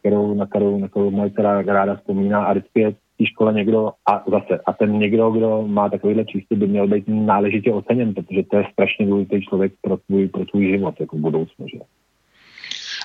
[0.00, 4.24] kterou, na, kterou, na kterou moje dcera ráda vzpomíná a vždycky té škole někdo a
[4.30, 8.56] zase, a ten někdo, kdo má takovýhle přístup, by měl být náležitě oceněn, protože to
[8.56, 11.78] je strašně důležitý člověk pro tvůj, pro tvůj život, jako budoucnu, že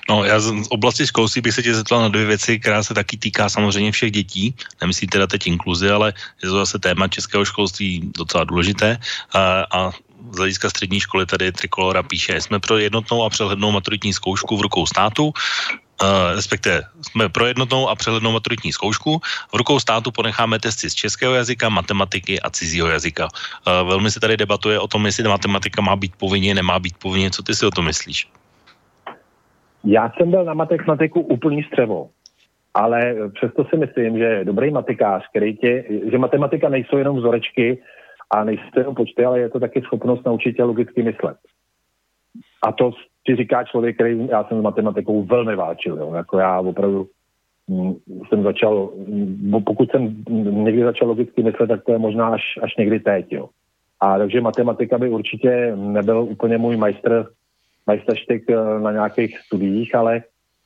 [0.09, 3.17] No, já z oblasti školství bych se tě zeptal na dvě věci, která se taky
[3.17, 4.55] týká samozřejmě všech dětí.
[4.81, 6.13] Nemyslím teda teď inkluzi, ale
[6.43, 8.97] je to zase téma českého školství docela důležité.
[9.33, 9.91] A, a
[10.31, 14.61] z hlediska střední školy tady Trikolora píše, jsme pro jednotnou a přehlednou maturitní zkoušku v
[14.61, 15.33] rukou státu,
[16.01, 19.19] Uh, respektive jsme pro jednotnou a přehlednou maturitní zkoušku.
[19.53, 23.27] V rukou státu ponecháme testy z českého jazyka, matematiky a cizího jazyka.
[23.27, 27.31] Uh, velmi se tady debatuje o tom, jestli matematika má být povinně, nemá být povinně.
[27.31, 28.27] Co ty si o tom myslíš?
[29.83, 32.09] Já jsem byl na matematiku úplný střevo,
[32.73, 37.81] ale přesto si myslím, že dobrý matikář, který tě, že matematika nejsou jenom vzorečky
[38.31, 41.37] a nejsou jenom počty, ale je to taky schopnost naučit tě logicky myslet.
[42.61, 42.91] A to
[43.25, 45.97] ti říká člověk, který já jsem s matematikou velmi váčil.
[45.97, 46.13] Jo.
[46.13, 47.07] Jako já opravdu
[47.67, 47.95] mm,
[48.29, 50.23] jsem začal, mm, pokud jsem
[50.65, 53.31] někdy začal logicky myslet, tak to je možná až, až někdy teď.
[53.31, 53.49] Jo.
[53.99, 57.25] A takže matematika by určitě nebyl úplně můj majstr,
[57.87, 60.21] majsterštyk eh, na nějakých studiích, ale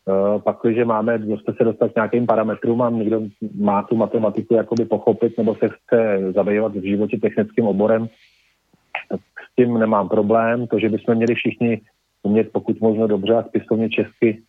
[0.06, 3.22] uh, pak, když máme prostě se dostat k nějakým parametrům a někdo
[3.56, 8.08] má tu matematiku jakoby pochopit nebo se chce zabývat v životě technickým oborem,
[9.10, 10.68] tak s tím nemám problém.
[10.68, 11.82] To, že bychom měli všichni
[12.24, 14.42] umět pokud možno dobře a spisovně česky,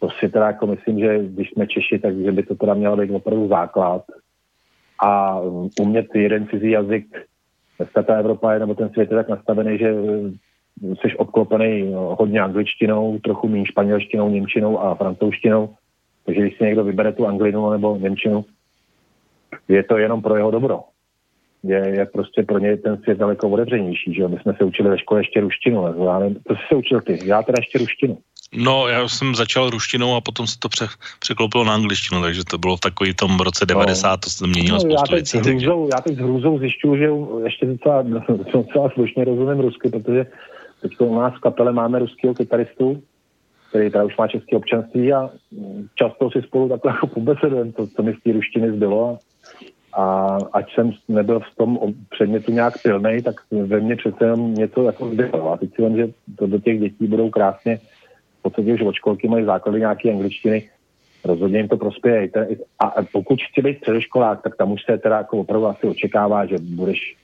[0.00, 2.96] to si teda jako myslím, že když jsme Češi, tak že by to teda mělo
[2.96, 4.02] být opravdu základ.
[5.04, 5.40] A
[5.80, 7.06] umět jeden cizí jazyk,
[7.78, 9.94] dneska ta Evropa je, nebo ten svět je tak nastavený, že
[10.82, 15.74] jsi obklopený hodně angličtinou, trochu méně španělštinou, němčinou a francouzštinou.
[16.24, 18.44] Takže když si někdo vybere tu anglinu nebo němčinu,
[19.68, 20.80] je to jenom pro jeho dobro
[21.62, 24.98] je, je prostě pro ně ten svět daleko otevřenější, že My jsme se učili ve
[24.98, 28.18] škole ještě ruštinu, nebo já nevím, to jsi se učil ty, já teda ještě ruštinu.
[28.54, 30.86] No, já jsem začal ruštinou a potom se to pře,
[31.18, 34.16] překlopilo na angličtinu, takže to bylo v takový tom roce 90, no.
[34.16, 35.38] to se změnilo no, spoustu já věcí.
[35.38, 37.08] Hrůzou, já teď s hrůzou zjišťuju, že
[37.44, 38.02] ještě docela,
[38.54, 40.26] docela slušně rozumím rusky, protože
[40.82, 43.02] teď u nás v kapele máme ruského kytaristu,
[43.68, 45.30] který teda už má české občanství a
[45.94, 49.18] často si spolu takhle jako pobesedujeme, to, co mi z té ruštiny zbylo a
[49.92, 51.78] a ať jsem nebyl v tom
[52.10, 55.52] předmětu nějak pilnej, tak ve mně přece jenom něco jako zbylo.
[55.52, 56.08] A teď si vím, že
[56.38, 57.78] to do těch dětí budou krásně,
[58.38, 60.70] v podstatě už od školky mají základy nějaké angličtiny,
[61.24, 62.30] rozhodně jim to prospěje.
[62.78, 66.56] A pokud chci být středoškolák, tak tam už se teda jako opravdu asi očekává, že
[66.58, 67.16] budeš,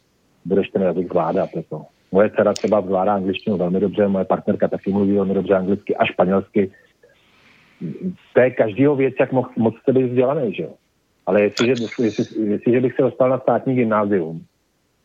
[0.45, 1.51] budeš ten jazyk zvládat.
[1.57, 1.87] Jako.
[2.13, 6.05] Moje dcera třeba zvládá angličtinu velmi dobře, moje partnerka taky mluví velmi dobře anglicky a
[6.05, 6.71] španělsky.
[8.35, 10.75] To je každýho věc, jak moc, moc jste být vzdělaný, že jo?
[11.29, 14.41] Ale jestliže, jestli, jestliže bych se dostal na státní gymnázium,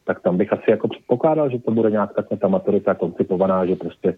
[0.06, 3.76] tak tam bych asi jako předpokládal, že to bude nějak takhle ta maturita koncipovaná, že
[3.76, 4.16] prostě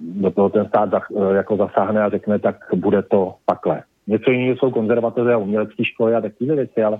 [0.00, 3.82] do toho ten stát zach, jako zasáhne a řekne, tak bude to takhle.
[4.06, 6.98] Něco jiného jsou konzervatoře a umělecké školy a takové věci, ale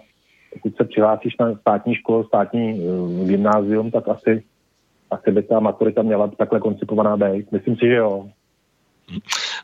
[0.53, 4.43] pokud se přihlásíš na státní školu, státní uh, gymnázium, tak asi,
[5.11, 7.53] asi by ta maturita měla takhle koncipovaná být.
[7.53, 8.29] Myslím si, že jo.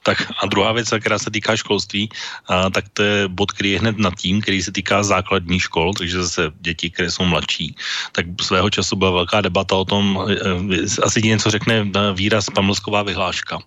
[0.02, 2.08] Tak a druhá věc, která se týká školství,
[2.48, 5.94] a, tak to je bod, který je hned nad tím, který se týká základní škol,
[5.94, 7.76] takže zase děti, které jsou mladší.
[8.12, 12.46] Tak svého času byla velká debata o tom, e, e, asi něco řekne e, výraz
[12.50, 13.58] pamlsková vyhláška.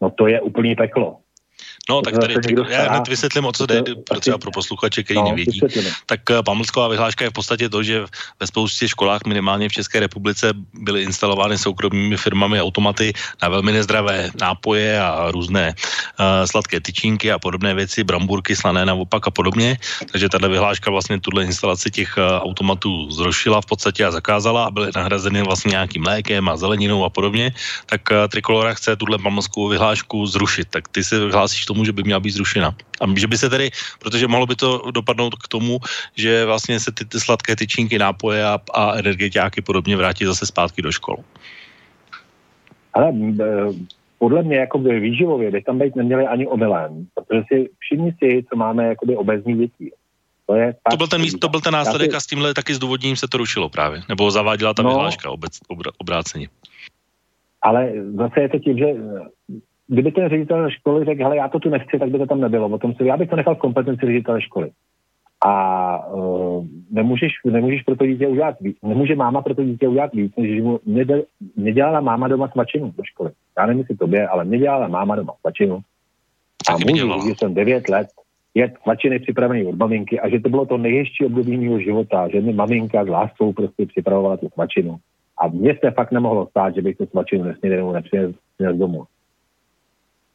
[0.00, 1.20] No to je úplný peklo.
[1.90, 2.34] No, tak tady
[2.68, 5.60] já hned vysvětlím, o co jde, pro třeba pro posluchače, který no, nevědí.
[6.06, 8.06] Tak eh, pamlsková vyhláška je v podstatě to, že
[8.40, 13.12] ve spoustě školách, minimálně v České republice, byly instalovány soukromými firmami automaty
[13.42, 19.26] na velmi nezdravé nápoje a různé uh, sladké tyčinky a podobné věci, bramburky, slané naopak
[19.26, 19.78] a podobně.
[20.12, 24.70] Takže tato vyhláška vlastně tuhle instalaci těch uh, automatů zrušila v podstatě a zakázala a
[24.70, 27.50] byly nahrazeny vlastně nějakým lékem a zeleninou a podobně.
[27.86, 30.70] Tak uh, Trikolora chce tuhle pamlskovou vyhlášku zrušit.
[30.70, 32.74] Tak ty se vyhlásíš tomu, že by měla být zrušena.
[33.00, 35.78] A že by se tedy, protože mohlo by to dopadnout k tomu,
[36.16, 40.82] že vlastně se ty, ty sladké tyčinky, nápoje a, a energetiáky podobně vrátí zase zpátky
[40.82, 41.16] do škol.
[42.92, 43.12] Ale
[44.18, 48.44] podle mě jako by výživově by tam být neměli ani omylem, protože si všimni si,
[48.50, 49.92] co máme jakoby obezní děti.
[50.46, 53.28] To, je to, byl ten, to byl ten následek a s tímhle taky zdůvodněním se
[53.28, 55.58] to rušilo právě, nebo zaváděla ta no, vyhláška obec,
[55.98, 56.48] obráceně.
[57.62, 58.86] Ale zase je to tím, že
[59.90, 62.68] kdyby ten ředitel školy řekl, hele, já to tu nechci, tak by to tam nebylo.
[62.68, 64.70] O tom si, já bych to nechal v kompetenci ředitele školy.
[65.46, 68.76] A uh, nemůžeš, nemůžeš pro to dítě udělat víc.
[68.82, 71.04] Nemůže máma pro to dítě udělat víc, než mu mě,
[71.56, 73.30] mě dělala máma doma svačinu do školy.
[73.58, 75.80] Já nevím, jestli tobě, ale mě dělala máma doma svačinu.
[76.68, 78.08] A můžu, že jsem 9 let,
[78.54, 82.40] jet svačiny připravený od maminky a že to bylo to nejhezčí období mého života, že
[82.40, 84.96] mi maminka s láskou prostě připravovala tu svačinu.
[85.38, 88.34] A mně se fakt nemohlo stát, že bych tu svačinu nesnědl nepřinesl
[88.72, 89.04] domů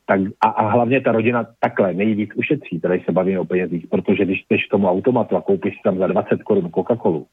[0.06, 4.26] tak a, a hlavně ta rodina takhle nejvíc ušetří, tady se bavíme o penězích, protože
[4.26, 7.26] když jdeš k tomu automatu a koupíš tam za 20 korun Coca-Colu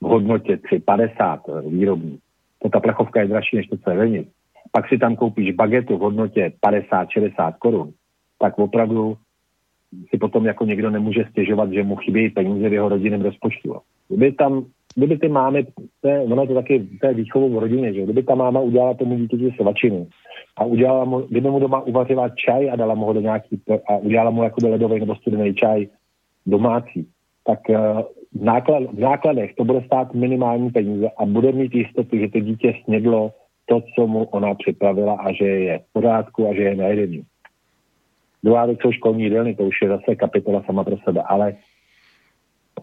[0.00, 2.18] v hodnotě 3,50 eh, výrobní,
[2.62, 4.24] to ta plechovka je dražší než to, co je
[4.72, 7.92] pak si tam koupíš bagetu v hodnotě 50-60 korun,
[8.38, 9.16] tak opravdu
[10.10, 13.76] si potom jako někdo nemůže stěžovat, že mu chybějí peníze v jeho rodinném rozpočtu.
[14.08, 14.64] Kdyby tam,
[14.94, 15.66] kdyby ty mámy,
[16.00, 18.94] to je, ono to taky, to je výchovou v rodině, že kdyby ta máma udělala
[18.94, 20.08] tomu dítěti svačinu,
[20.60, 23.96] a udělala mu, kdyby mu doma uvařila čaj a dala mu ho do nějaký, a
[23.96, 25.86] udělala mu jako ledový nebo studený čaj
[26.46, 27.08] domácí,
[27.46, 27.76] tak uh,
[28.32, 32.40] v, náklad, v nákladech to bude stát minimální peníze a bude mít jistotu, že to
[32.40, 33.32] dítě snědlo
[33.66, 37.22] to, co mu ona připravila a že je v pořádku a že je najedený.
[38.42, 41.54] Druhá věc jsou školní jídelny, to už je zase kapitola sama pro sebe, ale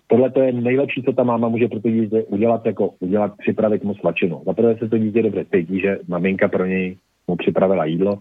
[0.08, 3.84] tohle to je nejlepší, co ta máma může pro to dítě udělat, jako udělat, připravit
[3.84, 4.42] mu svačinu.
[4.46, 6.98] Za prvé se to dítě dobře cítí, že maminka pro něj
[7.28, 8.20] mu připravila jídlo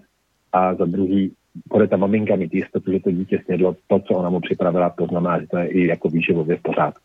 [0.52, 1.32] a za druhý
[1.72, 5.06] bude ta maminka mít jistotu, že to dítě snědlo to, co ona mu připravila, to
[5.06, 7.00] znamená, že to je i jako výživově v pořádku.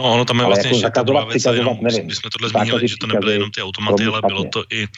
[0.00, 2.06] No, ono tam je vlastně jako ještě ta druhá věc, jenom, nevím.
[2.06, 4.88] my jsme tohle zmínili, že to nebyly jenom ty automaty, ale bylo to i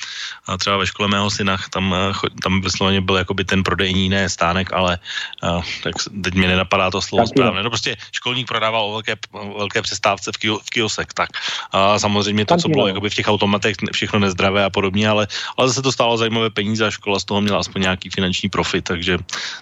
[0.46, 2.12] a třeba ve škole mého syna, tam, eh,
[2.42, 4.98] tam vysloveně byl jakoby ten prodejní, ne stánek, ale
[5.42, 7.62] a, tak teď mi nenapadá to slovo správně.
[7.62, 9.16] No prostě školník prodával o velké,
[9.58, 11.30] velké přestávce v, kio, v kiosek, tak.
[11.72, 15.26] A samozřejmě to, co bylo jakoby v těch automatech, všechno nezdravé a podobně, ale,
[15.56, 18.84] ale zase to stálo zajímavé peníze a škola z toho měla aspoň nějaký finanční profit,
[18.84, 19.18] takže,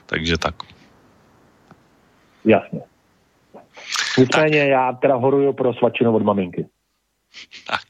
[0.06, 0.54] takže tak.
[2.44, 2.89] Jasně.
[4.18, 6.66] Nicméně já teda horuju pro svačinu od maminky.
[7.66, 7.80] Tak,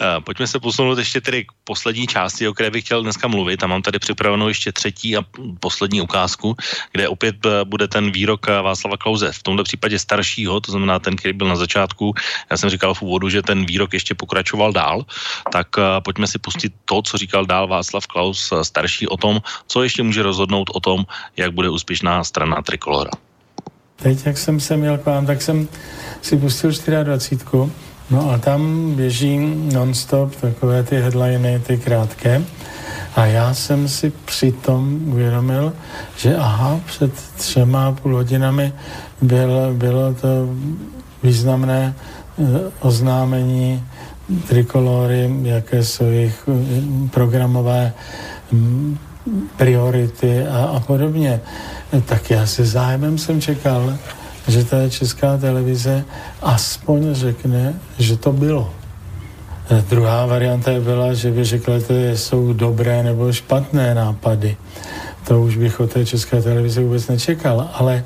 [0.00, 3.62] uh, pojďme se posunout ještě tedy k poslední části, o které bych chtěl dneska mluvit.
[3.62, 5.24] A mám tady připravenou ještě třetí a
[5.60, 6.56] poslední ukázku,
[6.92, 9.32] kde opět eh, bude ten výrok eh, Václava Klauze.
[9.32, 12.14] V tomto případě staršího, to znamená ten, který byl na začátku.
[12.50, 15.04] Já jsem říkal v úvodu, že ten výrok ještě pokračoval dál.
[15.52, 15.68] Tak
[16.04, 20.22] pojďme si pustit to, co říkal dál Václav Klaus starší o tom, co ještě může
[20.22, 21.04] rozhodnout o tom,
[21.36, 23.31] jak bude úspěšná strana Trikolora.
[24.02, 25.68] Teď, jak jsem se měl k vám, tak jsem
[26.22, 26.70] si pustil
[27.02, 27.72] 24.
[28.10, 29.38] No a tam běží
[29.72, 32.42] non-stop takové ty headliny, ty krátké.
[33.16, 35.72] A já jsem si přitom uvědomil,
[36.16, 38.72] že aha, před třema půl hodinami
[39.22, 40.28] byl, bylo to
[41.22, 42.44] významné eh,
[42.80, 43.84] oznámení
[44.48, 47.92] trikolory, jaké jsou jejich eh, programové
[48.52, 48.98] mm,
[49.56, 51.40] priority a, a podobně.
[52.04, 53.94] Tak já se zájmem jsem čekal,
[54.48, 56.04] že ta česká televize
[56.42, 58.70] aspoň řekne, že to bylo.
[59.70, 64.56] E, druhá varianta byla, že by řekla, že jsou dobré nebo špatné nápady.
[65.28, 68.04] To už bych od té české televize vůbec nečekal, ale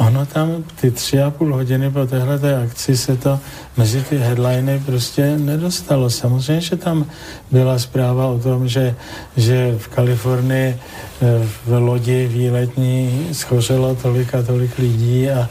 [0.00, 3.40] ono tam ty tři a půl hodiny po téhle akci se to
[3.76, 6.10] mezi ty headliny prostě nedostalo.
[6.10, 7.06] Samozřejmě, že tam
[7.50, 8.96] byla zpráva o tom, že,
[9.36, 15.48] že v Kalifornii eh, v lodi výletní schořelo tolik a tolik lidí a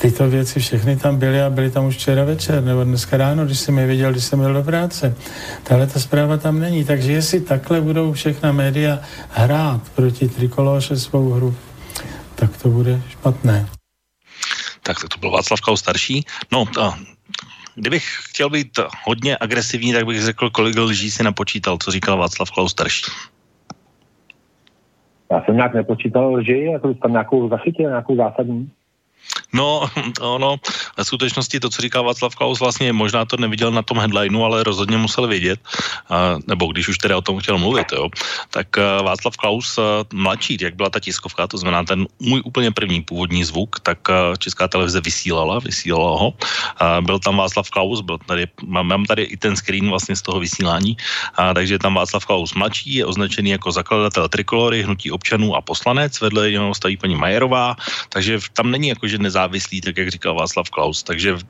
[0.00, 3.58] tyto věci všechny tam byly a byly tam už včera večer nebo dneska ráno, když
[3.58, 5.14] jsem je viděl, když jsem byl do práce.
[5.62, 8.98] Tahle ta zpráva tam není, takže jestli takhle budou všechna média
[9.30, 11.54] hrát proti trikoloře svou hru,
[12.34, 13.66] tak to bude špatné
[14.84, 16.24] tak to byl Václav Klaus starší.
[16.52, 16.98] No, a
[17.74, 22.50] kdybych chtěl být hodně agresivní, tak bych řekl, kolik lží si napočítal, co říkal Václav
[22.50, 23.04] Klaus starší.
[25.30, 28.70] Já jsem nějak nepočítal lži, jako tam nějakou zachytil, nějakou zásadní.
[29.52, 29.90] No,
[30.20, 30.56] ono,
[30.96, 34.64] ve skutečnosti to, co říká Václav Klaus, vlastně možná to neviděl na tom headlineu, ale
[34.64, 35.60] rozhodně musel vědět,
[36.46, 38.08] nebo když už teda o tom chtěl mluvit, jo,
[38.50, 38.66] tak
[39.02, 39.78] Václav Klaus
[40.12, 43.98] mladší, jak byla ta tiskovka, to znamená ten můj úplně první původní zvuk, tak
[44.38, 46.34] Česká televize vysílala, vysílala ho.
[47.00, 50.96] Byl tam Václav Klaus, byl tady, mám, tady i ten screen vlastně z toho vysílání,
[51.54, 56.50] takže tam Václav Klaus mladší, je označený jako zakladatel trikolory, hnutí občanů a poslanec, vedle
[56.50, 57.76] něho stojí paní Majerová,
[58.08, 61.04] takže tam není jako, že nezá závislí, tak jak říkal Václav Klaus.
[61.04, 61.40] Takže uh,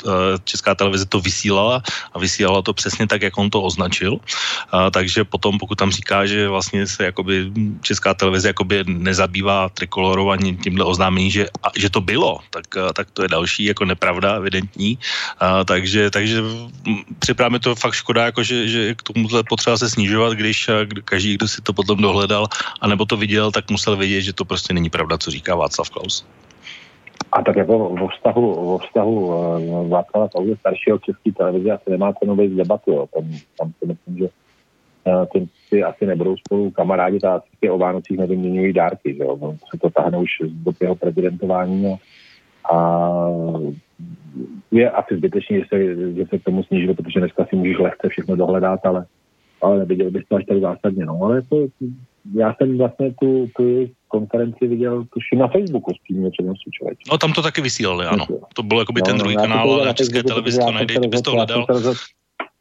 [0.45, 1.79] Česká televize to vysílala
[2.13, 4.19] a vysílala to přesně tak, jak on to označil.
[4.19, 7.55] Uh, takže potom, pokud tam říká, že vlastně se jakoby
[7.87, 12.91] Česká televize jakoby nezabývá trikolorou ani tímhle oznámení, že, a, že to bylo, tak, uh,
[12.91, 14.99] tak to je další jako nepravda, evidentní.
[15.65, 16.43] Takže, takže
[17.19, 20.71] připravíme to fakt škoda, jako že, že k tomu potřeba se snižovat, když
[21.05, 22.49] každý, kdo si to potom dohledal,
[22.81, 26.25] anebo to viděl, tak musel vědět, že to prostě není pravda, co říká Václav Klaus.
[27.33, 32.13] A tak jako vo vztahu, vo vztahu uh, Václava Klauze staršího české televize asi nemá
[32.13, 32.93] cenu vést debatu.
[32.93, 33.07] Jo.
[33.15, 33.25] Tam,
[33.59, 34.29] tam si myslím, že
[35.05, 39.15] uh, ty, ty asi nebudou spolu kamarádi, ta asi o Vánocích nevyměňují dárky.
[39.15, 39.39] Že jo.
[39.43, 40.31] No, se to tahne už
[40.79, 41.97] z jeho prezidentování a,
[42.75, 43.31] a
[44.71, 48.09] je asi zbytečný, že se, že se k tomu snížilo, protože dneska si můžeš lehce
[48.09, 49.07] všechno dohledat, ale,
[49.63, 51.05] ale neviděl bych to až tak zásadně.
[51.05, 51.23] No.
[51.23, 51.67] Ale to,
[52.35, 53.87] já jsem vlastně tu, tu
[54.17, 56.99] konferenci viděl tuším na Facebooku s tím přenosu člověk.
[57.11, 58.27] No tam to taky vysílali, ano.
[58.55, 61.31] To byl jakoby no, ten no, druhý kanál na České televizi, to najde, kdybys to
[61.31, 61.67] hledal,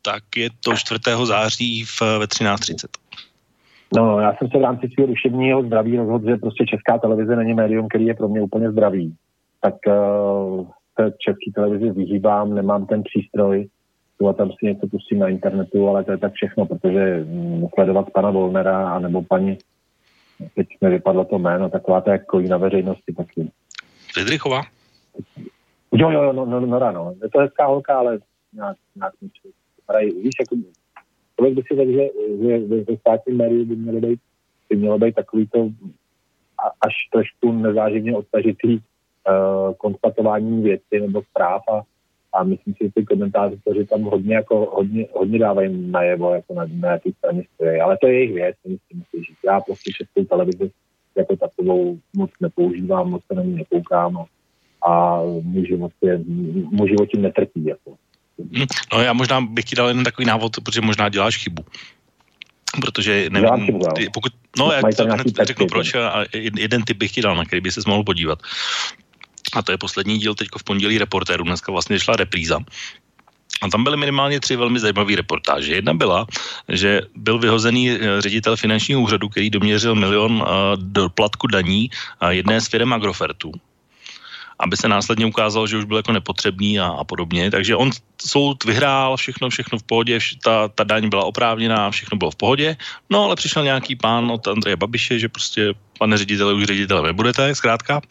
[0.02, 1.00] tak je to 4.
[1.24, 2.88] září v, ve 13.30.
[3.96, 7.54] No, já jsem se v rámci svého duševního zdraví rozhodl, že prostě česká televize není
[7.54, 9.16] médium, který je pro mě úplně zdravý.
[9.62, 10.66] Tak uh,
[11.00, 13.68] se české televizi vyhýbám, nemám ten přístroj,
[14.20, 17.68] tu a tam si něco pustím na internetu, ale to je tak všechno, protože mm,
[17.74, 19.58] sledovat pana Volnera nebo paní,
[20.56, 23.52] teď mi vypadlo to jméno, taková to jako na veřejnosti taky.
[24.14, 24.62] Fridrichová?
[25.92, 27.14] Jo, jo, no, no, no, no.
[27.24, 28.20] Je to hezká holka, ale
[28.54, 29.14] nějak, nějak
[30.24, 30.56] víš, jako
[31.36, 32.08] člověk by si řekl, že,
[32.42, 34.20] že ve státním médiu by mělo být,
[34.70, 35.70] by mělo být takový to
[36.82, 41.82] až trošku nezáživně odtažitý uh, konstatování věci nebo zpráv a
[42.34, 46.66] a myslím si, že ty komentátoři tam hodně, jako, hodně, hodně dávají najevo, jako na,
[46.80, 47.82] na jaký straně stojí.
[47.82, 50.72] Ale to je jejich věc, myslím si, že já prostě českou televizi
[51.18, 54.26] jako takovou moc nepoužívám, moc se na ní nekoukám
[54.88, 56.20] a, můj život, je,
[56.72, 57.66] můj život tím netrpí.
[57.66, 57.96] Jako.
[58.40, 61.64] Hm, no já možná bych ti dal jeden takový návod, protože možná děláš chybu.
[62.82, 63.80] Protože nevím, chybu,
[64.14, 67.62] pokud, no já to hned řeknu proč a jeden typ bych ti dal, na který
[67.62, 68.40] by se mohl podívat
[69.56, 72.60] a to je poslední díl teď v pondělí reportéru, dneska vlastně šla repríza.
[73.62, 75.74] A tam byly minimálně tři velmi zajímavé reportáže.
[75.74, 76.28] Jedna byla,
[76.70, 81.90] že byl vyhozený eh, ředitel finančního úřadu, který doměřil milion eh, do platku daní
[82.30, 83.52] jedné z firm Agrofertu
[84.64, 87.52] aby se následně ukázalo, že už byl jako nepotřebný a, a podobně.
[87.52, 87.92] Takže on
[88.22, 92.36] soud vyhrál, všechno, všechno v pohodě, vš- ta, ta daň byla oprávněná, všechno bylo v
[92.36, 92.78] pohodě,
[93.10, 97.56] no ale přišel nějaký pán od Andreje Babiše, že prostě pane ředitele, už ředitele nebudete,
[97.56, 98.02] zkrátka,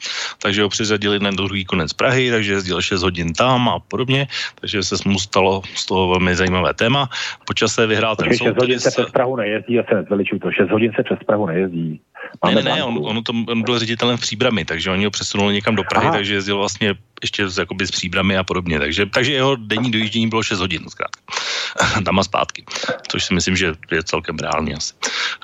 [0.42, 4.28] takže ho přiřadili na druhý konec Prahy, takže jezdil 6 hodin tam a podobně,
[4.60, 7.08] takže se mu stalo z toho velmi zajímavé téma.
[7.46, 8.46] Počasé vyhrál ten soud.
[8.46, 11.46] 6 hodin se přes Prahu nejezdí, já se zveličuju to, 6 hodin se přes Prahu
[11.46, 12.00] nejezdí.
[12.44, 15.10] Máme ne, ne, ne, on, on, to, on byl ředitelem v Příbrami, takže oni ho
[15.10, 16.16] přesunuli někam do Prahy, Aha.
[16.16, 18.78] takže jezdil vlastně ještě z, jakoby s Příbrami a podobně.
[18.78, 21.22] Takže, takže jeho denní dojíždění bylo 6 hodin, zkrátka.
[22.04, 22.64] Tam a zpátky.
[23.08, 24.94] Což si myslím, že je celkem reálně asi.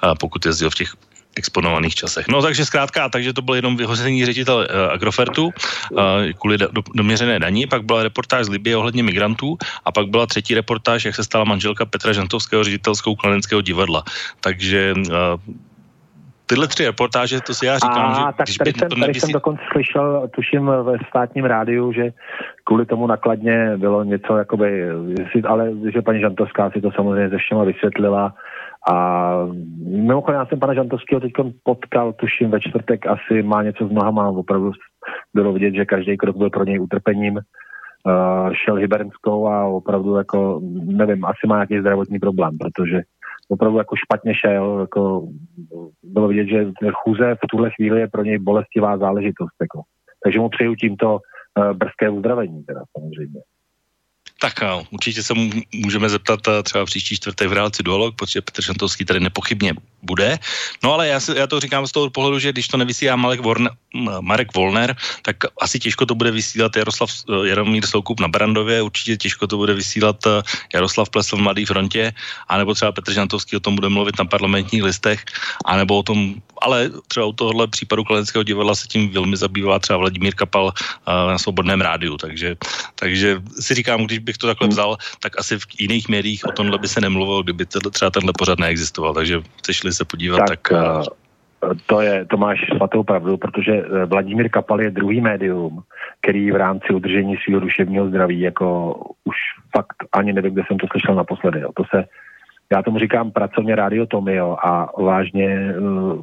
[0.02, 0.94] A pokud jezdil v těch
[1.38, 2.28] exponovaných časech.
[2.28, 6.00] No takže zkrátka, takže to byl jenom vyhozený ředitel uh, Agrofertu uh,
[6.34, 10.54] kvůli do, doměřené daní, pak byla reportáž z Libie ohledně migrantů a pak byla třetí
[10.54, 14.02] reportáž, jak se stala manželka Petra Žantovského ředitelskou klaneckého divadla.
[14.40, 15.38] Takže uh,
[16.48, 18.96] tyhle tři reportáže, to si já říkám, a, že tak když tady, by jsem, to
[19.00, 22.10] tady jsem dokonce slyšel, tuším ve státním rádiu, že
[22.64, 24.88] kvůli tomu nakladně bylo něco, jakoby,
[25.48, 28.34] ale že paní Žantovská si to samozřejmě ze všema vysvětlila.
[28.90, 29.34] A
[29.86, 34.28] mimochodem, já jsem pana Žantovského teď potkal, tuším ve čtvrtek, asi má něco s nohama,
[34.28, 34.72] opravdu
[35.34, 37.38] bylo vidět, že každý krok byl pro něj utrpením.
[38.06, 43.00] Uh, šel hybernskou a opravdu jako, nevím, asi má nějaký zdravotní problém, protože
[43.48, 45.28] opravdu jako špatně šel, jako
[46.02, 49.56] bylo vidět, že chůze v tuhle chvíli je pro něj bolestivá záležitost.
[49.60, 49.82] Jako.
[50.24, 51.18] Takže mu přeju tímto
[51.58, 53.40] uh, brzké uzdravení, teda samozřejmě.
[54.40, 54.54] Tak
[54.90, 55.34] určitě se
[55.74, 60.38] můžeme zeptat eh, třeba příští čtvrtek v reálci duolog, protože Petr Šantovský tady nepochybně bude.
[60.82, 63.40] No ale já, si, já to říkám z toho pohledu, že když to nevysílá Marek,
[63.40, 63.72] Warner,
[64.20, 69.16] Marek Volner, tak asi těžko to bude vysílat Jaroslav eh, Jaromír Soukup na Brandově, určitě
[69.16, 70.42] těžko to bude vysílat eh,
[70.74, 72.12] Jaroslav Plesl v Mladý frontě,
[72.48, 75.24] anebo třeba Petr Žantovský o tom bude mluvit na parlamentních listech,
[75.64, 79.96] anebo o tom, ale třeba u tohohle případu Kladenského divadla se tím velmi zabývá třeba
[79.96, 80.72] Vladimír Kapal
[81.06, 82.56] na Svobodném rádiu, takže,
[82.94, 84.72] takže si říkám, když bych to takhle hmm.
[84.72, 88.32] vzal, tak asi v jiných médiích o tomhle by se nemluvilo, kdyby to, třeba tenhle
[88.38, 90.68] pořad neexistoval, takže chceš se podívat, tak...
[90.68, 91.02] tak uh...
[91.86, 95.82] To, je, to máš svatou pravdu, protože eh, Vladimír Kapal je druhý médium,
[96.22, 98.94] který v rámci udržení svého duševního zdraví, jako
[99.24, 99.36] už
[99.76, 101.60] fakt ani nevím, kde jsem to slyšel naposledy.
[101.60, 101.70] Jo.
[101.76, 102.04] To se,
[102.72, 106.22] já tomu říkám pracovně Radio Tomio a vážně uh,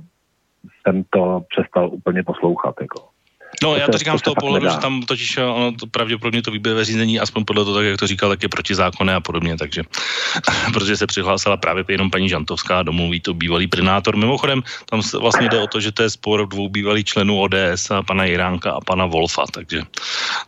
[0.82, 2.76] jsem to přestal úplně poslouchat.
[2.82, 3.15] Jako.
[3.64, 6.86] No, já to říkám z toho pohledu, že tam totiž ono to pravděpodobně to výběrové
[6.86, 9.84] řízení, aspoň podle toho, tak jak to říkal, tak je protizákonné a podobně, takže
[10.74, 14.16] protože se přihlásila právě jenom paní Žantovská, domluví to bývalý primátor.
[14.16, 18.04] Mimochodem, tam vlastně jde o to, že to je spor dvou bývalých členů ODS a
[18.04, 19.82] pana Jiránka a pana Wolfa, takže,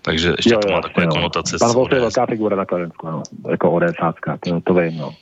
[0.01, 1.11] takže ještě jo, to má takové no.
[1.11, 1.57] konotace.
[1.59, 5.13] Pan Wolf je velká figura na Kladensku, no, jako ODSácká, to, to vím, no.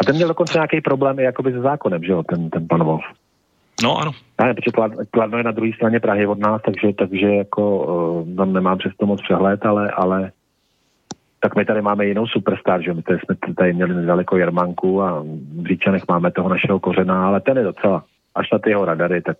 [0.00, 2.84] A ten měl dokonce nějaký problém i jakoby se zákonem, že jo, ten, ten pan
[2.84, 3.04] Wolf.
[3.82, 4.12] No ano.
[4.40, 4.70] Ne, protože
[5.10, 9.06] Kladno je na druhé straně Prahy od nás, takže, takže jako uh, tam nemám přesto
[9.06, 10.32] moc přehled, ale, ale
[11.40, 15.24] tak my tady máme jinou superstar, že my tady jsme tady měli nedaleko Jermanku a
[15.62, 19.22] v Říčanech máme toho našeho kořena, ale ten je docela, až na ty jeho radary,
[19.22, 19.36] tak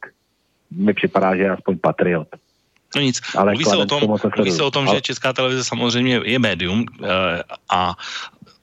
[0.71, 2.29] mi připadá, že je aspoň patriot.
[2.97, 4.01] No nic, ale mluví se o tom,
[4.37, 7.07] mluví se o tom, že Česká televize samozřejmě je médium uh,
[7.71, 7.95] a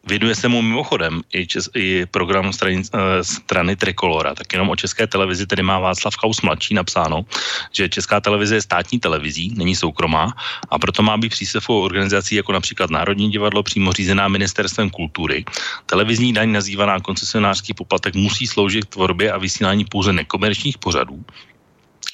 [0.05, 4.75] Věnuje se mu mimochodem i, čes, i program strany, eh, strany Trikolora, tak jenom o
[4.75, 7.25] české televizi tedy má Václav Kaus mladší napsáno,
[7.71, 10.33] že česká televize je státní televizí, není soukromá
[10.69, 15.45] a proto má být přísevou organizací jako například Národní divadlo přímo řízená ministerstvem kultury.
[15.85, 21.25] Televizní daň nazývaná koncesionářský poplatek musí sloužit k tvorbě a vysílání pouze nekomerčních pořadů,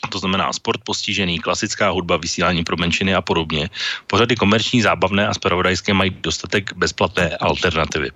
[0.10, 3.70] to znamená sport postižený, klasická hudba, vysílání pro menšiny a podobně.
[4.08, 8.10] Pořady komerční, zábavné a spravodajské mají dostatek bezplatné alternativy.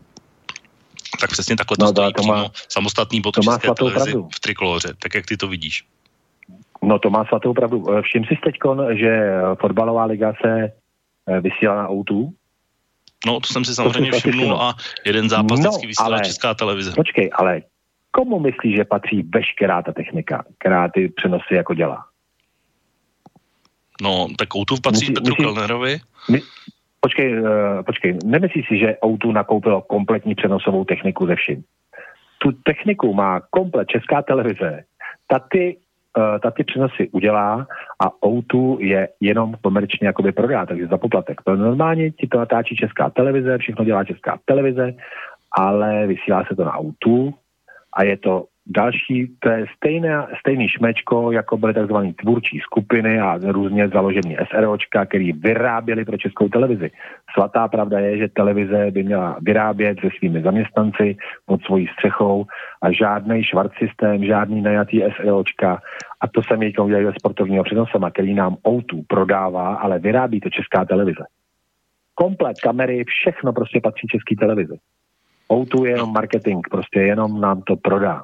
[1.19, 5.15] Tak přesně takhle to no, stojí to má, samostatný bod České televizi v trikoloře, tak
[5.15, 5.83] jak ty to vidíš.
[6.83, 7.85] No to má svatou pravdu.
[7.89, 8.55] Eh, všim si teď,
[8.99, 9.31] že
[9.61, 10.71] fotbalová liga se
[11.29, 12.29] eh, vysílá na O2?
[13.25, 14.75] No, to jsem si samozřejmě všimnul a
[15.05, 16.91] jeden zápas no, vždycky vysílá ale, Česká televize.
[16.95, 17.61] Počkej, ale
[18.15, 22.05] komu myslí, že patří veškerá ta technika, která ty přenosy jako dělá?
[24.01, 25.97] No, tak Outu patří myslí, Petru myslí, Kellnerovi?
[26.31, 26.39] My,
[26.99, 27.47] počkej, uh,
[27.85, 31.63] počkej, nemyslíš si, že Outu nakoupilo kompletní přenosovou techniku ze vším?
[32.37, 34.83] Tu techniku má komplet Česká televize.
[35.27, 35.77] Ta ty,
[36.17, 37.67] uh, ta ty přenosy udělá
[37.99, 41.41] a Outu je jenom komerčně jakoby prodá, takže za poplatek.
[41.41, 44.93] To normálně ti to natáčí Česká televize, všechno dělá Česká televize,
[45.51, 47.33] ale vysílá se to na Outu,
[47.95, 51.95] a je to další, to je stejné, stejný šmečko, jako byly tzv.
[52.21, 56.91] tvůrčí skupiny a různě založený SROčka, který vyráběli pro českou televizi.
[57.33, 62.45] Svatá pravda je, že televize by měla vyrábět se svými zaměstnanci pod svojí střechou
[62.81, 65.81] a žádný švart systém, žádný najatý SROčka
[66.21, 70.49] a to se teď udělali ve sportovního přenosama, který nám O2 prodává, ale vyrábí to
[70.49, 71.23] česká televize.
[72.15, 74.77] Komplet kamery, všechno prostě patří české televizi.
[75.49, 78.23] O2 je jenom marketing, prostě jenom nám to prodá.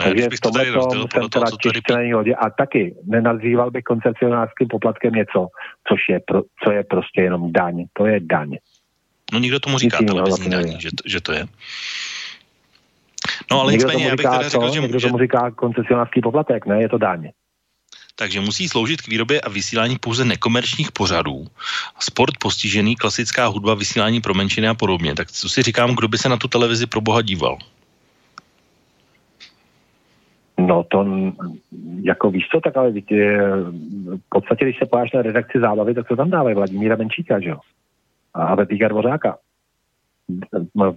[0.00, 5.48] Ne, Takže v tomhle jsem teda těžce hodě a taky nenazýval bych koncesionářským poplatkem něco,
[5.88, 7.84] což je, pro, co je prostě jenom daň.
[7.92, 8.56] To je daň.
[9.32, 11.46] No někdo tomu říká Nic televizní daň, že, že to je.
[13.50, 14.80] No ale nicméně, já bych teda řekl, že...
[14.80, 17.30] Někdo tomu říká koncesionářský poplatek, ne, je to daň
[18.14, 21.46] takže musí sloužit k výrobě a vysílání pouze nekomerčních pořadů.
[22.00, 25.14] Sport postižený, klasická hudba, vysílání pro menšiny a podobně.
[25.14, 27.58] Tak co si říkám, kdo by se na tu televizi pro boha díval?
[30.58, 31.06] No to,
[32.02, 36.16] jako víš co, tak ale v podstatě, když se pojáš na redakci zábavy, tak to
[36.16, 37.58] tam dávají Vladimíra Menčíka, že jo?
[38.34, 39.38] A Petíka Dvořáka.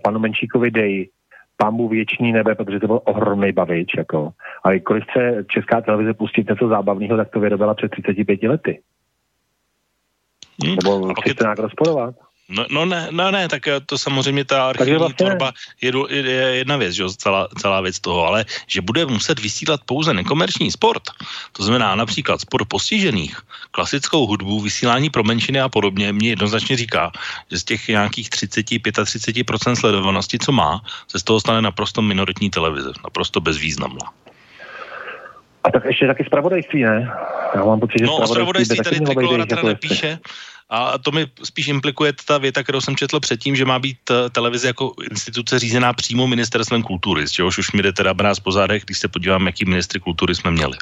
[0.03, 1.09] Panu Menčíkovi dej
[1.57, 4.31] pámu věčný nebe, protože to byl ohromný bavič, jako.
[4.63, 8.81] A když chce česká televize pustit něco zábavného, tak to vyrobila před 35 lety.
[10.63, 10.75] Hmm.
[10.75, 12.15] Nebo chce nějak rozporovat?
[12.49, 16.55] No, no ne, no ne, tak eh, to samozřejmě ta archivní vlastně tvorba je, je
[16.61, 21.03] jedna věc, že, celá, celá věc toho, ale že bude muset vysílat pouze nekomerční sport,
[21.51, 23.41] to znamená například sport postižených,
[23.71, 27.11] klasickou hudbu, vysílání pro menšiny a podobně, mě jednoznačně říká,
[27.51, 32.91] že z těch nějakých 30-35% sledovanosti, co má, se z toho stane naprosto minoritní televize,
[33.03, 34.05] naprosto bezvýznamná.
[35.65, 37.11] A tak ještě taky zpravodajství, ne?
[37.55, 40.19] Já mám pocit, že no, zpravodajství tady Trikolora teda nepíše,
[40.69, 44.29] a to mi spíš implikuje ta věta, kterou jsem četl předtím, že má být eh,
[44.29, 48.51] televize jako instituce řízená přímo ministerstvem kultury, z čehož už mi jde teda brát po
[48.51, 50.77] zádech, když se podívám, jaký ministry kultury jsme měli.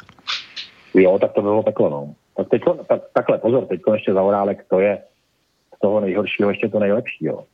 [0.94, 2.14] Jo, tak to bylo peklo, no.
[2.36, 4.98] Tak, teďko, tak takhle, pozor, teď ještě Zaurálek, to je
[5.76, 7.44] z toho nejhoršího ještě to nejlepší, jo.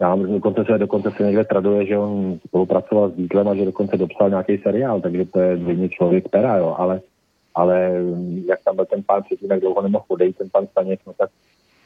[0.00, 3.96] Já dokonce se, dokonce se někde traduje, že on spolupracoval s Beatlem a že dokonce
[3.96, 7.00] dopsal nějaký seriál, takže to je zřejmě člověk pera, jo, ale,
[7.54, 7.92] ale
[8.46, 11.30] jak tam byl ten pán předtím, jak dlouho nemohl odejít, ten pan Staněk, no tak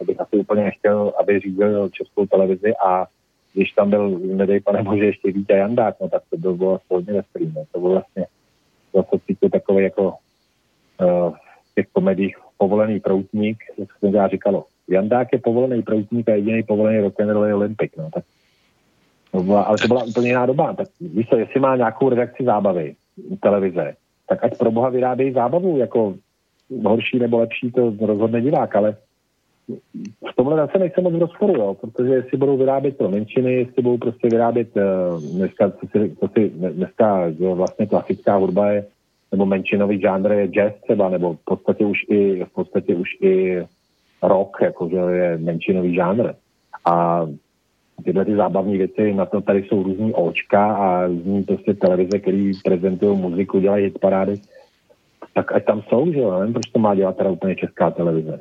[0.07, 3.07] bych asi úplně nechtěl, aby řídil českou televizi a
[3.55, 7.13] když tam byl, nedej pane bože, ještě Vítě Jandák, no tak to bylo vlastně hodně
[7.13, 7.65] veselý, no.
[7.73, 8.27] to byl vlastně
[8.95, 11.31] zase cítil takový jako uh,
[11.71, 14.65] v těch komedích povolený proutník, jak se to říkalo.
[14.91, 18.25] Jandák je povolený proutník a jediný povolený rock'n'roll je Olympik, no tak
[19.43, 20.75] byla, ale to byla úplně jiná doba.
[20.75, 22.95] Tak víš co, jestli má nějakou redakci zábavy,
[23.43, 23.95] televize,
[24.29, 26.15] tak ať pro boha vyrábějí zábavu, jako
[26.85, 28.97] horší nebo lepší, to rozhodne divák, ale
[30.33, 33.83] v tomhle zase nejsem moc v rozporu, jo, protože jestli budou vyrábět pro menšiny, jestli
[33.83, 38.87] budou prostě vyrábět uh, dneska, co si, co si, dneska jo, vlastně klasická hudba je,
[39.33, 43.63] nebo menšinový žánr je jazz třeba, nebo v podstatě už i, v podstatě už i
[44.23, 46.35] rock, jakože je menšinový žánr.
[46.85, 47.27] A
[48.05, 52.53] tyhle ty zábavní věci, na to tady jsou různý očka a různý prostě televize, které
[52.65, 54.41] prezentují muziku, dělají hitparády,
[55.35, 58.41] tak ať tam jsou, že jo, nevím, proč to má dělat teda úplně česká televize.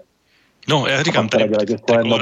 [0.67, 1.75] No, já říkám, tady, tady,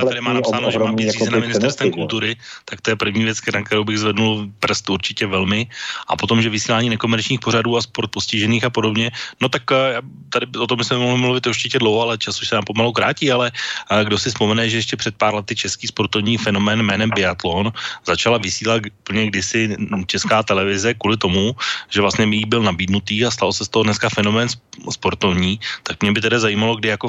[0.05, 2.35] tady má napsáno, že má být zřízena ministerstvem kultury,
[2.65, 5.67] tak to je první věc, na kterou bych zvednul prst určitě velmi.
[6.07, 9.11] A potom, že vysílání nekomerčních pořadů a sport postižených a podobně,
[9.41, 12.55] no tak eh, tady o tom jsme mohli mluvit určitě dlouho, ale čas už se
[12.55, 13.51] nám pomalu krátí, ale
[13.91, 17.73] eh, kdo si vzpomene, že ještě před pár lety český sportovní fenomén jménem biatlon
[18.05, 19.75] začala vysílat úplně kdysi
[20.07, 21.55] česká televize kvůli tomu,
[21.89, 24.47] že vlastně mi byl nabídnutý a stalo se z toho dneska fenomén
[24.89, 27.07] sportovní, tak mě by tedy zajímalo, kdy jako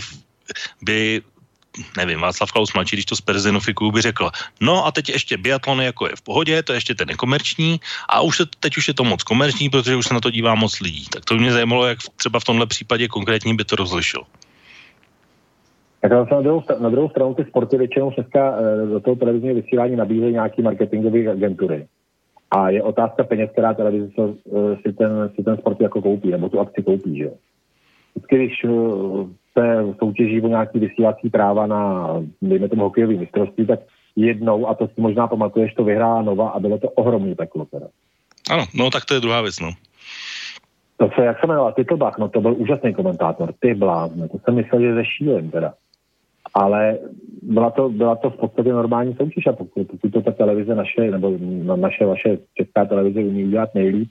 [0.83, 1.23] by
[1.97, 4.31] nevím, Václav Klaus mladší, když to sperzenifikuje, by řekl,
[4.61, 8.21] no a teď ještě biatlon jako je v pohodě, to je ještě ten nekomerční a
[8.21, 10.81] už se, teď už je to moc komerční, protože už se na to dívá moc
[10.81, 11.07] lidí.
[11.13, 14.23] Tak to mě zajímalo, jak třeba v tomhle případě konkrétní by to rozlišil.
[16.01, 19.97] Tak na druhou, na druhou stranu ty sporty většinou dneska eh, do toho televizního vysílání
[19.97, 21.87] nabízejí nějaký marketingové agentury.
[22.51, 26.49] A je otázka peněz, která televize eh, si ten, si ten sport jako koupí, nebo
[26.49, 27.31] tu akci koupí, že.
[28.15, 28.69] Vždycky, když eh,
[29.59, 32.09] se soutěží o nějaký vysílací práva na,
[32.43, 33.81] dejme tomu, hokejový mistrovství, tak
[34.17, 37.87] jednou, a to si možná pamatuješ, to vyhrála Nova a bylo to ohromný peklo teda.
[38.51, 39.71] Ano, no tak to je druhá věc, no.
[40.97, 44.55] To se, jak se jmenoval, Titlbach, no to byl úžasný komentátor, ty blázne, to jsem
[44.55, 45.75] myslel, že ze šílen teda.
[46.55, 46.99] Ale
[47.43, 51.11] byla to, byla to v podstatě normální soutěž a pokud, pokud to ta televize naše,
[51.11, 51.39] nebo
[51.77, 54.09] naše, vaše česká televize umí udělat nejlíp,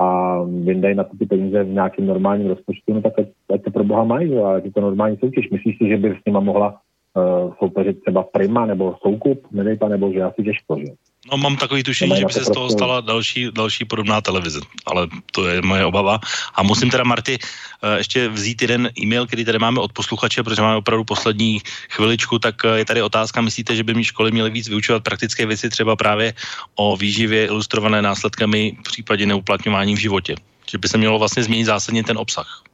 [0.00, 3.70] a vyndají na to ty peníze v nějakém normálním rozpočtu, no tak ať, ať to
[3.70, 5.50] pro boha mají, ale je to normální soutěž.
[5.50, 6.80] Myslíš si, že by s nima mohla
[7.14, 10.92] uh, soupeřit třeba Prima nebo Soukup, nedej nebo že asi těžko, že?
[11.30, 15.08] No mám takový tušení, že by se z toho stala další, další podobná televize, ale
[15.32, 16.20] to je moje obava.
[16.54, 20.62] A musím teda, Marty, eh, ještě vzít jeden e-mail, který tady máme od posluchače, protože
[20.62, 21.60] máme opravdu poslední
[21.90, 25.46] chviličku, tak eh, je tady otázka, myslíte, že by mi školy měly víc vyučovat praktické
[25.46, 26.34] věci, třeba právě
[26.74, 30.34] o výživě ilustrované následkami v případě neuplatňování v životě?
[30.70, 32.67] Že by se mělo vlastně změnit zásadně ten obsah?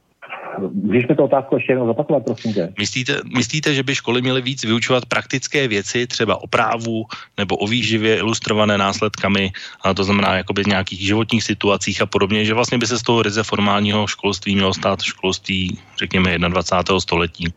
[0.73, 2.73] Můžeš mi to otázku ještě jednou zopakovat, prosím tě?
[2.79, 7.05] Myslíte, myslíte, že by školy měly víc vyučovat praktické věci, třeba o právu
[7.37, 9.51] nebo o výživě ilustrované následkami,
[9.81, 13.03] a to znamená jakoby v nějakých životních situacích a podobně, že vlastně by se z
[13.03, 16.99] toho ryze formálního školství mělo stát školství, řekněme, 21.
[16.99, 17.53] století?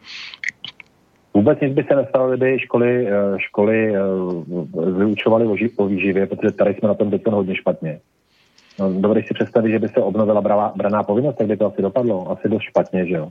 [1.35, 4.01] Vůbec nic by se nestalo, kdyby školy, eh, školy eh,
[4.99, 5.47] vyučovaly
[5.77, 8.01] o výživě, protože tady jsme na tom teď hodně špatně.
[8.81, 11.83] No, dovedeš si představit, že by se obnovila braná, braná povinnost, tak by to asi
[11.83, 12.31] dopadlo.
[12.31, 13.29] Asi dost špatně, že jo.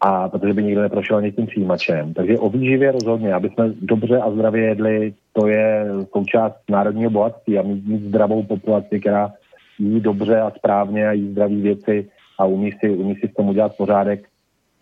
[0.00, 2.14] A protože by nikdo neprošel tím přijímačem.
[2.14, 7.58] Takže o výživě rozhodně, aby jsme dobře a zdravě jedli, to je součást národního bohatství
[7.58, 9.32] a mít, mít zdravou populaci, která
[9.78, 12.08] jí dobře a správně a jí zdraví věci
[12.38, 14.28] a umí si, umí si s tom udělat pořádek,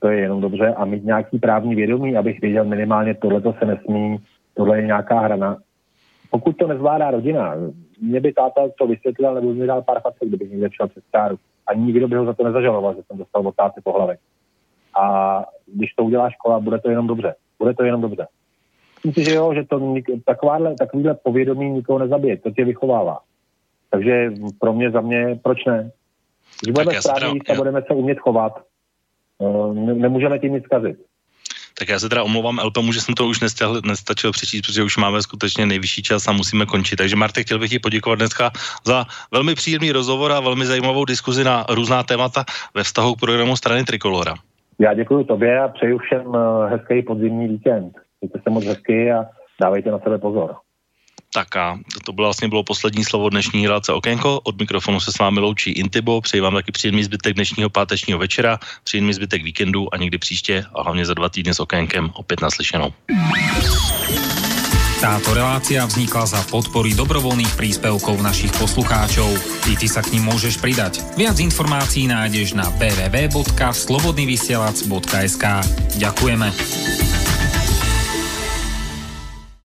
[0.00, 0.74] to je jenom dobře.
[0.74, 4.16] A mít nějaký právní vědomí, abych věděl minimálně, tohle to se nesmí,
[4.54, 5.56] tohle je nějaká hrana.
[6.30, 7.54] Pokud to nezvládá rodina,
[8.00, 11.38] mě by táta to vysvětlil, nebo mi dal pár facek, kdybych někde šel přes čáru.
[11.66, 14.18] A nikdo by ho za to nezažaloval, že jsem dostal od táty po hlavě.
[15.00, 17.34] A když to udělá škola, bude to jenom dobře.
[17.58, 18.26] Bude to jenom dobře.
[19.04, 19.94] Myslím si, že jo, že to
[20.24, 23.18] takováhle, takovýhle povědomí nikoho nezabije, to tě vychovává.
[23.90, 25.90] Takže pro mě, za mě, proč ne?
[26.62, 28.62] Když budeme správně a budeme se umět chovat,
[29.40, 31.09] eh, nemůžeme tím nic zkazit.
[31.80, 34.96] Tak já se teda omlouvám Elpemu, že jsem to už nestačil, nestačil přečíst, protože už
[34.96, 36.96] máme skutečně nejvyšší čas a musíme končit.
[36.96, 38.50] Takže Marte, chtěl bych ti poděkovat dneska
[38.84, 42.44] za velmi příjemný rozhovor a velmi zajímavou diskuzi na různá témata
[42.74, 44.34] ve vztahu k programu strany Trikolora.
[44.78, 47.92] Já děkuji tobě a přeju všem eh, hezký podzimní víkend.
[48.20, 49.24] Mějte se moc hezky a
[49.60, 50.56] dávejte na sebe pozor.
[51.34, 54.40] Tak a to bylo vlastně bylo poslední slovo dnešní relace Okénko.
[54.40, 56.20] Od mikrofonu se s vámi loučí Intibo.
[56.20, 60.82] Přeji vám taky příjemný zbytek dnešního pátečního večera, příjemný zbytek víkendu a někdy příště a
[60.82, 62.92] hlavně za dva týdny s Okénkem opět naslyšenou.
[65.00, 69.32] Táto relácia vznikla za podpory dobrovoľných príspevkov našich poslucháčov.
[69.64, 71.00] I ty sa k ním môžeš pridať.
[71.16, 75.44] Viac informácií nájdeš na www.slobodnyvysielac.sk
[75.96, 76.52] Ďakujeme.